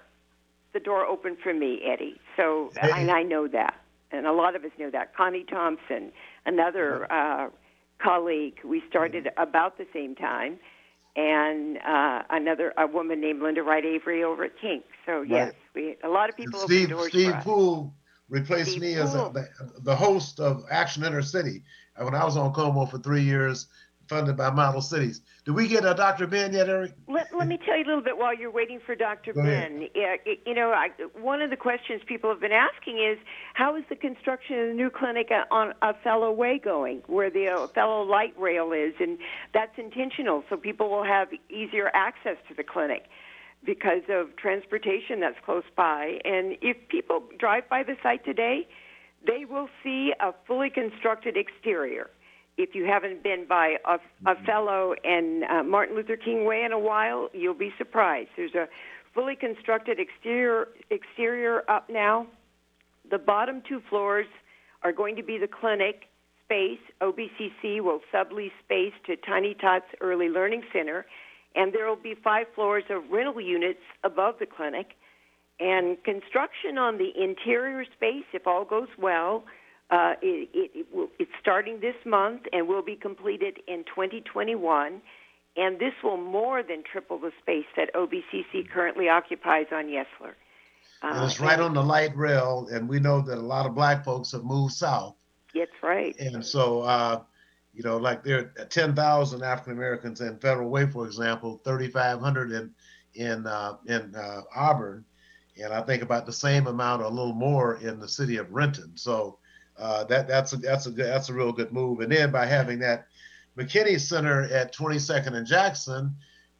the 0.72 0.80
door 0.80 1.06
opened 1.06 1.38
for 1.42 1.54
me, 1.54 1.80
Eddie. 1.84 2.20
So 2.36 2.72
Hey. 2.78 2.90
and 2.92 3.10
I 3.10 3.22
know 3.22 3.46
that, 3.48 3.80
and 4.10 4.26
a 4.26 4.32
lot 4.32 4.56
of 4.56 4.64
us 4.64 4.72
know 4.76 4.90
that. 4.90 5.14
Connie 5.16 5.44
Thompson, 5.44 6.10
another 6.44 7.10
uh, 7.12 7.48
colleague, 8.02 8.58
we 8.64 8.82
started 8.88 9.30
about 9.36 9.78
the 9.78 9.86
same 9.92 10.16
time, 10.16 10.58
and 11.16 11.78
uh, 11.78 12.22
another 12.30 12.72
a 12.76 12.86
woman 12.86 13.20
named 13.20 13.42
Linda 13.42 13.62
Wright 13.62 13.84
Avery 13.84 14.24
over 14.24 14.44
at 14.44 14.58
KING. 14.60 14.82
So 15.06 15.22
yes, 15.22 15.52
we 15.74 15.96
a 16.02 16.08
lot 16.08 16.28
of 16.28 16.36
And 16.38 16.46
people 16.46 16.60
Steve 16.60 16.90
doors 16.90 17.08
Steve. 17.08 17.34
Pool 17.42 17.94
replaced 18.28 18.70
Steve 18.70 18.82
me 18.82 18.94
as 18.94 19.14
a, 19.14 19.30
the, 19.32 19.48
the 19.80 19.94
host 19.94 20.40
of 20.40 20.64
Action 20.70 21.04
Inner 21.04 21.22
City 21.22 21.62
when 21.96 22.14
I 22.14 22.24
was 22.24 22.36
on 22.36 22.52
KOMO 22.52 22.90
for 22.90 22.98
three 22.98 23.22
years, 23.22 23.66
funded 24.08 24.36
by 24.36 24.50
Model 24.50 24.80
Cities. 24.80 25.20
Did 25.44 25.52
we 25.52 25.68
get 25.68 25.84
a 25.84 25.94
Dr. 25.94 26.26
Ben 26.26 26.52
yet, 26.52 26.68
Eric? 26.68 26.92
Let, 27.08 27.28
let 27.36 27.48
me 27.48 27.58
tell 27.64 27.76
you 27.76 27.84
a 27.84 27.86
little 27.88 28.02
bit 28.02 28.16
while 28.16 28.34
you're 28.34 28.50
waiting 28.50 28.80
for 28.84 28.94
Dr. 28.94 29.32
Go. 29.32 29.42
Ben. 29.42 29.88
Yeah, 29.94 30.16
it- 30.24 30.40
you 30.46 30.54
know, 30.54 30.70
I, 30.70 30.88
one 31.20 31.42
of 31.42 31.50
the 31.50 31.56
questions 31.56 32.02
people 32.06 32.30
have 32.30 32.40
been 32.40 32.52
asking 32.52 32.98
is 32.98 33.18
how 33.54 33.76
is 33.76 33.84
the 33.88 33.96
construction 33.96 34.58
of 34.58 34.68
the 34.68 34.74
new 34.74 34.90
clinic 34.90 35.30
on 35.50 35.74
Othello 35.82 36.32
Way 36.32 36.58
going, 36.62 37.02
where 37.06 37.30
the 37.30 37.48
uh, 37.48 37.64
Othello 37.64 38.02
light 38.02 38.34
rail 38.38 38.72
is, 38.72 38.94
and 39.00 39.18
that's 39.52 39.76
intentional, 39.78 40.44
so 40.48 40.56
people 40.56 40.90
will 40.90 41.04
have 41.04 41.28
easier 41.50 41.90
access 41.94 42.36
to 42.48 42.54
the 42.54 42.64
clinic 42.64 43.04
because 43.64 44.02
of 44.08 44.36
transportation 44.36 45.20
that's 45.20 45.38
close 45.44 45.64
by. 45.76 46.18
And 46.24 46.56
if 46.60 46.76
people 46.88 47.22
drive 47.38 47.68
by 47.68 47.82
the 47.82 47.96
site 48.02 48.24
today, 48.24 48.66
they 49.26 49.44
will 49.44 49.68
see 49.82 50.12
a 50.20 50.32
fully 50.46 50.70
constructed 50.70 51.36
exterior. 51.36 52.10
If 52.56 52.74
you 52.74 52.84
haven't 52.84 53.22
been 53.22 53.46
by 53.48 53.76
a, 53.84 53.98
a 54.30 54.34
fellow 54.44 54.94
and 55.02 55.44
uh, 55.44 55.62
Martin 55.64 55.96
Luther 55.96 56.16
King 56.16 56.44
Way 56.44 56.62
in 56.64 56.72
a 56.72 56.78
while, 56.78 57.28
you'll 57.32 57.54
be 57.54 57.72
surprised. 57.76 58.30
There's 58.36 58.54
a 58.54 58.68
fully 59.12 59.36
constructed 59.36 59.98
exterior 59.98 60.68
exterior 60.90 61.68
up 61.68 61.88
now. 61.90 62.26
The 63.10 63.18
bottom 63.18 63.62
two 63.68 63.80
floors 63.88 64.26
are 64.82 64.92
going 64.92 65.16
to 65.16 65.22
be 65.22 65.38
the 65.38 65.48
clinic 65.48 66.02
space. 66.44 66.78
OBCC 67.00 67.80
will 67.80 68.00
sublease 68.12 68.52
space 68.64 68.92
to 69.06 69.16
Tiny 69.16 69.54
Tots 69.54 69.86
Early 70.00 70.28
Learning 70.28 70.62
Center, 70.72 71.06
and 71.54 71.72
there 71.72 71.88
will 71.88 71.96
be 71.96 72.14
five 72.22 72.46
floors 72.54 72.84
of 72.90 73.02
rental 73.10 73.40
units 73.40 73.80
above 74.04 74.36
the 74.38 74.46
clinic. 74.46 74.92
And 75.60 76.02
construction 76.02 76.78
on 76.78 76.98
the 76.98 77.10
interior 77.16 77.84
space, 77.96 78.24
if 78.32 78.46
all 78.46 78.64
goes 78.64 78.88
well, 78.98 79.44
uh, 79.94 80.14
it, 80.22 80.48
it, 80.52 80.70
it 80.74 80.86
will, 80.92 81.08
it's 81.20 81.30
starting 81.40 81.78
this 81.80 81.94
month 82.04 82.42
and 82.52 82.66
will 82.66 82.82
be 82.82 82.96
completed 82.96 83.58
in 83.68 83.84
2021. 83.84 85.00
And 85.56 85.78
this 85.78 85.92
will 86.02 86.16
more 86.16 86.64
than 86.64 86.82
triple 86.82 87.18
the 87.18 87.30
space 87.40 87.66
that 87.76 87.94
OBCC 87.94 88.68
currently 88.68 89.08
occupies 89.08 89.66
on 89.70 89.84
Yesler. 89.84 90.34
Uh, 91.00 91.24
it's 91.24 91.38
right 91.38 91.60
on 91.60 91.74
the 91.74 91.82
light 91.82 92.16
rail, 92.16 92.66
and 92.72 92.88
we 92.88 92.98
know 92.98 93.20
that 93.20 93.38
a 93.38 93.40
lot 93.40 93.66
of 93.66 93.74
black 93.74 94.04
folks 94.04 94.32
have 94.32 94.42
moved 94.42 94.72
south. 94.72 95.14
That's 95.54 95.70
right. 95.80 96.18
And 96.18 96.44
so, 96.44 96.80
uh, 96.80 97.20
you 97.72 97.84
know, 97.84 97.96
like 97.96 98.24
there 98.24 98.50
are 98.58 98.64
10,000 98.64 99.42
African 99.44 99.74
Americans 99.74 100.20
in 100.20 100.38
Federal 100.38 100.70
Way, 100.70 100.86
for 100.86 101.06
example, 101.06 101.60
3,500 101.64 102.52
in 102.52 102.70
in 103.14 103.46
uh, 103.46 103.76
in 103.86 104.12
uh, 104.16 104.40
Auburn, 104.56 105.04
and 105.62 105.72
I 105.72 105.82
think 105.82 106.02
about 106.02 106.26
the 106.26 106.32
same 106.32 106.66
amount 106.66 107.02
or 107.02 107.04
a 107.04 107.10
little 107.10 107.34
more 107.34 107.76
in 107.76 108.00
the 108.00 108.08
city 108.08 108.38
of 108.38 108.50
Renton. 108.50 108.96
So 108.96 109.38
uh, 109.78 110.04
that 110.04 110.28
that's 110.28 110.52
a 110.52 110.56
that's 110.56 110.86
a 110.86 110.90
good, 110.90 111.06
that's 111.06 111.28
a 111.28 111.34
real 111.34 111.52
good 111.52 111.72
move. 111.72 112.00
And 112.00 112.10
then 112.12 112.30
by 112.30 112.46
having 112.46 112.78
that 112.80 113.06
McKinney 113.56 114.00
Center 114.00 114.42
at 114.44 114.74
22nd 114.74 115.34
and 115.34 115.46
Jackson, 115.46 116.14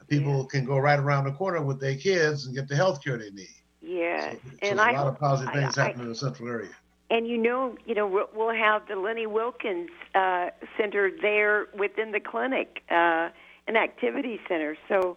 people 0.08 0.44
can 0.44 0.64
go 0.64 0.78
right 0.78 0.98
around 0.98 1.24
the 1.24 1.32
corner 1.32 1.62
with 1.62 1.80
their 1.80 1.96
kids 1.96 2.46
and 2.46 2.54
get 2.54 2.68
the 2.68 2.76
health 2.76 3.02
care 3.02 3.16
they 3.18 3.30
need. 3.30 3.48
Yeah, 3.82 4.30
So, 4.32 4.36
so 4.36 4.50
and 4.70 4.80
a 4.80 4.82
I 4.82 4.92
lot 4.92 5.06
of 5.08 5.18
positive 5.18 5.52
things 5.54 5.76
I- 5.78 5.84
happening 5.86 6.06
in 6.06 6.08
the 6.10 6.14
central 6.18 6.48
area. 6.48 6.70
And 7.10 7.28
you 7.28 7.36
know, 7.36 7.76
you 7.86 7.94
know, 7.94 8.06
we'll- 8.06 8.50
have 8.54 8.86
the 8.88 8.96
Lenny 8.96 9.26
Wilkens 9.26 9.90
uh, 10.14 10.50
Center 10.76 11.10
there 11.20 11.66
within 11.76 12.12
the 12.12 12.20
clinic, 12.20 12.82
uh, 12.90 13.28
an 13.68 13.76
activity 13.76 14.40
center. 14.48 14.76
So, 14.88 15.16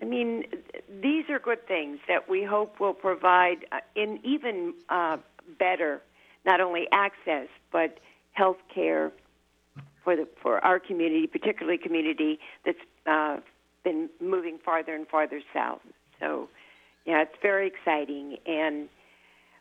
I 0.00 0.04
mean, 0.04 0.44
these 1.02 1.28
are 1.28 1.38
good 1.38 1.66
things 1.66 1.98
that 2.08 2.28
we 2.28 2.42
hope 2.44 2.80
will 2.80 2.94
provide 2.94 3.66
uh, 3.72 3.80
in 3.94 4.18
even 4.24 4.72
uh, 4.88 5.18
better, 5.58 6.00
not 6.46 6.60
only 6.60 6.86
access 6.92 7.48
but 7.72 7.98
health 8.32 8.58
care 8.74 9.12
for 10.04 10.16
the 10.16 10.26
for 10.40 10.64
our 10.64 10.78
community, 10.78 11.26
particularly 11.26 11.78
community 11.78 12.38
that's 12.64 12.78
uh, 13.06 13.38
been 13.84 14.08
moving 14.20 14.58
farther 14.64 14.94
and 14.94 15.06
farther 15.08 15.40
south. 15.52 15.80
So, 16.20 16.48
yeah, 17.04 17.22
it's 17.22 17.36
very 17.42 17.66
exciting 17.66 18.38
and. 18.46 18.88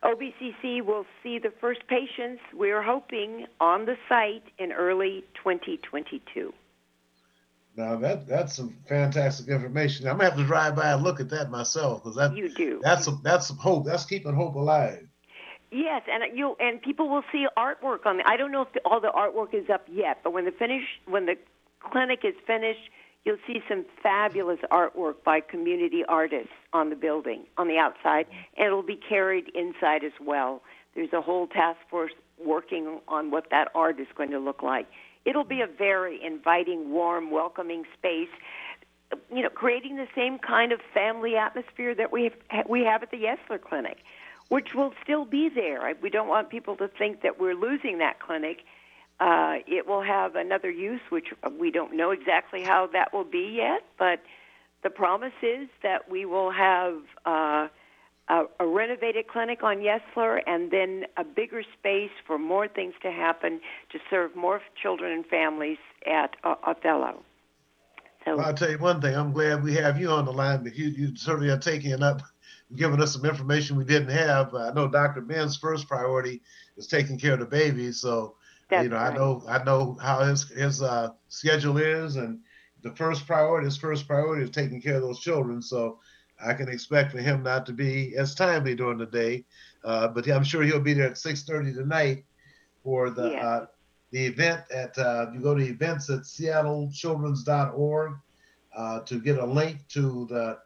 OBCC 0.04 0.86
will 0.86 1.06
see 1.24 1.40
the 1.40 1.52
first 1.60 1.88
patients, 1.88 2.40
we're 2.54 2.84
hoping, 2.84 3.48
on 3.60 3.86
the 3.86 3.96
site 4.08 4.44
in 4.60 4.72
early 4.72 5.24
2022. 5.34 6.54
Now 7.76 7.96
that 7.98 8.28
that's 8.28 8.56
some 8.56 8.78
fantastic 8.88 9.48
information. 9.48 10.08
I'm 10.08 10.18
gonna 10.18 10.30
have 10.30 10.38
to 10.38 10.46
drive 10.46 10.76
by 10.76 10.92
and 10.92 11.04
look 11.04 11.20
at 11.20 11.30
that 11.30 11.50
myself 11.50 12.04
because 12.04 12.16
that 12.18 12.36
You 12.36 12.50
do. 12.50 12.80
that's 12.84 13.06
some 13.06 13.20
that's 13.24 13.48
some 13.48 13.58
hope. 13.58 13.86
That's 13.86 14.06
keeping 14.06 14.34
hope 14.34 14.56
alive. 14.56 15.08
Yes, 15.76 16.04
and 16.10 16.24
you 16.38 16.56
and 16.62 16.82
people 16.82 17.10
will 17.10 17.24
see 17.34 17.48
artwork 17.58 18.06
on 18.06 18.16
the. 18.16 18.24
I 18.26 18.38
don't 18.38 18.54
know 18.54 18.62
if 18.62 18.72
the, 18.72 18.80
all 18.86 19.02
the 19.02 19.10
artwork 19.10 19.54
is 19.54 19.70
up 19.70 19.86
yet, 19.92 20.20
but 20.24 20.32
when 20.32 20.46
the 20.46 20.52
finish 20.52 20.84
when 21.06 21.26
the 21.26 21.36
clinic 21.82 22.22
is 22.24 22.34
finished, 22.48 22.90
you'll 23.26 23.44
see 23.46 23.62
some 23.68 23.86
fabulous 24.02 24.60
artwork 24.72 25.16
by 25.26 25.42
community 25.42 26.06
artists 26.08 26.54
on 26.72 26.92
the 26.92 26.96
building 26.96 27.44
on 27.58 27.68
the 27.68 27.78
outside, 27.78 28.26
and 28.56 28.68
it'll 28.68 28.84
be 28.84 28.96
carried 28.96 29.50
inside 29.50 30.06
as 30.06 30.14
well. 30.22 30.62
There's 30.96 31.12
a 31.12 31.20
whole 31.20 31.48
task 31.48 31.80
force 31.90 32.14
working 32.42 33.02
on 33.10 33.30
what 33.30 33.50
that 33.52 33.68
art 33.76 34.00
is 34.00 34.08
going 34.16 34.32
to 34.32 34.40
look 34.40 34.64
like. 34.64 34.88
It'll 35.26 35.44
be 35.44 35.60
a 35.60 35.68
very 35.68 36.24
inviting, 36.24 36.92
warm, 36.92 37.32
welcoming 37.32 37.84
space. 37.98 38.30
You 39.30 39.44
know, 39.44 39.50
creating 39.50 39.98
the 39.98 40.08
same 40.16 40.40
kind 40.40 40.72
of 40.72 40.80
family 40.94 41.36
atmosphere 41.36 41.94
that 41.96 42.14
we 42.14 42.32
have, 42.50 42.70
we 42.70 42.86
have 42.86 43.04
at 43.04 43.12
the 43.12 43.18
Yesler 43.18 43.60
Clinic 43.60 43.98
which 44.50 44.70
will 44.76 44.94
still 45.04 45.26
be 45.26 45.50
there. 45.54 45.94
We 46.02 46.10
don't 46.10 46.28
want 46.28 46.50
people 46.50 46.76
to 46.78 46.88
think 46.88 47.22
that 47.22 47.40
we're 47.40 47.56
losing 47.56 47.98
that 48.00 48.20
clinic. 48.20 48.60
Uh, 49.20 49.56
it 49.66 49.88
will 49.88 50.04
have 50.04 50.36
another 50.36 50.70
use, 50.70 51.02
which 51.10 51.28
we 51.60 51.72
don't 51.72 51.96
know 51.96 52.12
exactly 52.12 52.62
how 52.62 52.88
that 52.94 53.14
will 53.14 53.24
be 53.24 53.56
yet, 53.58 53.84
but 53.98 54.22
the 54.84 54.90
promise 54.90 55.34
is 55.42 55.68
that 55.82 56.10
we 56.12 56.26
will 56.26 56.52
have 56.52 56.96
uh, 57.26 57.68
a, 58.30 58.44
a 58.60 58.68
renovated 58.68 59.28
clinic 59.28 59.64
on 59.64 59.78
Yesler 59.78 60.42
and 60.46 60.70
then 60.70 61.06
a 61.18 61.24
bigger 61.24 61.64
space 61.80 62.12
for 62.28 62.38
more 62.38 62.68
things 62.68 62.94
to 63.02 63.12
happen 63.12 63.62
to 63.92 64.00
serve 64.10 64.36
more 64.36 64.62
children 64.82 65.12
and 65.12 65.26
families 65.26 65.78
at 66.06 66.36
uh, 66.44 66.56
Othello. 66.68 67.24
So, 68.26 68.38
well, 68.38 68.48
I'll 68.48 68.54
tell 68.54 68.72
you 68.72 68.78
one 68.78 69.02
thing. 69.02 69.16
I'm 69.16 69.32
glad 69.32 69.64
we 69.64 69.76
have 69.76 70.00
you 70.00 70.10
on 70.10 70.26
the 70.26 70.34
line, 70.34 70.64
but 70.64 70.76
you, 70.76 70.88
you 70.88 71.16
certainly 71.16 71.50
are 71.50 71.58
taking 71.58 72.02
up 72.02 72.22
giving 72.76 73.02
us 73.02 73.14
some 73.14 73.26
information 73.26 73.76
we 73.78 73.84
didn't 73.86 74.10
have. 74.10 74.54
I 74.56 74.72
know 74.72 74.88
Dr. 74.88 75.22
Ben's 75.22 75.58
first 75.58 75.88
priority 75.88 76.42
is 76.78 76.88
taking 76.88 77.18
care 77.20 77.34
of 77.34 77.40
the 77.40 77.46
baby, 77.46 77.92
so 77.92 78.36
That's 78.70 78.84
you 78.84 78.90
know 78.90 78.96
right. 78.98 79.12
I 79.14 79.16
know 79.16 79.44
I 79.48 79.64
know 79.64 79.98
how 80.02 80.24
his 80.24 80.50
his 80.50 80.82
uh, 80.82 81.10
schedule 81.28 81.78
is, 81.78 82.16
and 82.16 82.40
the 82.82 82.92
first 82.96 83.26
priority, 83.28 83.66
his 83.66 83.78
first 83.78 84.08
priority 84.08 84.44
is 84.44 84.50
taking 84.52 84.82
care 84.82 84.96
of 84.96 85.02
those 85.04 85.20
children. 85.20 85.62
So 85.62 86.00
I 86.44 86.54
can 86.54 86.68
expect 86.70 87.12
for 87.12 87.20
him 87.20 87.44
not 87.44 87.66
to 87.68 87.74
be 87.74 88.16
as 88.18 88.36
timely 88.36 88.76
during 88.76 88.98
the 88.98 89.06
day, 89.06 89.46
uh, 89.84 90.08
but 90.08 90.28
I'm 90.28 90.44
sure 90.44 90.64
he'll 90.64 90.80
be 90.80 90.94
there 90.94 91.08
at 91.08 91.18
6:30 91.18 91.74
tonight 91.74 92.26
for 92.84 93.10
the 93.10 93.32
Yeah. 93.32 93.48
uh, 93.48 93.66
the 94.12 94.26
event 94.26 94.62
at 94.72 94.98
uh, 94.98 95.28
you 95.34 95.40
go 95.42 95.54
to 95.56 95.64
events 95.64 96.10
at 96.10 96.22
seattlechildrens.org 96.22 98.14
uh, 98.76 99.00
to 99.02 99.20
get 99.20 99.38
a 99.38 99.46
link 99.46 99.88
to 99.90 100.26
the 100.30 100.58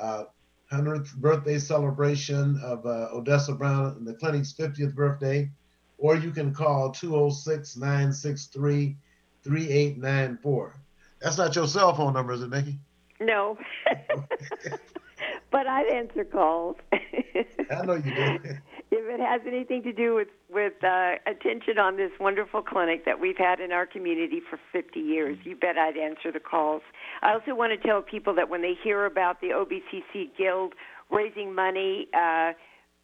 uh, 0.00 0.24
100th 0.72 1.14
birthday 1.16 1.58
celebration 1.58 2.58
of 2.62 2.84
uh, 2.86 3.08
Odessa 3.12 3.52
Brown 3.52 3.96
and 3.96 4.06
the 4.06 4.14
clinic's 4.14 4.52
50th 4.52 4.94
birthday, 4.94 5.50
or 5.98 6.16
you 6.16 6.30
can 6.30 6.54
call 6.54 6.90
206 6.90 7.76
963 7.76 8.96
3894. 9.42 10.74
That's 11.20 11.38
not 11.38 11.54
your 11.54 11.66
cell 11.66 11.94
phone 11.94 12.14
number, 12.14 12.32
is 12.32 12.42
it, 12.42 12.50
Micki? 12.50 12.78
No, 13.20 13.56
but 15.50 15.66
I'd 15.66 15.86
answer 15.86 16.24
calls. 16.24 16.76
I 16.92 17.84
know 17.84 17.94
you 17.94 18.14
do. 18.14 18.38
if 18.94 19.20
it 19.20 19.20
has 19.20 19.40
anything 19.46 19.82
to 19.82 19.92
do 19.92 20.14
with 20.14 20.28
with 20.50 20.72
uh, 20.84 21.14
attention 21.26 21.78
on 21.78 21.96
this 21.96 22.12
wonderful 22.20 22.62
clinic 22.62 23.04
that 23.04 23.20
we've 23.20 23.36
had 23.36 23.58
in 23.58 23.72
our 23.72 23.86
community 23.86 24.40
for 24.48 24.58
50 24.72 25.00
years, 25.00 25.36
you 25.42 25.56
bet 25.56 25.76
I'd 25.76 25.96
answer 25.96 26.30
the 26.30 26.40
calls. 26.40 26.82
I 27.22 27.32
also 27.32 27.54
want 27.54 27.72
to 27.78 27.88
tell 27.88 28.02
people 28.02 28.34
that 28.36 28.48
when 28.48 28.62
they 28.62 28.74
hear 28.82 29.04
about 29.04 29.40
the 29.40 29.48
OBCC 29.48 30.30
Guild 30.38 30.74
raising 31.10 31.54
money, 31.54 32.06
uh, 32.14 32.52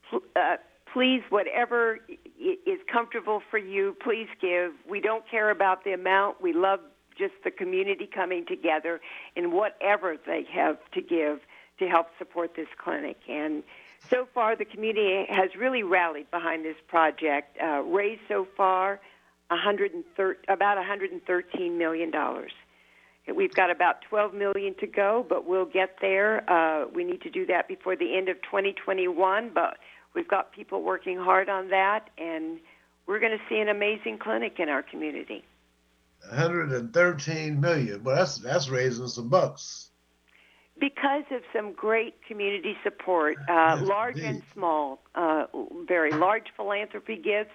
pl- 0.08 0.22
uh, 0.36 0.56
please, 0.92 1.22
whatever 1.30 1.98
is 2.38 2.78
comfortable 2.90 3.42
for 3.50 3.58
you, 3.58 3.96
please 4.02 4.28
give. 4.40 4.72
We 4.88 5.00
don't 5.00 5.28
care 5.28 5.50
about 5.50 5.84
the 5.84 5.92
amount. 5.92 6.40
We 6.40 6.52
love 6.52 6.80
just 7.18 7.34
the 7.42 7.50
community 7.50 8.08
coming 8.12 8.46
together 8.46 9.00
in 9.34 9.50
whatever 9.52 10.16
they 10.24 10.44
have 10.54 10.78
to 10.94 11.02
give 11.02 11.40
to 11.80 11.88
help 11.88 12.06
support 12.18 12.52
this 12.54 12.68
clinic. 12.82 13.16
And 13.28 13.64
so 14.08 14.26
far, 14.32 14.56
the 14.56 14.64
community 14.64 15.26
has 15.28 15.50
really 15.58 15.82
rallied 15.82 16.30
behind 16.30 16.64
this 16.64 16.76
project. 16.88 17.56
Uh, 17.62 17.82
raised 17.82 18.22
so 18.28 18.46
far 18.56 19.00
113, 19.48 20.42
about 20.48 20.76
113 20.76 21.78
million 21.78 22.10
dollars. 22.10 22.52
We've 23.34 23.54
got 23.54 23.70
about 23.70 24.02
12 24.08 24.34
million 24.34 24.74
to 24.80 24.86
go, 24.86 25.24
but 25.28 25.46
we'll 25.46 25.66
get 25.66 25.96
there. 26.00 26.50
Uh, 26.50 26.86
we 26.92 27.04
need 27.04 27.20
to 27.22 27.30
do 27.30 27.46
that 27.46 27.68
before 27.68 27.94
the 27.94 28.16
end 28.16 28.28
of 28.28 28.40
2021, 28.42 29.50
but 29.54 29.76
we've 30.14 30.26
got 30.26 30.52
people 30.52 30.82
working 30.82 31.18
hard 31.18 31.48
on 31.48 31.68
that, 31.68 32.08
and 32.18 32.58
we're 33.06 33.20
going 33.20 33.36
to 33.36 33.44
see 33.48 33.60
an 33.60 33.68
amazing 33.68 34.18
clinic 34.18 34.58
in 34.58 34.68
our 34.68 34.82
community. 34.82 35.44
113 36.28 37.60
million. 37.60 38.02
Well, 38.02 38.16
that's 38.16 38.38
that's 38.38 38.68
raising 38.68 39.08
some 39.08 39.28
bucks. 39.28 39.89
Because 40.80 41.24
of 41.30 41.42
some 41.52 41.72
great 41.72 42.14
community 42.26 42.76
support, 42.82 43.36
uh, 43.48 43.76
Yes, 43.78 43.82
large 43.82 44.16
indeed. 44.16 44.28
and 44.28 44.42
small, 44.54 45.02
uh, 45.14 45.46
very 45.86 46.10
large 46.10 46.46
philanthropy 46.56 47.16
gifts, 47.16 47.52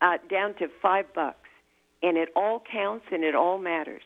uh, 0.00 0.18
down 0.30 0.54
to 0.54 0.68
five 0.80 1.12
bucks, 1.14 1.48
and 2.02 2.16
it 2.16 2.28
all 2.36 2.60
counts 2.70 3.06
and 3.10 3.24
it 3.24 3.34
all 3.34 3.58
matters. 3.58 4.02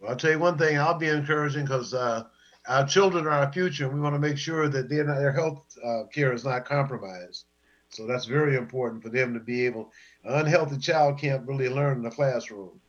Well, 0.00 0.10
I'll 0.10 0.16
tell 0.16 0.32
you 0.32 0.38
one 0.38 0.58
thing. 0.58 0.78
I'll 0.78 0.98
be 0.98 1.08
encouraging 1.08 1.64
because 1.64 1.94
uh, 1.94 2.24
our 2.68 2.86
children 2.86 3.26
are 3.26 3.30
our 3.30 3.52
future, 3.52 3.84
and 3.86 3.94
we 3.94 4.00
want 4.00 4.14
to 4.14 4.18
make 4.18 4.38
sure 4.38 4.68
that 4.68 4.88
their 4.88 5.04
their 5.04 5.32
health 5.32 5.62
uh, 5.84 6.04
care 6.12 6.32
is 6.32 6.44
not 6.44 6.64
compromised. 6.64 7.44
So 7.90 8.06
that's 8.06 8.24
very 8.24 8.56
important 8.56 9.02
for 9.02 9.08
them 9.08 9.34
to 9.34 9.40
be 9.40 9.66
able. 9.66 9.92
An 10.24 10.40
unhealthy 10.40 10.78
child 10.78 11.18
can't 11.18 11.46
really 11.46 11.68
learn 11.68 11.98
in 11.98 12.02
the 12.02 12.10
classroom 12.10 12.80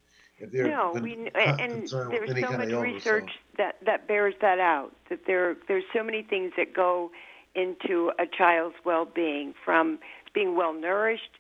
if 0.42 0.52
they're 0.52 0.68
no, 0.68 0.92
we 1.02 1.14
and 1.36 1.88
there's 1.88 1.92
so 1.92 2.04
much 2.10 2.70
illness. 2.70 2.94
research 2.94 3.32
that 3.62 3.76
that 3.86 4.08
bears 4.08 4.36
that 4.42 4.60
out. 4.60 4.92
That 5.10 5.22
there 5.28 5.56
there's 5.68 5.90
so 5.96 6.04
many 6.04 6.22
things 6.24 6.50
that 6.58 6.74
go 6.74 7.12
into 7.54 8.12
a 8.18 8.26
child's 8.26 8.80
well-being, 8.86 9.54
from 9.66 10.00
being 10.34 10.56
well 10.56 10.74
nourished, 10.74 11.34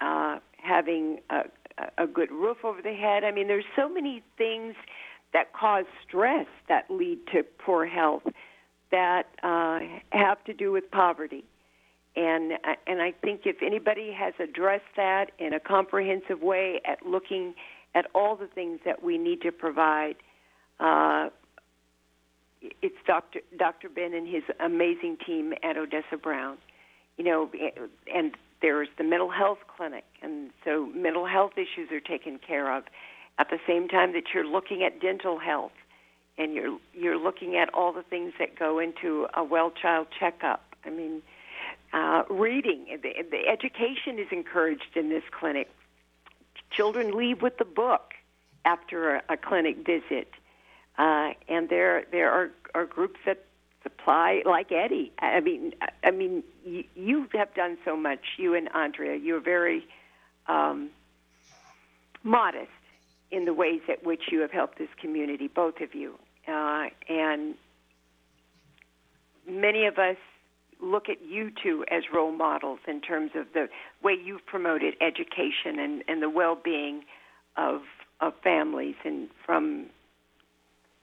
uh, 0.00 0.38
having 0.56 1.04
a, 1.28 1.42
a 1.98 2.06
good 2.06 2.30
roof 2.30 2.58
over 2.64 2.80
the 2.82 2.94
head. 2.94 3.24
I 3.24 3.30
mean, 3.30 3.46
there's 3.46 3.70
so 3.76 3.86
many 3.88 4.22
things 4.38 4.74
that 5.32 5.52
cause 5.52 5.84
stress 6.06 6.46
that 6.68 6.90
lead 6.90 7.18
to 7.32 7.44
poor 7.64 7.86
health 7.86 8.22
that 8.90 9.26
uh, 9.42 9.78
have 10.10 10.42
to 10.44 10.52
do 10.52 10.72
with 10.72 10.90
poverty. 10.90 11.44
And 12.16 12.44
and 12.86 13.00
I 13.00 13.12
think 13.12 13.42
if 13.44 13.62
anybody 13.62 14.12
has 14.12 14.34
addressed 14.40 14.92
that 14.96 15.26
in 15.38 15.52
a 15.52 15.60
comprehensive 15.60 16.40
way 16.42 16.80
at 16.84 16.98
looking 17.06 17.54
at 17.94 18.06
all 18.14 18.34
the 18.34 18.48
things 18.48 18.80
that 18.84 19.02
we 19.02 19.18
need 19.18 19.40
to 19.42 19.52
provide, 19.52 20.16
uh, 20.80 21.28
it's 22.60 22.96
Dr. 23.06 23.40
Dr. 23.56 23.88
Ben 23.88 24.14
and 24.14 24.28
his 24.28 24.42
amazing 24.58 25.18
team 25.24 25.54
at 25.62 25.76
Odessa 25.76 26.16
Brown. 26.20 26.58
You 27.16 27.24
know, 27.24 27.50
and 28.14 28.32
there's 28.62 28.88
the 28.96 29.04
mental 29.04 29.30
health 29.30 29.58
clinic, 29.76 30.04
and 30.22 30.50
so 30.64 30.86
mental 30.94 31.26
health 31.26 31.52
issues 31.56 31.90
are 31.90 32.00
taken 32.00 32.38
care 32.38 32.74
of 32.74 32.84
at 33.38 33.50
the 33.50 33.58
same 33.66 33.88
time 33.88 34.12
that 34.12 34.24
you're 34.34 34.46
looking 34.46 34.82
at 34.82 35.00
dental 35.00 35.38
health 35.38 35.72
and 36.40 36.54
you're 36.54 36.78
you're 36.94 37.18
looking 37.18 37.56
at 37.56 37.72
all 37.74 37.92
the 37.92 38.02
things 38.02 38.32
that 38.38 38.58
go 38.58 38.78
into 38.78 39.26
a 39.34 39.44
well 39.44 39.70
child 39.70 40.08
checkup. 40.18 40.62
I 40.84 40.90
mean, 40.90 41.22
uh, 41.92 42.22
reading, 42.30 42.98
the, 43.02 43.12
the 43.30 43.48
education 43.48 44.18
is 44.18 44.28
encouraged 44.32 44.96
in 44.96 45.10
this 45.10 45.22
clinic. 45.30 45.68
Children 46.70 47.16
leave 47.16 47.42
with 47.42 47.58
the 47.58 47.64
book 47.64 48.14
after 48.64 49.16
a, 49.16 49.22
a 49.30 49.36
clinic 49.36 49.78
visit, 49.84 50.28
uh, 50.98 51.30
and 51.48 51.68
there 51.68 52.04
there 52.10 52.30
are, 52.30 52.50
are 52.74 52.86
groups 52.86 53.18
that 53.26 53.44
supply 53.82 54.42
like 54.44 54.70
Eddie. 54.72 55.12
I 55.18 55.40
mean, 55.40 55.74
I- 56.04 56.10
mean, 56.10 56.42
you, 56.64 56.84
you 56.94 57.28
have 57.32 57.54
done 57.54 57.78
so 57.84 57.96
much. 57.96 58.20
You 58.36 58.54
and 58.54 58.68
Andrea, 58.74 59.16
you're 59.16 59.40
very 59.40 59.86
um, 60.46 60.90
modest 62.22 62.68
in 63.30 63.44
the 63.44 63.54
ways 63.54 63.80
at 63.88 64.04
which 64.04 64.24
you 64.30 64.40
have 64.40 64.50
helped 64.50 64.78
this 64.78 64.88
community, 65.00 65.48
both 65.48 65.80
of 65.80 65.94
you. 65.94 66.14
Uh, 66.48 66.86
and 67.08 67.54
many 69.48 69.86
of 69.86 69.98
us 69.98 70.16
look 70.82 71.08
at 71.08 71.22
you 71.22 71.50
two 71.62 71.84
as 71.90 72.02
role 72.12 72.32
models 72.32 72.80
in 72.88 73.00
terms 73.00 73.32
of 73.34 73.46
the 73.52 73.68
way 74.02 74.14
you've 74.22 74.44
promoted 74.46 74.94
education 75.00 75.78
and, 75.78 76.02
and 76.08 76.22
the 76.22 76.30
well-being 76.30 77.04
of 77.56 77.82
of 78.20 78.34
families 78.42 78.96
and 79.04 79.28
from 79.46 79.86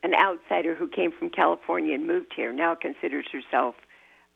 an 0.08 0.14
outsider 0.16 0.74
who 0.74 0.88
came 0.88 1.12
from 1.12 1.30
California 1.30 1.93
and 1.93 2.08
moved 2.08 2.32
here 2.34 2.53
now 2.53 2.76
considers 2.76 3.26
herself 3.32 3.76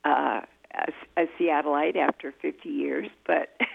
uh, 0.04 0.42
a, 0.74 1.22
a 1.22 1.26
Seattleite 1.40 1.96
after 1.96 2.34
50 2.42 2.70
years, 2.70 3.08
but. 3.26 3.50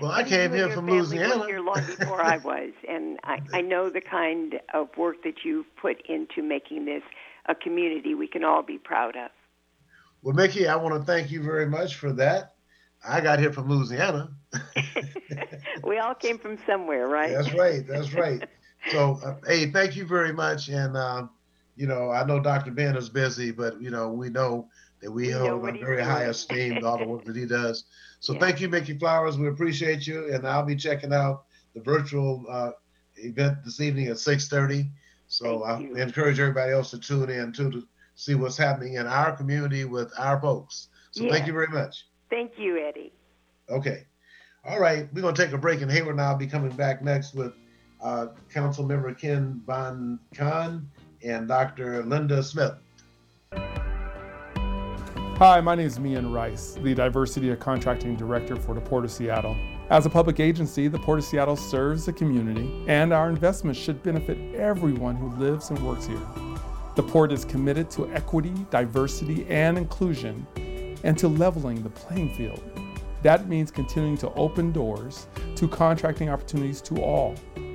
Well, 0.00 0.12
I 0.12 0.22
came 0.28 0.52
here 0.52 0.70
from 0.70 0.86
Louisiana. 0.86 1.44
here 1.46 1.60
long 1.60 1.84
before 1.98 2.22
I 2.22 2.36
was, 2.36 2.70
and 2.88 3.18
I, 3.24 3.40
I 3.52 3.60
know 3.62 3.90
the 3.90 4.00
kind 4.00 4.60
of 4.72 4.88
work 4.96 5.24
that 5.24 5.44
you've 5.44 5.66
put 5.74 6.00
into 6.08 6.40
making 6.40 6.84
this 6.84 7.02
a 7.46 7.54
community 7.56 8.14
we 8.14 8.28
can 8.28 8.44
all 8.44 8.62
be 8.62 8.78
proud 8.78 9.16
of. 9.16 9.32
Well, 10.22 10.36
Micki, 10.36 10.68
I 10.68 10.76
want 10.76 10.94
to 10.94 11.04
thank 11.04 11.32
you 11.32 11.42
very 11.42 11.66
much 11.66 11.96
for 11.96 12.12
that. 12.12 12.54
I 13.04 13.20
got 13.20 13.40
here 13.40 13.52
from 13.52 13.68
Louisiana. 13.68 14.30
we 15.82 15.98
all 15.98 16.14
came 16.14 16.38
from 16.38 16.58
somewhere, 16.64 17.08
right? 17.08 17.32
That's 17.32 17.52
right. 17.54 17.84
That's 17.84 18.14
right. 18.14 18.48
So, 18.90 19.20
uh, 19.24 19.36
hey, 19.46 19.70
thank 19.70 19.96
you 19.96 20.06
very 20.06 20.32
much. 20.32 20.68
And, 20.68 20.96
uh, 20.96 21.26
you 21.76 21.86
know, 21.86 22.10
I 22.10 22.24
know 22.24 22.40
Dr. 22.40 22.70
Ben 22.70 22.96
is 22.96 23.08
busy, 23.08 23.50
but, 23.50 23.80
you 23.80 23.90
know, 23.90 24.08
we 24.08 24.30
know 24.30 24.68
that 25.00 25.10
we, 25.10 25.26
we 25.26 25.32
hold 25.32 25.68
him 25.68 25.78
very 25.78 26.02
high 26.02 26.24
esteem, 26.24 26.84
all 26.84 26.98
the 26.98 27.06
work 27.06 27.24
that 27.24 27.36
he 27.36 27.46
does. 27.46 27.84
So 28.20 28.32
yeah. 28.32 28.40
thank 28.40 28.60
you, 28.60 28.68
Micki 28.68 28.98
Flowers. 28.98 29.38
We 29.38 29.48
appreciate 29.48 30.06
you, 30.06 30.32
and 30.32 30.46
I'll 30.46 30.64
be 30.64 30.76
checking 30.76 31.12
out 31.12 31.44
the 31.74 31.80
virtual 31.80 32.44
uh, 32.48 32.72
event 33.16 33.58
this 33.64 33.80
evening 33.80 34.08
at 34.08 34.16
6:30. 34.16 34.90
So 35.28 35.62
I 35.62 35.78
encourage 35.78 36.40
everybody 36.40 36.72
else 36.72 36.90
to 36.90 36.98
tune 36.98 37.30
in 37.30 37.52
too 37.52 37.70
to 37.70 37.86
see 38.14 38.34
what's 38.34 38.56
happening 38.56 38.94
in 38.94 39.06
our 39.06 39.36
community 39.36 39.84
with 39.84 40.12
our 40.18 40.40
folks. 40.40 40.88
So 41.12 41.24
yeah. 41.24 41.32
thank 41.32 41.46
you 41.46 41.52
very 41.52 41.68
much. 41.68 42.06
Thank 42.30 42.52
you, 42.58 42.78
Eddie. 42.78 43.12
Okay. 43.70 44.06
All 44.64 44.80
right, 44.80 45.08
we're 45.12 45.22
going 45.22 45.34
to 45.34 45.44
take 45.44 45.52
a 45.52 45.58
break, 45.58 45.80
and 45.82 45.90
Hayward 45.90 46.16
and 46.16 46.20
I'll 46.20 46.36
be 46.36 46.46
coming 46.46 46.72
back 46.72 47.02
next 47.02 47.34
with 47.34 47.54
uh, 48.02 48.26
Council 48.52 48.84
Member 48.84 49.14
Ken 49.14 49.62
Van 49.66 50.18
Khan 50.34 50.88
and 51.22 51.48
Dr. 51.48 52.04
Linda 52.04 52.42
Smith. 52.42 52.74
Hi, 55.38 55.60
my 55.60 55.76
name 55.76 55.86
is 55.86 56.00
Mian 56.00 56.32
Rice, 56.32 56.76
the 56.82 56.94
Diversity 56.94 57.50
of 57.50 57.60
Contracting 57.60 58.16
Director 58.16 58.56
for 58.56 58.74
the 58.74 58.80
Port 58.80 59.04
of 59.04 59.12
Seattle. 59.12 59.56
As 59.88 60.04
a 60.04 60.10
public 60.10 60.40
agency, 60.40 60.88
the 60.88 60.98
Port 60.98 61.20
of 61.20 61.24
Seattle 61.24 61.54
serves 61.54 62.06
the 62.06 62.12
community, 62.12 62.84
and 62.88 63.12
our 63.12 63.30
investments 63.30 63.78
should 63.78 64.02
benefit 64.02 64.36
everyone 64.56 65.14
who 65.14 65.28
lives 65.36 65.70
and 65.70 65.78
works 65.78 66.06
here. 66.06 66.20
The 66.96 67.04
Port 67.04 67.30
is 67.30 67.44
committed 67.44 67.88
to 67.92 68.12
equity, 68.12 68.52
diversity, 68.70 69.46
and 69.48 69.78
inclusion, 69.78 70.44
and 71.04 71.16
to 71.18 71.28
leveling 71.28 71.84
the 71.84 71.90
playing 71.90 72.34
field. 72.34 72.60
That 73.22 73.48
means 73.48 73.70
continuing 73.70 74.16
to 74.18 74.32
open 74.34 74.72
doors 74.72 75.28
to 75.54 75.68
contracting 75.68 76.28
opportunities 76.28 76.80
to 76.82 77.00
all, 77.00 77.36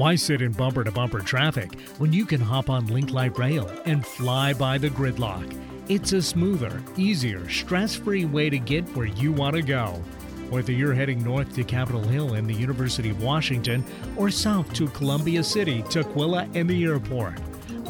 Why 0.00 0.14
sit 0.14 0.40
in 0.40 0.52
bumper 0.52 0.82
to 0.82 0.90
bumper 0.90 1.20
traffic 1.20 1.78
when 1.98 2.10
you 2.10 2.24
can 2.24 2.40
hop 2.40 2.70
on 2.70 2.86
Link 2.86 3.10
Light 3.10 3.38
Rail 3.38 3.70
and 3.84 4.06
fly 4.06 4.54
by 4.54 4.78
the 4.78 4.88
gridlock? 4.88 5.54
It's 5.90 6.14
a 6.14 6.22
smoother, 6.22 6.82
easier, 6.96 7.46
stress 7.50 7.96
free 7.96 8.24
way 8.24 8.48
to 8.48 8.58
get 8.58 8.88
where 8.96 9.04
you 9.04 9.30
want 9.30 9.56
to 9.56 9.62
go. 9.62 10.02
Whether 10.48 10.72
you're 10.72 10.94
heading 10.94 11.22
north 11.22 11.54
to 11.54 11.64
Capitol 11.64 12.00
Hill 12.00 12.32
and 12.32 12.48
the 12.48 12.54
University 12.54 13.10
of 13.10 13.22
Washington 13.22 13.84
or 14.16 14.30
south 14.30 14.72
to 14.72 14.88
Columbia 14.88 15.44
City, 15.44 15.82
Tukwila, 15.82 16.48
and 16.54 16.70
the 16.70 16.82
airport, 16.84 17.38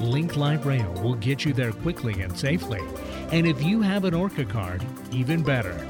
Link 0.00 0.36
Light 0.36 0.64
Rail 0.64 0.92
will 1.04 1.14
get 1.14 1.44
you 1.44 1.52
there 1.52 1.70
quickly 1.70 2.22
and 2.22 2.36
safely. 2.36 2.80
And 3.30 3.46
if 3.46 3.62
you 3.62 3.82
have 3.82 4.02
an 4.02 4.14
ORCA 4.14 4.46
card, 4.46 4.84
even 5.12 5.44
better. 5.44 5.89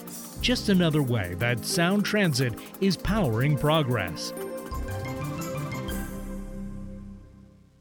just 0.41 0.69
another 0.69 1.03
way 1.03 1.35
that 1.35 1.63
Sound 1.63 2.03
Transit 2.05 2.53
is 2.81 2.97
powering 2.97 3.57
progress. 3.57 4.33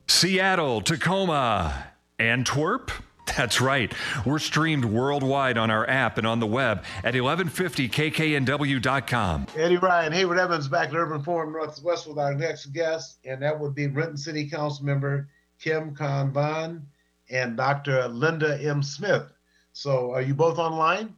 Seattle, 0.06 0.82
Tacoma, 0.82 1.86
Antwerp. 2.18 2.90
That's 3.36 3.60
right. 3.60 3.92
We're 4.26 4.38
streamed 4.38 4.84
worldwide 4.84 5.56
on 5.56 5.70
our 5.70 5.88
app 5.88 6.18
and 6.18 6.26
on 6.26 6.40
the 6.40 6.46
web 6.46 6.84
at 7.04 7.14
1150kknw.com. 7.14 9.46
Eddie 9.56 9.76
Rye 9.76 10.04
and, 10.04 10.14
Hayward 10.14 10.38
Evans 10.38 10.68
back 10.68 10.90
at 10.90 10.96
Urban 10.96 11.22
Forum 11.22 11.52
Northwest 11.52 12.06
with 12.06 12.18
our 12.18 12.34
next 12.34 12.66
guest, 12.66 13.18
and 13.24 13.40
that 13.40 13.58
would 13.58 13.74
be 13.74 13.86
Renton 13.86 14.18
City 14.18 14.50
Council 14.50 14.84
member 14.84 15.28
Kim 15.60 15.94
Khanh 15.94 16.32
Van 16.32 16.86
and 17.30 17.56
Dr. 17.56 18.08
Linda 18.08 18.60
M. 18.62 18.82
Smith. 18.82 19.32
So, 19.72 20.12
are 20.12 20.22
you 20.22 20.34
both 20.34 20.58
online? 20.58 21.14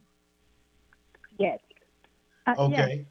Uh, 2.45 2.55
okay. 2.57 3.05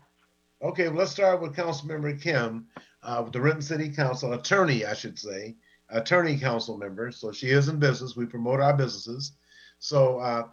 Okay, 0.63 0.89
well, 0.89 0.99
let's 0.99 1.11
start 1.11 1.41
with 1.41 1.57
Councilmember 1.57 2.21
Kim, 2.21 2.67
uh, 3.03 3.21
with 3.25 3.33
the 3.33 3.41
Renton 3.41 3.63
City 3.63 3.91
Council 3.91 4.35
attorney, 4.35 4.85
I 4.85 4.95
should 4.95 5.19
say, 5.19 5.57
attorney 5.89 6.39
council 6.39 6.79
member. 6.79 7.11
So 7.11 7.33
she 7.33 7.49
is 7.49 7.69
in 7.69 7.79
business. 7.79 8.17
We 8.17 8.27
promote 8.27 8.61
our 8.61 8.77
businesses. 8.77 9.33
So 9.81 10.19
uh, 10.19 10.49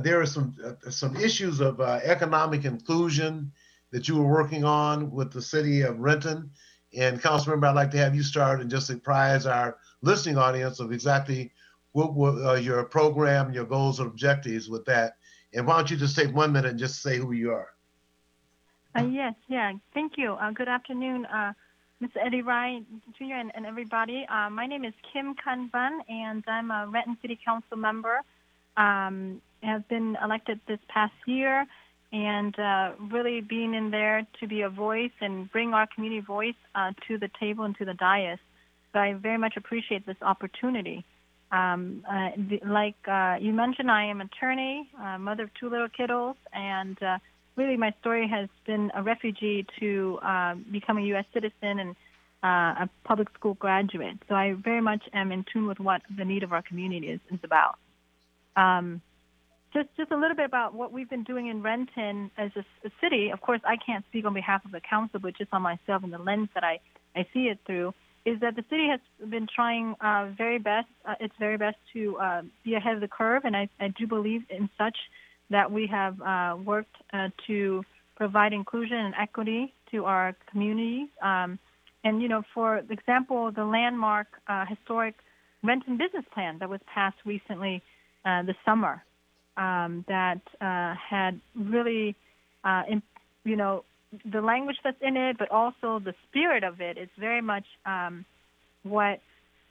there 0.00 0.20
are 0.20 0.26
some 0.26 0.54
uh, 0.62 0.90
some 0.90 1.16
issues 1.16 1.60
of 1.60 1.80
uh, 1.80 2.00
economic 2.04 2.66
inclusion 2.66 3.50
that 3.90 4.06
you 4.06 4.16
were 4.16 4.30
working 4.30 4.64
on 4.64 5.10
with 5.10 5.32
the 5.32 5.40
city 5.40 5.80
of 5.80 5.98
Renton. 5.98 6.50
And 6.96 7.22
Councilmember, 7.22 7.68
I'd 7.68 7.74
like 7.74 7.90
to 7.92 7.98
have 7.98 8.14
you 8.14 8.22
start 8.22 8.60
and 8.60 8.70
just 8.70 8.90
apprise 8.90 9.46
our 9.46 9.78
listening 10.02 10.36
audience 10.36 10.78
of 10.78 10.92
exactly 10.92 11.52
what, 11.92 12.12
what 12.12 12.34
uh, 12.44 12.54
your 12.54 12.84
program, 12.84 13.52
your 13.52 13.64
goals 13.64 13.98
and 14.00 14.08
objectives 14.08 14.68
with 14.68 14.84
that 14.84 15.16
and 15.54 15.66
why 15.66 15.76
don't 15.76 15.90
you 15.90 15.96
just 15.96 16.16
take 16.16 16.34
one 16.34 16.52
minute 16.52 16.70
and 16.70 16.78
just 16.78 17.00
say 17.00 17.16
who 17.16 17.32
you 17.32 17.52
are? 17.52 17.68
Uh, 18.96 19.02
yes, 19.02 19.34
yeah. 19.48 19.72
Thank 19.92 20.12
you. 20.16 20.34
Uh, 20.34 20.52
good 20.52 20.68
afternoon, 20.68 21.26
uh, 21.26 21.52
Mr. 22.00 22.24
Eddie 22.24 22.42
Wright 22.42 22.84
Jr. 23.18 23.34
and, 23.34 23.50
and 23.54 23.66
everybody. 23.66 24.24
Uh, 24.30 24.48
my 24.50 24.66
name 24.66 24.84
is 24.84 24.94
Kim 25.12 25.34
Khanh 25.34 25.70
Van, 25.72 26.00
and 26.08 26.44
I'm 26.46 26.70
a 26.70 26.86
Renton 26.86 27.16
City 27.20 27.38
Council 27.44 27.76
member. 27.76 28.20
Um, 28.76 29.40
has 29.62 29.82
been 29.88 30.16
elected 30.22 30.60
this 30.68 30.78
past 30.88 31.14
year, 31.26 31.66
and 32.12 32.56
uh, 32.58 32.92
really 33.10 33.40
being 33.40 33.74
in 33.74 33.90
there 33.90 34.26
to 34.40 34.46
be 34.46 34.62
a 34.62 34.68
voice 34.68 35.12
and 35.20 35.50
bring 35.50 35.74
our 35.74 35.88
community 35.92 36.20
voice 36.20 36.54
uh, 36.74 36.92
to 37.08 37.18
the 37.18 37.30
table 37.40 37.64
and 37.64 37.76
to 37.78 37.84
the 37.84 37.94
dais. 37.94 38.38
So 38.92 39.00
I 39.00 39.14
very 39.14 39.38
much 39.38 39.54
appreciate 39.56 40.06
this 40.06 40.20
opportunity. 40.22 41.04
Um, 41.50 42.04
uh, 42.08 42.30
like 42.64 42.96
uh, 43.08 43.38
you 43.40 43.52
mentioned, 43.52 43.90
I 43.90 44.04
am 44.04 44.20
attorney, 44.20 44.88
uh, 45.00 45.18
mother 45.18 45.44
of 45.44 45.50
two 45.58 45.68
little 45.68 45.88
kiddos, 45.88 46.36
and 46.52 47.00
uh, 47.02 47.18
really 47.56 47.76
my 47.76 47.94
story 48.00 48.28
has 48.28 48.48
been 48.66 48.90
a 48.94 49.02
refugee 49.02 49.66
to 49.80 50.18
uh, 50.22 50.54
become 50.70 50.98
a 50.98 51.02
U.S. 51.02 51.24
citizen 51.32 51.78
and 51.78 51.96
uh, 52.42 52.84
a 52.84 52.90
public 53.04 53.28
school 53.34 53.54
graduate. 53.54 54.18
So 54.28 54.34
I 54.34 54.52
very 54.52 54.80
much 54.80 55.02
am 55.12 55.32
in 55.32 55.44
tune 55.50 55.66
with 55.66 55.80
what 55.80 56.02
the 56.16 56.24
need 56.24 56.42
of 56.42 56.52
our 56.52 56.62
community 56.62 57.08
is, 57.08 57.20
is 57.30 57.40
about. 57.42 57.78
Um, 58.56 59.00
just 59.72 59.88
just 59.96 60.12
a 60.12 60.16
little 60.16 60.36
bit 60.36 60.44
about 60.44 60.74
what 60.74 60.92
we've 60.92 61.10
been 61.10 61.24
doing 61.24 61.48
in 61.48 61.62
Renton 61.62 62.30
as 62.38 62.50
a, 62.54 62.60
a 62.86 62.90
city. 63.00 63.30
Of 63.30 63.40
course, 63.40 63.60
I 63.64 63.76
can't 63.76 64.04
speak 64.08 64.24
on 64.24 64.32
behalf 64.32 64.64
of 64.64 64.70
the 64.70 64.80
council, 64.80 65.18
but 65.20 65.36
just 65.36 65.52
on 65.52 65.62
myself 65.62 66.04
and 66.04 66.12
the 66.12 66.18
lens 66.18 66.48
that 66.54 66.62
I, 66.62 66.78
I 67.16 67.26
see 67.34 67.48
it 67.48 67.58
through 67.66 67.92
is 68.24 68.40
that 68.40 68.56
the 68.56 68.64
city 68.70 68.88
has 68.88 69.00
been 69.28 69.46
trying 69.52 69.94
uh, 70.00 70.30
very 70.36 70.58
best, 70.58 70.88
uh, 71.04 71.14
its 71.20 71.34
very 71.38 71.58
best 71.58 71.76
to 71.92 72.16
uh, 72.18 72.42
be 72.64 72.74
ahead 72.74 72.94
of 72.94 73.00
the 73.00 73.08
curve, 73.08 73.42
and 73.44 73.56
I, 73.56 73.68
I 73.78 73.88
do 73.88 74.06
believe 74.06 74.42
in 74.48 74.70
such 74.78 74.96
that 75.50 75.70
we 75.70 75.86
have 75.86 76.20
uh, 76.20 76.56
worked 76.64 76.96
uh, 77.12 77.28
to 77.46 77.84
provide 78.16 78.52
inclusion 78.52 78.96
and 78.96 79.14
equity 79.20 79.72
to 79.90 80.04
our 80.04 80.34
community. 80.50 81.08
Um, 81.22 81.58
and 82.02 82.22
you 82.22 82.28
know, 82.28 82.42
for 82.54 82.78
example, 82.90 83.50
the 83.50 83.64
landmark 83.64 84.26
uh, 84.48 84.64
historic 84.66 85.14
and 85.62 85.98
business 85.98 86.24
plan 86.32 86.58
that 86.58 86.68
was 86.68 86.80
passed 86.94 87.16
recently 87.24 87.82
this 88.46 88.56
summer. 88.64 89.02
um, 89.56 90.04
that 90.08 90.40
uh, 90.60 90.94
had 90.94 91.40
really, 91.54 92.14
uh, 92.64 92.82
you 93.44 93.56
know, 93.56 93.84
the 94.30 94.40
language 94.40 94.76
that's 94.84 94.96
in 95.00 95.16
it, 95.16 95.38
but 95.38 95.50
also 95.50 95.98
the 95.98 96.14
spirit 96.28 96.64
of 96.64 96.80
it 96.80 96.96
is 96.98 97.08
very 97.18 97.40
much 97.42 97.64
um, 97.86 98.24
what 98.82 99.20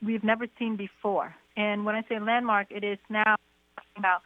we've 0.05 0.23
never 0.23 0.47
seen 0.59 0.75
before. 0.75 1.33
And 1.55 1.85
when 1.85 1.95
I 1.95 2.01
say 2.09 2.19
landmark, 2.19 2.67
it 2.71 2.83
is 2.83 2.97
now 3.09 3.35
about 3.97 4.21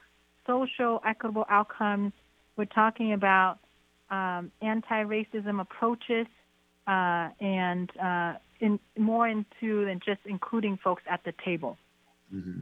social 0.47 1.01
equitable 1.05 1.45
outcomes. 1.49 2.13
We're 2.55 2.65
talking 2.65 3.13
about 3.13 3.59
um, 4.09 4.51
anti-racism 4.61 5.61
approaches 5.61 6.27
uh, 6.87 7.29
and 7.39 7.91
uh, 8.01 8.33
in, 8.59 8.79
more 8.97 9.27
into 9.27 9.85
than 9.85 9.99
just 10.03 10.21
including 10.25 10.77
folks 10.77 11.03
at 11.09 11.23
the 11.23 11.33
table. 11.45 11.77
Mm-hmm. 12.33 12.61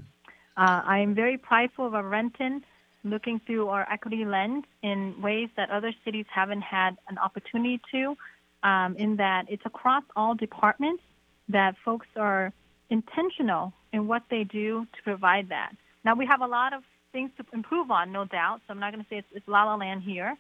Uh, 0.57 0.81
I 0.85 0.99
am 0.99 1.13
very 1.15 1.37
prideful 1.37 1.85
of 1.87 1.93
our 1.93 2.07
Renton 2.07 2.63
looking 3.03 3.39
through 3.45 3.67
our 3.67 3.87
equity 3.91 4.25
lens 4.25 4.63
in 4.81 5.21
ways 5.21 5.49
that 5.57 5.69
other 5.69 5.93
cities 6.03 6.25
haven't 6.33 6.61
had 6.61 6.97
an 7.07 7.17
opportunity 7.19 7.79
to, 7.91 8.17
um, 8.63 8.95
in 8.97 9.17
that 9.17 9.45
it's 9.47 9.65
across 9.65 10.03
all 10.15 10.33
departments 10.33 11.03
that 11.49 11.75
folks 11.85 12.07
are 12.15 12.51
intentional 12.89 13.73
in 13.93 14.07
what 14.07 14.23
they 14.29 14.43
do 14.43 14.87
to 14.95 15.03
provide 15.03 15.49
that. 15.49 15.71
Now, 16.03 16.15
we 16.15 16.25
have 16.25 16.41
a 16.41 16.47
lot 16.47 16.73
of 16.73 16.81
things 17.15 17.31
to 17.37 17.45
improve 17.53 17.91
on, 17.91 18.11
no 18.11 18.25
doubt, 18.25 18.59
so 18.67 18.73
I'm 18.73 18.79
not 18.79 18.91
going 18.91 19.01
to 19.01 19.09
say 19.09 19.19
it's, 19.19 19.27
it's 19.33 19.47
la 19.47 19.63
la 19.63 19.75
land 19.75 20.03
here, 20.03 20.35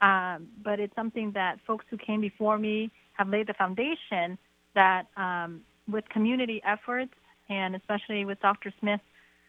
um, 0.00 0.46
but 0.62 0.78
it's 0.78 0.94
something 0.94 1.32
that 1.32 1.58
folks 1.66 1.84
who 1.90 1.98
came 1.98 2.20
before 2.20 2.56
me 2.56 2.92
have 3.14 3.28
laid 3.28 3.48
the 3.48 3.54
foundation 3.54 4.38
that 4.76 5.06
um, 5.16 5.62
with 5.90 6.08
community 6.08 6.62
efforts 6.64 7.12
and 7.48 7.74
especially 7.74 8.24
with 8.24 8.40
Dr. 8.40 8.72
Smith, 8.78 9.00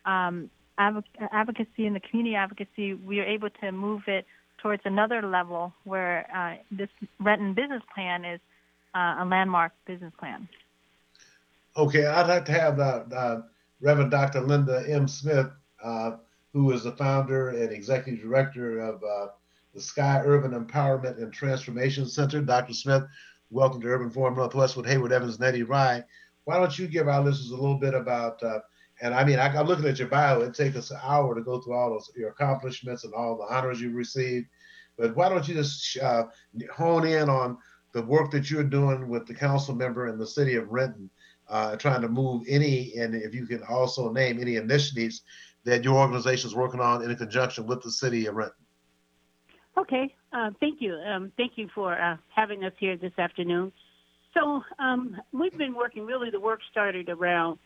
um, 0.06 0.50
advocacy 0.80 1.86
and 1.86 1.96
the 1.96 2.00
community 2.00 2.36
advocacy, 2.36 2.96
we 2.96 3.20
are 3.20 3.26
able 3.26 3.52
to 3.62 3.72
move 3.72 4.02
it 4.08 4.26
towards 4.58 4.82
another 4.84 5.22
level 5.22 5.72
where 5.84 6.26
uh, 6.36 6.56
this 6.72 6.90
Renton 7.20 7.54
business 7.54 7.84
plan 7.94 8.26
is 8.26 8.40
uh, 8.96 9.18
a 9.20 9.26
landmark 9.26 9.72
business 9.86 10.14
plan. 10.20 10.50
Okay, 11.78 12.08
I'd 12.08 12.28
like 12.28 12.46
to 12.46 12.52
have 12.52 12.80
uh, 12.80 13.04
uh 13.16 13.42
Reverend 13.82 14.12
Dr. 14.12 14.42
Linda 14.42 14.84
M. 14.88 15.08
Smith, 15.08 15.48
uh, 15.84 16.12
who 16.54 16.72
is 16.72 16.84
the 16.84 16.92
founder 16.92 17.50
and 17.50 17.72
executive 17.72 18.22
director 18.22 18.80
of 18.80 19.04
uh, 19.04 19.28
the 19.74 19.82
Sky 19.82 20.22
Urban 20.26 20.52
Empowerment 20.52 21.18
and 21.18 21.32
Transformation 21.32 22.06
Center. 22.06 22.42
Dr. 22.42 22.74
Smith, 22.74 23.04
welcome 23.50 23.82
to 23.82 23.88
Urban 23.88 24.10
Forum 24.10 24.36
Northwest 24.36 24.76
with 24.76 24.86
Hayward 24.86 25.12
Evans 25.12 25.36
and 25.36 25.46
Eddie 25.46 25.64
Rye. 25.64 26.04
Why 26.44 26.58
don't 26.58 26.78
you 26.78 26.88
give 26.88 27.08
our 27.08 27.24
listeners 27.24 27.52
a 27.52 27.56
little 27.56 27.78
bit 27.78 27.94
about 27.94 28.42
and 29.02 29.16
I 29.16 29.24
mean, 29.24 29.40
I, 29.40 29.48
am 29.48 29.66
looking 29.66 29.88
at 29.88 29.98
your 29.98 30.08
bio. 30.08 30.42
It 30.42 30.54
takes 30.54 30.76
us 30.76 30.92
an 30.92 31.00
hour 31.02 31.34
to 31.34 31.42
go 31.42 31.60
through 31.60 31.74
all 31.74 31.90
those 31.90 32.12
your 32.16 32.30
accomplishments 32.30 33.04
and 33.04 33.14
all 33.14 33.36
the 33.36 33.54
honors 33.54 33.82
you've 33.82 33.96
received. 33.96 34.48
But 34.98 35.16
why 35.16 35.28
don't 35.28 35.48
you 35.48 35.56
just 35.56 35.98
uh, 35.98 36.26
hone 36.74 37.08
in 37.08 37.28
on 37.28 37.58
the 37.94 38.04
work 38.04 38.30
that 38.32 38.52
you're 38.52 38.64
doing 38.64 39.10
with 39.10 39.26
the 39.26 39.34
council 39.34 39.74
member 39.74 40.08
in 40.08 40.20
the 40.20 40.28
city 40.28 40.56
of 40.56 40.70
Renton, 40.70 41.10
uh, 41.50 41.76
trying 41.78 42.02
to 42.02 42.10
move 42.10 42.44
any, 42.48 42.94
and 42.96 43.16
if 43.16 43.34
you 43.34 43.48
can 43.48 43.64
also 43.64 44.12
name 44.12 44.40
any 44.40 44.58
initiatives 44.58 45.24
that 45.64 45.84
your 45.84 45.96
organization 45.96 46.50
is 46.50 46.56
working 46.56 46.80
on 46.80 47.04
in 47.04 47.16
conjunction 47.16 47.68
with 47.68 47.82
the 47.82 47.92
city 47.92 48.26
of 48.26 48.36
Renton. 48.36 48.56
Okay, 49.78 50.14
uh, 50.34 50.52
thank 50.60 50.82
you. 50.82 50.96
Um, 50.96 51.32
thank 51.38 51.54
you 51.56 51.70
for 51.74 52.00
uh, 52.00 52.18
having 52.36 52.64
us 52.66 52.74
here 52.78 52.98
this 52.98 53.18
afternoon. 53.18 53.72
So 54.34 54.64
um, 54.80 55.18
we've 55.32 55.58
been 55.58 55.76
working. 55.76 56.06
Really, 56.06 56.30
the 56.30 56.40
work 56.40 56.60
started 56.72 57.10
around 57.10 57.60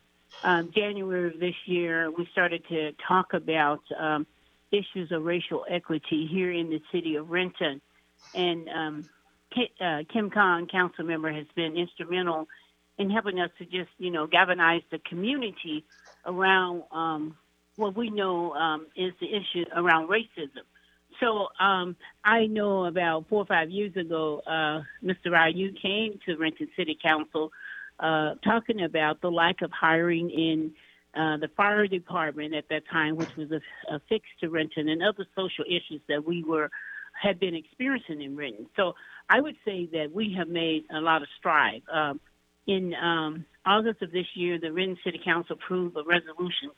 um, 0.43 0.71
January 0.75 1.33
of 1.33 1.39
this 1.39 1.55
year, 1.65 2.11
we 2.11 2.27
started 2.31 2.63
to 2.69 2.91
talk 3.07 3.33
about 3.33 3.81
um, 3.97 4.27
issues 4.71 5.11
of 5.11 5.23
racial 5.23 5.65
equity 5.69 6.27
here 6.29 6.51
in 6.51 6.69
the 6.69 6.81
city 6.91 7.15
of 7.15 7.29
Renton. 7.29 7.81
And 8.33 8.69
um, 8.69 9.09
uh, 9.81 10.03
Kim 10.11 10.29
Khanh, 10.29 10.69
council 10.69 11.05
member, 11.05 11.31
has 11.31 11.45
been 11.55 11.77
instrumental 11.77 12.47
in 12.97 13.09
helping 13.09 13.39
us 13.39 13.49
to 13.57 13.65
just, 13.65 13.89
you 13.97 14.11
know, 14.11 14.27
galvanize 14.27 14.81
the 14.91 14.99
community 14.99 15.85
around 16.25 16.83
um, 16.91 17.35
what 17.75 17.95
we 17.95 18.09
know 18.09 18.53
um, 18.53 18.87
is 18.95 19.13
the 19.19 19.27
issue 19.27 19.65
around 19.75 20.07
racism. 20.09 20.63
So 21.19 21.47
um, 21.59 21.95
I 22.23 22.45
know 22.45 22.85
about 22.85 23.25
four 23.29 23.41
or 23.41 23.45
five 23.45 23.69
years 23.69 23.95
ago, 23.95 24.41
uh, 24.45 24.81
Mr. 25.03 25.31
Rye, 25.31 25.49
you 25.49 25.73
came 25.81 26.19
to 26.25 26.35
Renton 26.35 26.69
City 26.75 26.97
Council 27.01 27.51
uh, 27.99 28.35
talking 28.43 28.83
about 28.83 29.21
the 29.21 29.31
lack 29.31 29.61
of 29.61 29.71
hiring 29.71 30.29
in 30.29 30.73
uh, 31.15 31.37
the 31.37 31.49
fire 31.55 31.87
department 31.87 32.53
at 32.53 32.67
that 32.69 32.83
time, 32.91 33.15
which 33.15 33.33
was 33.37 33.49
a, 33.51 33.61
a 33.93 34.01
fix 34.09 34.25
to 34.41 34.49
Renton, 34.49 34.89
and 34.89 35.01
other 35.01 35.25
social 35.35 35.63
issues 35.65 36.01
that 36.09 36.25
we 36.25 36.43
were 36.43 36.69
had 37.13 37.39
been 37.39 37.55
experiencing 37.55 38.21
in 38.21 38.35
Renton. 38.35 38.67
So 38.75 38.95
I 39.29 39.39
would 39.39 39.55
say 39.63 39.87
that 39.93 40.11
we 40.13 40.35
have 40.37 40.49
made 40.49 40.83
a 40.93 40.99
lot 40.99 41.21
of 41.21 41.29
strides. 41.37 41.85
Um, 41.91 42.19
in 42.67 42.93
um, 42.95 43.45
August 43.65 44.01
of 44.01 44.11
this 44.11 44.25
year, 44.33 44.59
the 44.59 44.73
Renton 44.73 44.97
City 45.03 45.21
Council 45.23 45.55
approved 45.55 45.95
a 45.95 46.03
resolution 46.03 46.71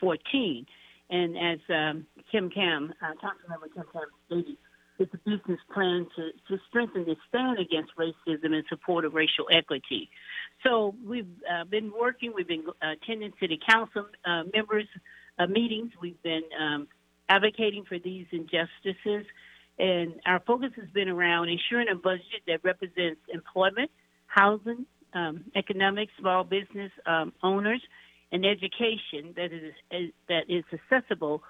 4414. 0.00 0.66
And 1.10 1.36
as 1.36 1.58
um, 1.68 2.06
Kim 2.32 2.50
Khanh, 2.50 2.90
uh, 2.90 3.12
Councilmember 3.22 3.72
Kim 3.74 3.84
Khanh 3.84 4.06
stated, 4.26 4.56
it's 4.98 5.12
a 5.12 5.18
business 5.18 5.58
plan 5.72 6.06
to, 6.16 6.30
to 6.48 6.62
strengthen 6.68 7.04
the 7.04 7.16
stand 7.28 7.58
against 7.58 7.92
racism 7.96 8.54
and 8.54 8.64
support 8.68 9.04
of 9.04 9.14
racial 9.14 9.46
equity. 9.52 10.08
So 10.62 10.94
we've 11.04 11.26
uh, 11.50 11.64
been 11.64 11.92
working, 11.98 12.32
we've 12.34 12.46
been 12.46 12.64
uh, 12.80 12.92
attending 12.92 13.32
city 13.40 13.58
council 13.68 14.06
uh, 14.24 14.44
members' 14.54 14.86
uh, 15.38 15.46
meetings, 15.46 15.90
we've 16.00 16.22
been 16.22 16.42
um, 16.58 16.86
advocating 17.28 17.84
for 17.84 17.98
these 17.98 18.26
injustices, 18.30 19.26
and 19.78 20.14
our 20.26 20.40
focus 20.46 20.70
has 20.76 20.88
been 20.90 21.08
around 21.08 21.48
ensuring 21.48 21.88
a 21.90 21.96
budget 21.96 22.42
that 22.46 22.62
represents 22.62 23.20
employment, 23.32 23.90
housing, 24.26 24.86
um, 25.12 25.44
economic, 25.56 26.08
small 26.20 26.44
business 26.44 26.92
um, 27.06 27.32
owners, 27.42 27.80
and 28.34 28.44
education 28.44 29.32
that 29.36 29.52
is, 29.52 30.10
that 30.28 30.42
is 30.48 30.64
accessible 30.72 31.40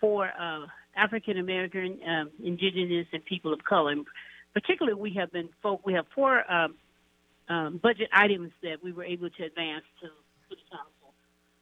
for 0.00 0.30
uh, 0.40 0.64
African 0.96 1.38
American, 1.38 2.00
um, 2.08 2.30
Indigenous, 2.42 3.06
and 3.12 3.22
people 3.26 3.52
of 3.52 3.62
color. 3.62 3.92
And 3.92 4.06
particularly, 4.54 4.98
we 4.98 5.12
have 5.18 5.30
been 5.30 5.50
folk. 5.62 5.84
We 5.84 5.92
have 5.92 6.06
four 6.14 6.50
um, 6.50 6.74
um, 7.50 7.80
budget 7.82 8.08
items 8.12 8.52
that 8.62 8.82
we 8.82 8.90
were 8.90 9.04
able 9.04 9.28
to 9.28 9.44
advance 9.44 9.84
to 10.00 10.08
City 10.48 10.62
Council. 10.72 11.12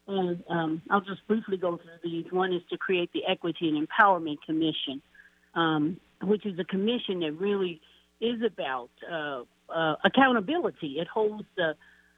And 0.07 0.45
um, 0.49 0.83
I'll 0.91 1.01
just 1.01 1.27
briefly 1.27 1.57
go 1.57 1.77
through 1.77 1.99
these. 2.05 2.27
One 2.31 2.53
is 2.53 2.63
to 2.71 2.79
create 2.79 3.11
the 3.13 3.23
Equity 3.29 3.69
and 3.69 3.87
Empowerment 3.87 4.39
Commission, 4.47 5.03
um, 5.57 5.99
which 6.23 6.47
is 6.47 6.57
a 6.61 6.65
commission 6.65 7.21
that 7.21 7.33
really 7.33 7.81
is 8.21 8.41
about 8.43 8.91
uh, 9.11 9.43
uh, 9.75 9.97
accountability. 10.05 10.99
It 10.99 11.09
holds 11.09 11.45
the 11.57 11.75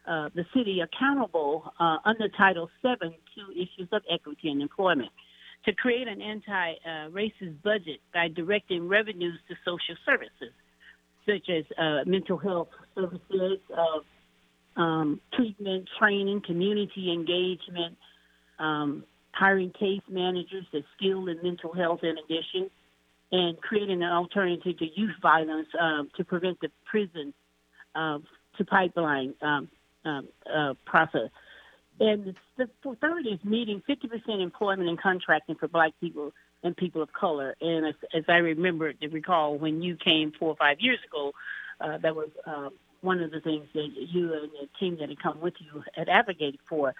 uh, 0.07 0.29
the 0.35 0.45
city 0.55 0.81
accountable 0.81 1.73
uh, 1.79 1.99
under 2.05 2.29
Title 2.29 2.71
VII 2.83 3.09
to 3.09 3.53
issues 3.53 3.89
of 3.93 4.03
equity 4.11 4.51
and 4.51 4.63
employment 4.63 5.11
to 5.65 5.75
create 5.75 6.09
an 6.09 6.23
anti-racist 6.23 7.63
budget 7.63 8.01
by 8.15 8.29
directing 8.29 8.89
revenues 8.89 9.39
to 9.49 9.55
social 9.65 9.95
services, 10.07 10.55
such 11.27 11.51
as 11.51 11.65
uh, 11.77 12.01
mental 12.07 12.39
health 12.39 12.69
services, 12.95 13.59
uh, 13.77 14.81
um, 14.81 15.21
treatment, 15.35 15.89
training, 15.99 16.41
community 16.47 17.13
engagement, 17.13 17.97
um, 18.59 19.05
hiring 19.33 19.71
case 19.79 20.03
managers 20.09 20.65
that 20.73 20.83
skilled 20.97 21.29
in 21.29 21.43
mental 21.43 21.75
health 21.75 22.01
in 22.03 22.17
addition, 22.25 22.71
and 23.33 23.61
creating 23.61 24.03
an 24.03 24.11
alternative 24.11 24.79
to 24.79 24.87
youth 24.97 25.15
violence 25.23 25.69
uh, 25.81 26.03
to 26.17 26.25
prevent 26.25 26.59
the 26.61 26.69
prison 26.91 27.33
uh, 27.95 28.19
to 28.57 28.65
pipeline 28.65 29.35
um, 29.43 29.69
um 30.05 30.29
uh, 30.53 30.75
process. 30.85 31.31
And 32.01 32.35
the 32.57 32.69
third 33.01 33.27
is 33.27 33.39
meeting 33.45 33.83
50% 33.87 34.43
employment 34.43 34.89
and 34.89 34.99
contracting 34.99 35.57
for 35.57 35.69
black 35.69 35.93
people 36.01 36.33
and 36.63 36.75
people 36.75 37.03
of 37.03 37.13
color. 37.13 37.55
And 37.61 37.87
as, 37.87 37.95
as 38.15 38.25
I 38.27 38.37
remember 38.37 38.93
to 38.93 39.09
recall, 39.09 39.59
when 39.59 39.83
you 39.83 39.97
came 39.97 40.33
four 40.39 40.49
or 40.49 40.57
five 40.57 40.79
years 40.81 40.99
ago, 41.07 41.33
uh, 41.81 41.99
that 41.99 42.17
was 42.17 42.31
uh, 42.47 42.71
one 43.03 43.21
of 43.21 43.31
the 43.31 43.41
things 43.41 43.67
that 43.75 43.89
you 43.95 44.33
and 44.33 44.51
the 44.51 44.69
team 44.79 44.97
that 45.01 45.11
had 45.11 45.23
come 45.23 45.41
with 45.41 45.55
you 45.59 45.83
had 45.95 46.09
advocated 46.09 46.61
for. 46.67 46.95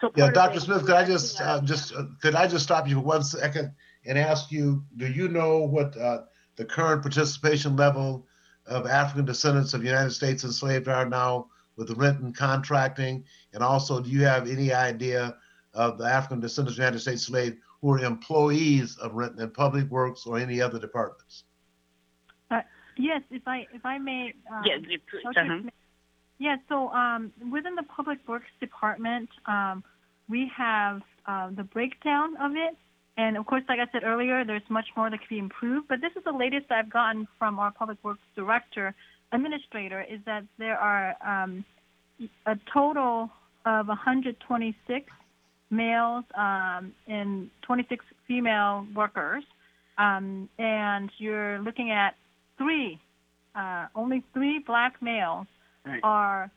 So 0.00 0.12
yeah, 0.16 0.30
Dr. 0.30 0.60
Smith, 0.60 0.86
could 0.86 0.94
I 0.94 1.04
just 1.04 1.40
uh, 1.40 1.60
just 1.60 1.94
uh, 1.94 2.04
could 2.20 2.34
I 2.34 2.48
just 2.48 2.64
stop 2.64 2.88
you 2.88 2.96
for 2.96 3.00
one 3.00 3.22
second 3.22 3.72
and 4.04 4.18
ask 4.18 4.50
you, 4.50 4.84
do 4.96 5.06
you 5.06 5.28
know 5.28 5.58
what 5.58 5.96
uh, 5.96 6.22
the 6.56 6.64
current 6.64 7.02
participation 7.02 7.76
level 7.76 8.26
of 8.66 8.86
African 8.86 9.24
descendants 9.24 9.72
of 9.72 9.84
United 9.84 10.10
States 10.10 10.44
enslaved 10.44 10.88
are 10.88 11.08
now 11.08 11.48
with 11.76 11.88
the 11.88 11.94
Renton 11.94 12.32
contracting? 12.32 13.24
And 13.52 13.62
also, 13.62 14.00
do 14.00 14.10
you 14.10 14.24
have 14.24 14.48
any 14.48 14.72
idea 14.72 15.36
of 15.72 15.98
the 15.98 16.04
African 16.04 16.40
descendants 16.40 16.76
of 16.76 16.82
United 16.82 17.00
States 17.00 17.22
slaves 17.22 17.56
who 17.80 17.92
are 17.92 17.98
employees 17.98 18.96
of 18.98 19.14
Renton 19.14 19.40
and 19.40 19.52
Public 19.52 19.90
Works 19.90 20.26
or 20.26 20.38
any 20.38 20.60
other 20.60 20.78
departments? 20.78 21.44
Uh, 22.50 22.60
yes, 22.96 23.22
if 23.30 23.42
I 23.46 23.66
if 23.72 23.84
I 23.84 23.98
may. 23.98 24.32
Um, 24.52 24.62
yes, 24.64 24.80
uh-huh. 25.26 25.70
Yeah, 26.38 26.56
so 26.68 26.88
um, 26.88 27.32
within 27.50 27.74
the 27.74 27.84
Public 27.84 28.18
Works 28.26 28.50
Department, 28.60 29.28
um, 29.46 29.84
we 30.28 30.50
have 30.56 31.02
uh, 31.26 31.50
the 31.50 31.62
breakdown 31.62 32.36
of 32.40 32.52
it 32.56 32.76
and 33.16 33.36
of 33.36 33.46
course, 33.46 33.62
like 33.68 33.78
I 33.78 33.90
said 33.92 34.02
earlier, 34.02 34.44
there's 34.44 34.68
much 34.68 34.86
more 34.96 35.08
that 35.08 35.18
could 35.18 35.28
be 35.28 35.38
improved. 35.38 35.86
But 35.88 36.00
this 36.00 36.10
is 36.16 36.24
the 36.24 36.32
latest 36.32 36.70
I've 36.70 36.90
gotten 36.90 37.28
from 37.38 37.58
our 37.58 37.70
public 37.70 37.98
works 38.02 38.20
director 38.34 38.94
administrator 39.34 40.00
is 40.02 40.20
that 40.26 40.44
there 40.58 40.78
are 40.78 41.16
um, 41.24 41.64
a 42.46 42.56
total 42.72 43.30
of 43.66 43.88
126 43.88 45.12
males 45.70 46.24
um, 46.34 46.94
and 47.08 47.50
26 47.62 48.04
female 48.28 48.86
workers, 48.94 49.44
um, 49.98 50.48
and 50.58 51.10
you're 51.18 51.58
looking 51.58 51.90
at 51.90 52.14
three, 52.58 53.00
uh, 53.54 53.86
only 53.94 54.22
three 54.32 54.58
black 54.60 55.00
males 55.02 55.46
Right. 55.86 56.00
are 56.02 56.50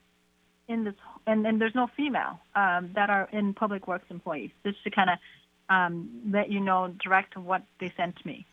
in 0.69 0.85
this, 0.85 0.93
and, 1.25 1.45
and 1.45 1.59
there's 1.59 1.75
no 1.75 1.87
female 1.97 2.39
um, 2.55 2.91
that 2.95 3.09
are 3.09 3.27
in 3.33 3.53
public 3.53 3.87
works 3.87 4.05
employees. 4.09 4.51
Just 4.65 4.81
to 4.85 4.89
kind 4.89 5.09
of 5.09 5.19
um, 5.69 6.21
let 6.31 6.49
you 6.49 6.61
know, 6.61 6.93
direct 7.03 7.35
what 7.35 7.63
they 7.79 7.91
sent 7.97 8.25
me. 8.25 8.45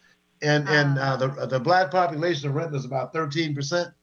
And 0.42 0.68
and 0.68 0.98
uh, 0.98 1.16
the 1.16 1.46
the 1.46 1.60
black 1.60 1.92
population 1.92 2.48
of 2.48 2.56
Renton 2.56 2.74
is 2.74 2.84
about 2.84 3.12
thirteen 3.12 3.54
percent. 3.54 3.94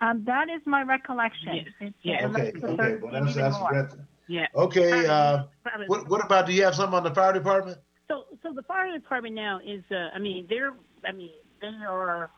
Um, 0.00 0.24
that 0.24 0.48
is 0.48 0.62
my 0.66 0.82
recollection. 0.82 1.54
Yes. 1.56 1.66
It's, 1.80 1.96
Yeah. 2.02 2.26
uh, 2.26 2.30
Okay, 2.30 2.48
okay, 2.48 2.60
13, 2.60 3.00
well 3.02 3.12
that's 3.12 3.30
even 3.30 3.42
that's 3.42 3.58
more. 3.58 3.72
Renton. 3.72 4.06
Yeah. 4.28 4.46
Okay, 4.54 5.06
uh, 5.06 5.44
Probably- 5.62 5.86
what 5.88 6.08
what 6.08 6.24
about? 6.24 6.46
Do 6.46 6.52
you 6.52 6.64
have 6.64 6.74
something 6.74 6.96
on 6.96 7.02
the 7.04 7.14
fire 7.14 7.32
department? 7.32 7.78
So, 8.08 8.24
so 8.42 8.52
the 8.52 8.62
fire 8.62 8.90
department 8.92 9.34
now 9.34 9.60
is, 9.64 9.82
uh, 9.90 10.08
I 10.14 10.18
mean, 10.18 10.46
they're, 10.48 10.72
I 11.04 11.12
mean, 11.12 11.30
they 11.60 11.68
are 11.68 12.30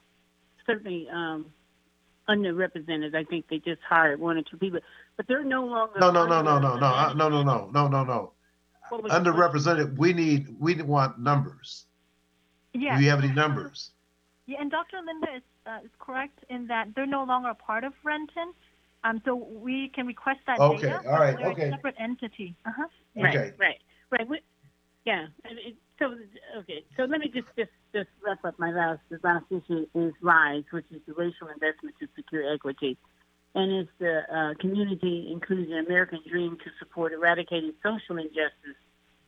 certainly 0.66 1.08
um, 1.10 1.46
underrepresented. 2.28 3.14
I 3.14 3.24
think 3.24 3.48
they 3.48 3.58
just 3.58 3.80
hired 3.88 4.20
one 4.20 4.36
or 4.38 4.42
two 4.42 4.56
people, 4.56 4.80
but 5.16 5.26
they're 5.28 5.44
no 5.44 5.64
longer. 5.64 5.98
No, 6.00 6.10
no, 6.10 6.26
no, 6.26 6.42
no, 6.42 6.58
no, 6.58 6.76
no, 6.76 6.86
uh, 6.86 7.14
no, 7.14 7.28
no, 7.28 7.42
no, 7.42 7.70
no, 7.72 7.88
no, 7.88 8.04
no. 8.04 8.32
What 8.88 9.02
was 9.04 9.12
Underrepresented. 9.12 9.96
We 9.96 10.12
need 10.12 10.54
we 10.58 10.74
want 10.82 11.18
numbers. 11.18 11.86
Yeah. 12.74 12.96
Do 12.98 13.04
you 13.04 13.10
have 13.10 13.22
any 13.22 13.32
numbers? 13.32 13.90
Yeah, 14.46 14.60
and 14.60 14.70
Dr. 14.70 14.98
Linda 15.04 15.36
is, 15.36 15.42
uh, 15.66 15.78
is 15.84 15.90
correct 15.98 16.38
in 16.48 16.66
that 16.68 16.88
they're 16.94 17.06
no 17.06 17.24
longer 17.24 17.50
a 17.50 17.54
part 17.54 17.84
of 17.84 17.92
Renton. 18.04 18.52
Um, 19.04 19.20
so 19.24 19.34
we 19.34 19.90
can 19.94 20.06
request 20.06 20.40
that 20.46 20.60
Okay, 20.60 20.82
data. 20.88 21.02
all 21.10 21.18
right, 21.18 21.34
but 21.34 21.42
we're 21.44 21.50
okay. 21.52 21.68
A 21.68 21.70
separate 21.72 21.96
entity. 21.98 22.54
Uh-huh. 22.64 22.86
Right, 23.16 23.36
Okay. 23.36 23.52
right, 23.58 23.78
right. 24.10 24.28
We, 24.28 24.40
yeah. 25.04 25.26
I 25.44 25.54
mean, 25.54 25.74
so 25.98 26.14
okay. 26.58 26.84
So 26.96 27.04
let 27.04 27.18
me 27.20 27.26
just 27.32 27.48
just 27.56 27.70
just 27.92 28.08
wrap 28.24 28.44
up 28.44 28.58
my 28.58 28.70
last 28.70 29.00
the 29.10 29.18
last 29.24 29.44
issue 29.50 29.86
is 29.94 30.12
RISE, 30.22 30.64
which 30.70 30.86
is 30.92 31.00
the 31.06 31.14
Racial 31.14 31.48
Investment 31.48 31.96
to 32.00 32.06
Secure 32.14 32.52
Equity, 32.54 32.96
and 33.56 33.72
it's 33.72 33.90
the 33.98 34.22
uh, 34.32 34.54
Community 34.60 35.30
Inclusion 35.32 35.84
American 35.84 36.20
Dream 36.30 36.56
to 36.64 36.70
support 36.78 37.12
eradicating 37.12 37.72
social 37.82 38.18
injustice, 38.18 38.78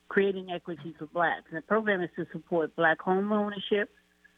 creating 0.09 0.51
equity 0.53 0.95
for 0.99 1.07
blacks. 1.07 1.47
And 1.49 1.59
the 1.59 1.63
program 1.63 2.01
is 2.01 2.11
to 2.17 2.27
support 2.33 2.77
black 2.77 3.01
home 3.01 3.33
ownership, 3.33 3.91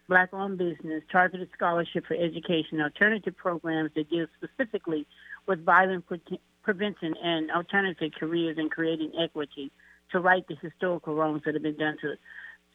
black-owned 0.09 0.59
business, 0.59 1.03
targeted 1.11 1.49
scholarship 1.55 2.05
for 2.07 2.15
education, 2.15 2.81
alternative 2.81 3.37
programs 3.37 3.91
that 3.97 4.09
deal 4.09 4.27
specifically 4.37 5.07
with 5.47 5.65
violent 5.65 6.07
pre- 6.07 6.41
prevention 6.63 7.15
and 7.23 7.51
alternative 7.51 8.13
careers 8.19 8.57
and 8.59 8.71
creating 8.71 9.13
equity 9.21 9.71
to 10.13 10.21
right 10.21 10.47
the 10.49 10.57
historical 10.63 11.15
wrongs 11.15 11.43
that 11.45 11.55
have 11.55 11.63
been 11.63 11.77
done 11.77 11.97
to 12.01 12.15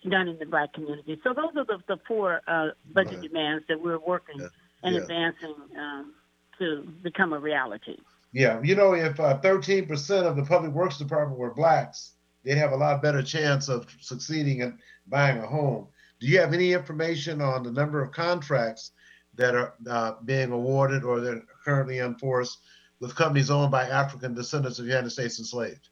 done 0.10 0.28
in 0.28 0.40
the 0.40 0.46
black 0.46 0.74
community. 0.74 1.20
So 1.24 1.32
those 1.34 1.56
are 1.56 1.64
the, 1.66 1.78
the 1.88 1.98
four 2.08 2.42
uh, 2.48 2.70
budget 2.92 3.20
Right. 3.20 3.30
demands 3.30 3.66
that 3.70 3.80
we're 3.80 4.00
working 4.00 4.42
and 4.84 4.96
Yeah. 4.96 5.02
advancing 5.02 5.56
um, 5.78 6.14
to 6.58 6.92
become 7.04 7.34
a 7.34 7.40
reality. 7.40 7.98
Yeah, 8.34 8.60
you 8.64 8.76
know, 8.76 8.94
if 8.94 9.20
uh, 9.20 9.38
thirteen 9.40 9.86
percent 9.88 10.26
of 10.26 10.36
the 10.36 10.44
public 10.44 10.72
works 10.72 10.98
department 10.98 11.38
were 11.40 11.54
blacks, 11.54 12.14
they'd 12.44 12.56
have 12.56 12.72
a 12.72 12.78
lot 12.78 13.02
better 13.02 13.22
chance 13.22 13.70
of 13.70 13.88
succeeding 14.00 14.62
in 14.62 14.80
buying 15.08 15.38
a 15.38 15.46
home. 15.46 15.88
Do 16.22 16.28
you 16.28 16.40
have 16.40 16.54
any 16.54 16.72
information 16.72 17.42
on 17.42 17.64
the 17.64 17.72
number 17.72 18.02
of 18.02 18.12
contracts 18.12 18.92
that 19.36 19.56
are 19.56 19.74
uh, 19.90 20.14
being 20.24 20.52
awarded 20.52 21.04
or 21.04 21.20
that 21.20 21.34
are 21.34 21.46
currently 21.66 21.98
in 21.98 22.16
force 22.16 22.60
with 23.00 23.16
companies 23.16 23.50
owned 23.50 23.72
by 23.72 23.90
African 23.90 24.36
descendants 24.36 24.78
of 24.78 24.86
United 24.86 25.10
States 25.10 25.40
enslaved? 25.40 25.90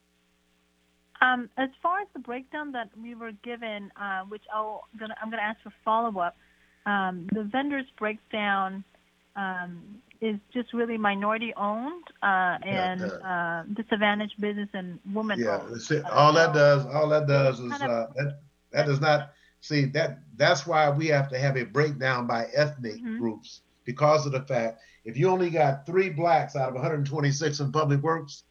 Um, 1.21 1.49
as 1.57 1.69
far 1.81 1.99
as 2.01 2.07
the 2.13 2.19
breakdown 2.19 2.71
that 2.73 2.89
we 3.01 3.15
were 3.15 3.31
given, 3.43 3.91
uh, 3.99 4.21
which 4.29 4.43
I'll, 4.53 4.87
gonna, 4.99 5.15
I'm 5.21 5.31
going 5.31 5.41
to 5.41 5.43
ask 5.43 5.59
for 5.63 5.73
follow 5.83 6.19
up, 6.19 6.37
um, 6.85 7.27
the 7.33 7.43
vendors 7.43 7.85
breakdown 7.97 8.83
um, 9.35 9.81
is 10.21 10.37
just 10.53 10.73
really 10.73 10.97
minority 10.97 11.53
owned 11.57 12.03
uh, 12.21 12.57
and 12.61 13.01
uh, 13.01 13.63
disadvantaged 13.73 14.39
business 14.39 14.69
and 14.73 14.99
women 15.11 15.39
Yeah, 15.39 15.59
owned. 15.61 15.91
Uh, 15.91 16.09
all 16.11 16.33
that 16.33 16.53
does, 16.53 16.85
all 16.85 17.09
that 17.09 17.27
does 17.27 17.59
is 17.59 17.71
uh, 17.71 18.07
that 18.15 18.39
that 18.71 18.85
does 18.85 19.01
not 19.01 19.31
see 19.61 19.85
that. 19.85 20.19
That's 20.35 20.65
why 20.65 20.89
we 20.89 21.07
have 21.07 21.29
to 21.29 21.37
have 21.37 21.57
a 21.57 21.65
breakdown 21.65 22.27
by 22.27 22.45
ethnic 22.53 23.01
Mhm. 23.01 23.17
groups 23.19 23.61
because 23.85 24.25
of 24.25 24.31
the 24.31 24.41
fact 24.41 24.79
if 25.05 25.17
you 25.17 25.29
only 25.29 25.49
got 25.49 25.85
three 25.85 26.09
blacks 26.09 26.55
out 26.55 26.69
of 26.69 26.75
126 26.75 27.59
in 27.59 27.71
public 27.71 28.01
works, 28.01 28.43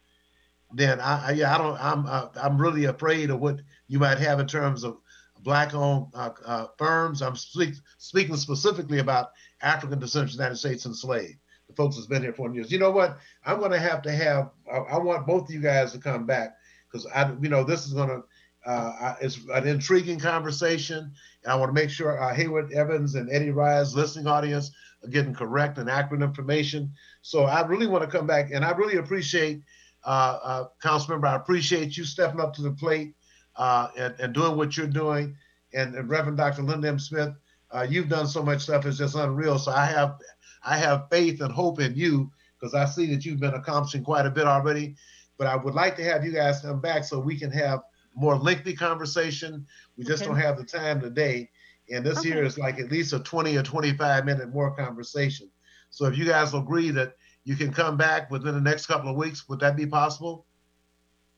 then 0.73 0.99
I, 0.99 1.29
I 1.29 1.31
yeah 1.31 1.55
I 1.55 1.57
don't 1.57 1.77
I'm 1.83 2.05
uh, 2.05 2.27
I'm 2.41 2.59
really 2.59 2.85
afraid 2.85 3.29
of 3.29 3.39
what 3.39 3.61
you 3.87 3.99
might 3.99 4.19
have 4.19 4.39
in 4.39 4.47
terms 4.47 4.83
of 4.83 4.97
black-owned 5.41 6.07
uh, 6.13 6.31
uh, 6.45 6.67
firms. 6.77 7.21
I'm 7.21 7.35
speak, 7.35 7.73
speaking 7.97 8.35
specifically 8.35 8.99
about 8.99 9.29
African 9.61 9.97
descendants 9.99 10.33
of 10.33 10.37
the 10.37 10.43
United 10.43 10.57
States 10.57 10.85
enslaved. 10.85 11.39
The 11.69 11.75
folks 11.75 11.95
that's 11.95 12.07
been 12.07 12.23
here 12.23 12.33
for 12.33 12.53
years. 12.53 12.71
You 12.71 12.79
know 12.79 12.91
what? 12.91 13.17
I'm 13.45 13.59
going 13.59 13.71
to 13.71 13.79
have 13.79 14.01
to 14.03 14.11
have. 14.11 14.51
I, 14.71 14.77
I 14.77 14.97
want 14.97 15.25
both 15.27 15.43
of 15.43 15.51
you 15.51 15.61
guys 15.61 15.93
to 15.93 15.97
come 15.99 16.25
back 16.25 16.57
because 16.91 17.05
I, 17.07 17.31
you 17.41 17.49
know, 17.49 17.63
this 17.63 17.85
is 17.85 17.93
going 17.93 18.09
to. 18.09 18.23
Uh, 18.65 19.15
it's 19.21 19.39
an 19.53 19.67
intriguing 19.67 20.19
conversation, 20.19 21.11
and 21.43 21.51
I 21.51 21.55
want 21.55 21.69
to 21.69 21.73
make 21.73 21.89
sure 21.89 22.21
uh, 22.21 22.33
Hayward 22.33 22.73
Evans 22.73 23.15
and 23.15 23.29
Eddie 23.31 23.51
Rye's 23.51 23.95
listening 23.95 24.27
audience 24.27 24.71
are 25.03 25.09
getting 25.09 25.33
correct 25.33 25.77
and 25.77 25.89
accurate 25.89 26.21
information. 26.21 26.91
So 27.21 27.45
I 27.45 27.65
really 27.65 27.87
want 27.87 28.03
to 28.03 28.17
come 28.17 28.27
back, 28.27 28.51
and 28.51 28.65
I 28.65 28.71
really 28.71 28.97
appreciate, 28.97 29.61
uh, 30.03 30.39
uh, 30.43 30.67
Councilmember, 30.83 31.27
I 31.27 31.35
appreciate 31.35 31.95
you 31.95 32.03
stepping 32.03 32.41
up 32.41 32.53
to 32.55 32.61
the 32.61 32.71
plate 32.71 33.15
uh, 33.55 33.87
and, 33.97 34.15
and 34.19 34.33
doing 34.33 34.57
what 34.57 34.75
you're 34.75 34.87
doing. 34.87 35.35
And, 35.73 35.95
and 35.95 36.09
Reverend 36.09 36.37
Dr. 36.37 36.63
Linda 36.63 36.87
M. 36.87 36.99
Smith, 36.99 37.33
uh, 37.71 37.85
you've 37.87 38.09
done 38.09 38.27
so 38.27 38.43
much 38.43 38.61
stuff; 38.61 38.85
it's 38.85 38.97
just 38.97 39.15
unreal. 39.15 39.57
So 39.59 39.71
I 39.71 39.85
have, 39.85 40.17
I 40.63 40.77
have 40.77 41.07
faith 41.09 41.41
and 41.41 41.51
hope 41.51 41.79
in 41.79 41.95
you 41.95 42.31
because 42.59 42.73
I 42.73 42.85
see 42.85 43.05
that 43.13 43.23
you've 43.23 43.39
been 43.39 43.53
accomplishing 43.53 44.03
quite 44.03 44.25
a 44.25 44.31
bit 44.31 44.47
already. 44.47 44.95
But 45.37 45.47
I 45.47 45.55
would 45.55 45.75
like 45.75 45.95
to 45.97 46.03
have 46.03 46.25
you 46.25 46.33
guys 46.33 46.59
come 46.59 46.81
back 46.81 47.05
so 47.05 47.19
we 47.19 47.39
can 47.39 47.51
have 47.51 47.81
more 48.15 48.37
lengthy 48.37 48.73
conversation. 48.75 49.65
We 49.97 50.03
just 50.03 50.23
Okay. 50.23 50.31
don't 50.31 50.39
have 50.39 50.57
the 50.57 50.63
time 50.63 51.01
today. 51.01 51.49
And 51.91 52.05
this 52.05 52.19
Okay. 52.19 52.29
here 52.29 52.43
is 52.43 52.57
like 52.57 52.79
at 52.79 52.91
least 52.91 53.13
a 53.13 53.19
20 53.19 53.57
or 53.57 53.63
25 53.63 54.25
minute 54.25 54.49
more 54.53 54.75
conversation. 54.75 55.49
So 55.89 56.05
if 56.05 56.17
you 56.17 56.25
guys 56.25 56.53
agree 56.53 56.91
that 56.91 57.13
you 57.45 57.55
can 57.55 57.73
come 57.73 57.97
back 57.97 58.29
within 58.29 58.53
the 58.53 58.61
next 58.61 58.85
couple 58.85 59.09
of 59.09 59.15
weeks, 59.15 59.47
would 59.49 59.59
that 59.61 59.75
be 59.75 59.87
possible? 59.87 60.45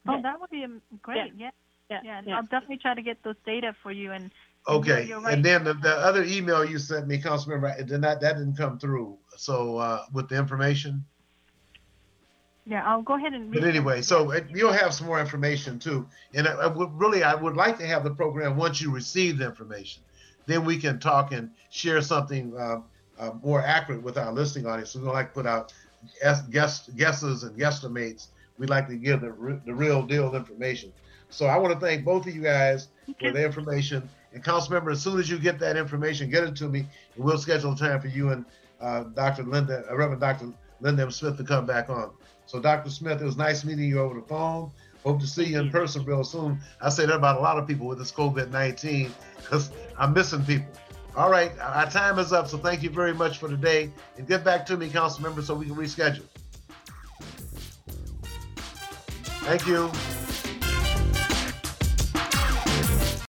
Oh, 0.08 0.16
Yeah. 0.16 0.22
that 0.22 0.40
would 0.42 0.50
be 0.50 0.64
um, 0.64 0.82
great. 1.02 1.34
Yeah. 1.36 1.52
Yeah, 1.90 2.02
Yeah. 2.04 2.18
and 2.18 2.28
yeah. 2.28 2.36
I'll 2.38 2.44
definitely 2.44 2.78
try 2.78 2.96
to 2.96 3.02
get 3.02 3.22
those 3.24 3.36
data 3.46 3.76
for 3.84 3.92
you. 3.92 4.12
And 4.12 4.32
Okay. 4.68 5.06
you're 5.08 5.20
right. 5.22 5.34
And 5.34 5.44
then 5.44 5.64
the, 5.64 5.74
the 5.74 5.96
other 5.96 6.24
email 6.24 6.66
you 6.66 6.80
sent 6.80 7.08
me, 7.08 7.22
Councilmember, 7.22 7.78
it 7.80 7.88
did 7.88 8.02
not, 8.02 8.22
that 8.22 8.38
didn't 8.38 8.58
come 8.58 8.80
through. 8.80 9.18
So 9.38 9.78
uh, 9.78 10.06
with 10.14 10.30
the 10.30 10.38
information. 10.38 11.06
Yeah, 12.66 12.84
I'll 12.86 13.02
go 13.02 13.16
ahead 13.16 13.34
and. 13.34 13.52
But 13.52 13.64
read- 13.64 13.70
anyway, 13.76 14.02
so 14.02 14.32
uh, 14.32 14.42
you'll 14.50 14.72
have 14.72 14.94
some 14.94 15.08
more 15.08 15.20
information 15.20 15.80
too. 15.80 16.08
And 16.34 16.48
I, 16.48 16.54
I 16.54 16.68
would 16.68 16.92
really, 16.94 17.24
I 17.24 17.36
would 17.36 17.56
like 17.56 17.78
to 17.80 17.86
have 17.88 18.04
the 18.04 18.12
program 18.12 18.56
once 18.58 18.82
you 18.82 18.92
receive 18.92 19.38
the 19.38 19.46
information, 19.46 20.04
then 20.46 20.66
we 20.66 20.78
can 20.78 21.00
talk 21.00 21.32
and 21.32 21.50
share 21.70 22.02
something 22.02 22.56
uh, 22.58 22.82
uh, 23.20 23.32
more 23.44 23.62
accurate 23.62 24.02
with 24.04 24.18
our 24.18 24.32
listening 24.32 24.66
audience. 24.68 24.96
We 24.96 25.04
don't 25.04 25.14
like 25.14 25.30
to 25.30 25.34
put 25.34 25.46
out 25.48 25.74
guess, 26.22 26.42
guess, 26.44 26.90
guesses 26.90 27.44
and 27.44 27.58
guesstimates. 27.58 28.28
We 28.58 28.68
like 28.68 28.88
to 28.90 28.96
give 28.96 29.22
the, 29.22 29.32
re- 29.32 29.60
the 29.66 29.74
real 29.74 30.04
deal 30.04 30.36
information. 30.36 30.92
So 31.30 31.46
I 31.46 31.58
want 31.58 31.74
to 31.74 31.80
thank 31.80 32.04
both 32.04 32.28
of 32.28 32.36
you 32.36 32.42
guys 32.42 32.90
for 33.20 33.32
the 33.32 33.44
information. 33.44 34.08
And 34.34 34.44
council 34.44 34.74
member, 34.74 34.92
as 34.92 35.02
soon 35.02 35.20
as 35.20 35.30
you 35.30 35.38
get 35.40 35.60
that 35.60 35.78
information, 35.78 36.30
get 36.30 36.44
it 36.44 36.56
to 36.58 36.68
me, 36.70 36.80
and 37.16 37.24
we'll 37.24 37.38
schedule 37.38 37.74
a 37.74 37.76
time 37.78 38.00
for 38.00 38.08
you 38.08 38.30
and 38.30 38.46
uh, 38.80 39.04
Dr. 39.04 39.44
Linda, 39.44 39.84
uh, 39.90 39.96
Reverend 39.96 40.22
Dr. 40.22 40.52
Linda 40.80 41.04
M. 41.04 41.12
Smith 41.12 41.38
to 41.38 41.44
come 41.44 41.66
back 41.66 41.90
on. 41.90 42.12
So, 42.52 42.60
Dr. 42.60 42.90
Smith, 42.90 43.22
it 43.22 43.24
was 43.24 43.38
nice 43.38 43.64
meeting 43.64 43.86
you 43.86 44.02
over 44.02 44.20
the 44.20 44.28
phone. 44.28 44.72
Hope 45.06 45.22
to 45.22 45.26
see 45.26 45.46
you 45.46 45.60
in 45.60 45.72
person 45.72 46.04
real 46.04 46.26
soon. 46.26 46.60
I 46.82 46.90
say 46.90 47.06
that 47.06 47.16
about 47.16 47.38
a 47.38 47.40
lot 47.40 47.58
of 47.58 47.66
people 47.66 47.88
with 47.88 47.98
this 47.98 48.12
COVID 48.12 48.52
19 48.52 49.10
because 49.38 49.72
I'm 49.98 50.14
missing 50.14 50.44
people. 50.44 50.68
All 51.16 51.32
right, 51.32 51.54
our 51.62 51.90
time 51.90 52.20
is 52.20 52.34
up. 52.34 52.50
So, 52.50 52.58
thank 52.58 52.84
you 52.84 52.90
very 52.90 53.14
much 53.14 53.38
for 53.38 53.48
today. 53.48 53.90
And 54.18 54.28
get 54.28 54.44
back 54.44 54.66
to 54.66 54.76
me, 54.76 54.90
council 54.90 55.24
member, 55.24 55.42
so 55.42 55.56
we 55.56 55.66
can 55.66 55.76
reschedule. 55.76 56.26
Thank 59.46 59.66
you. 59.66 60.21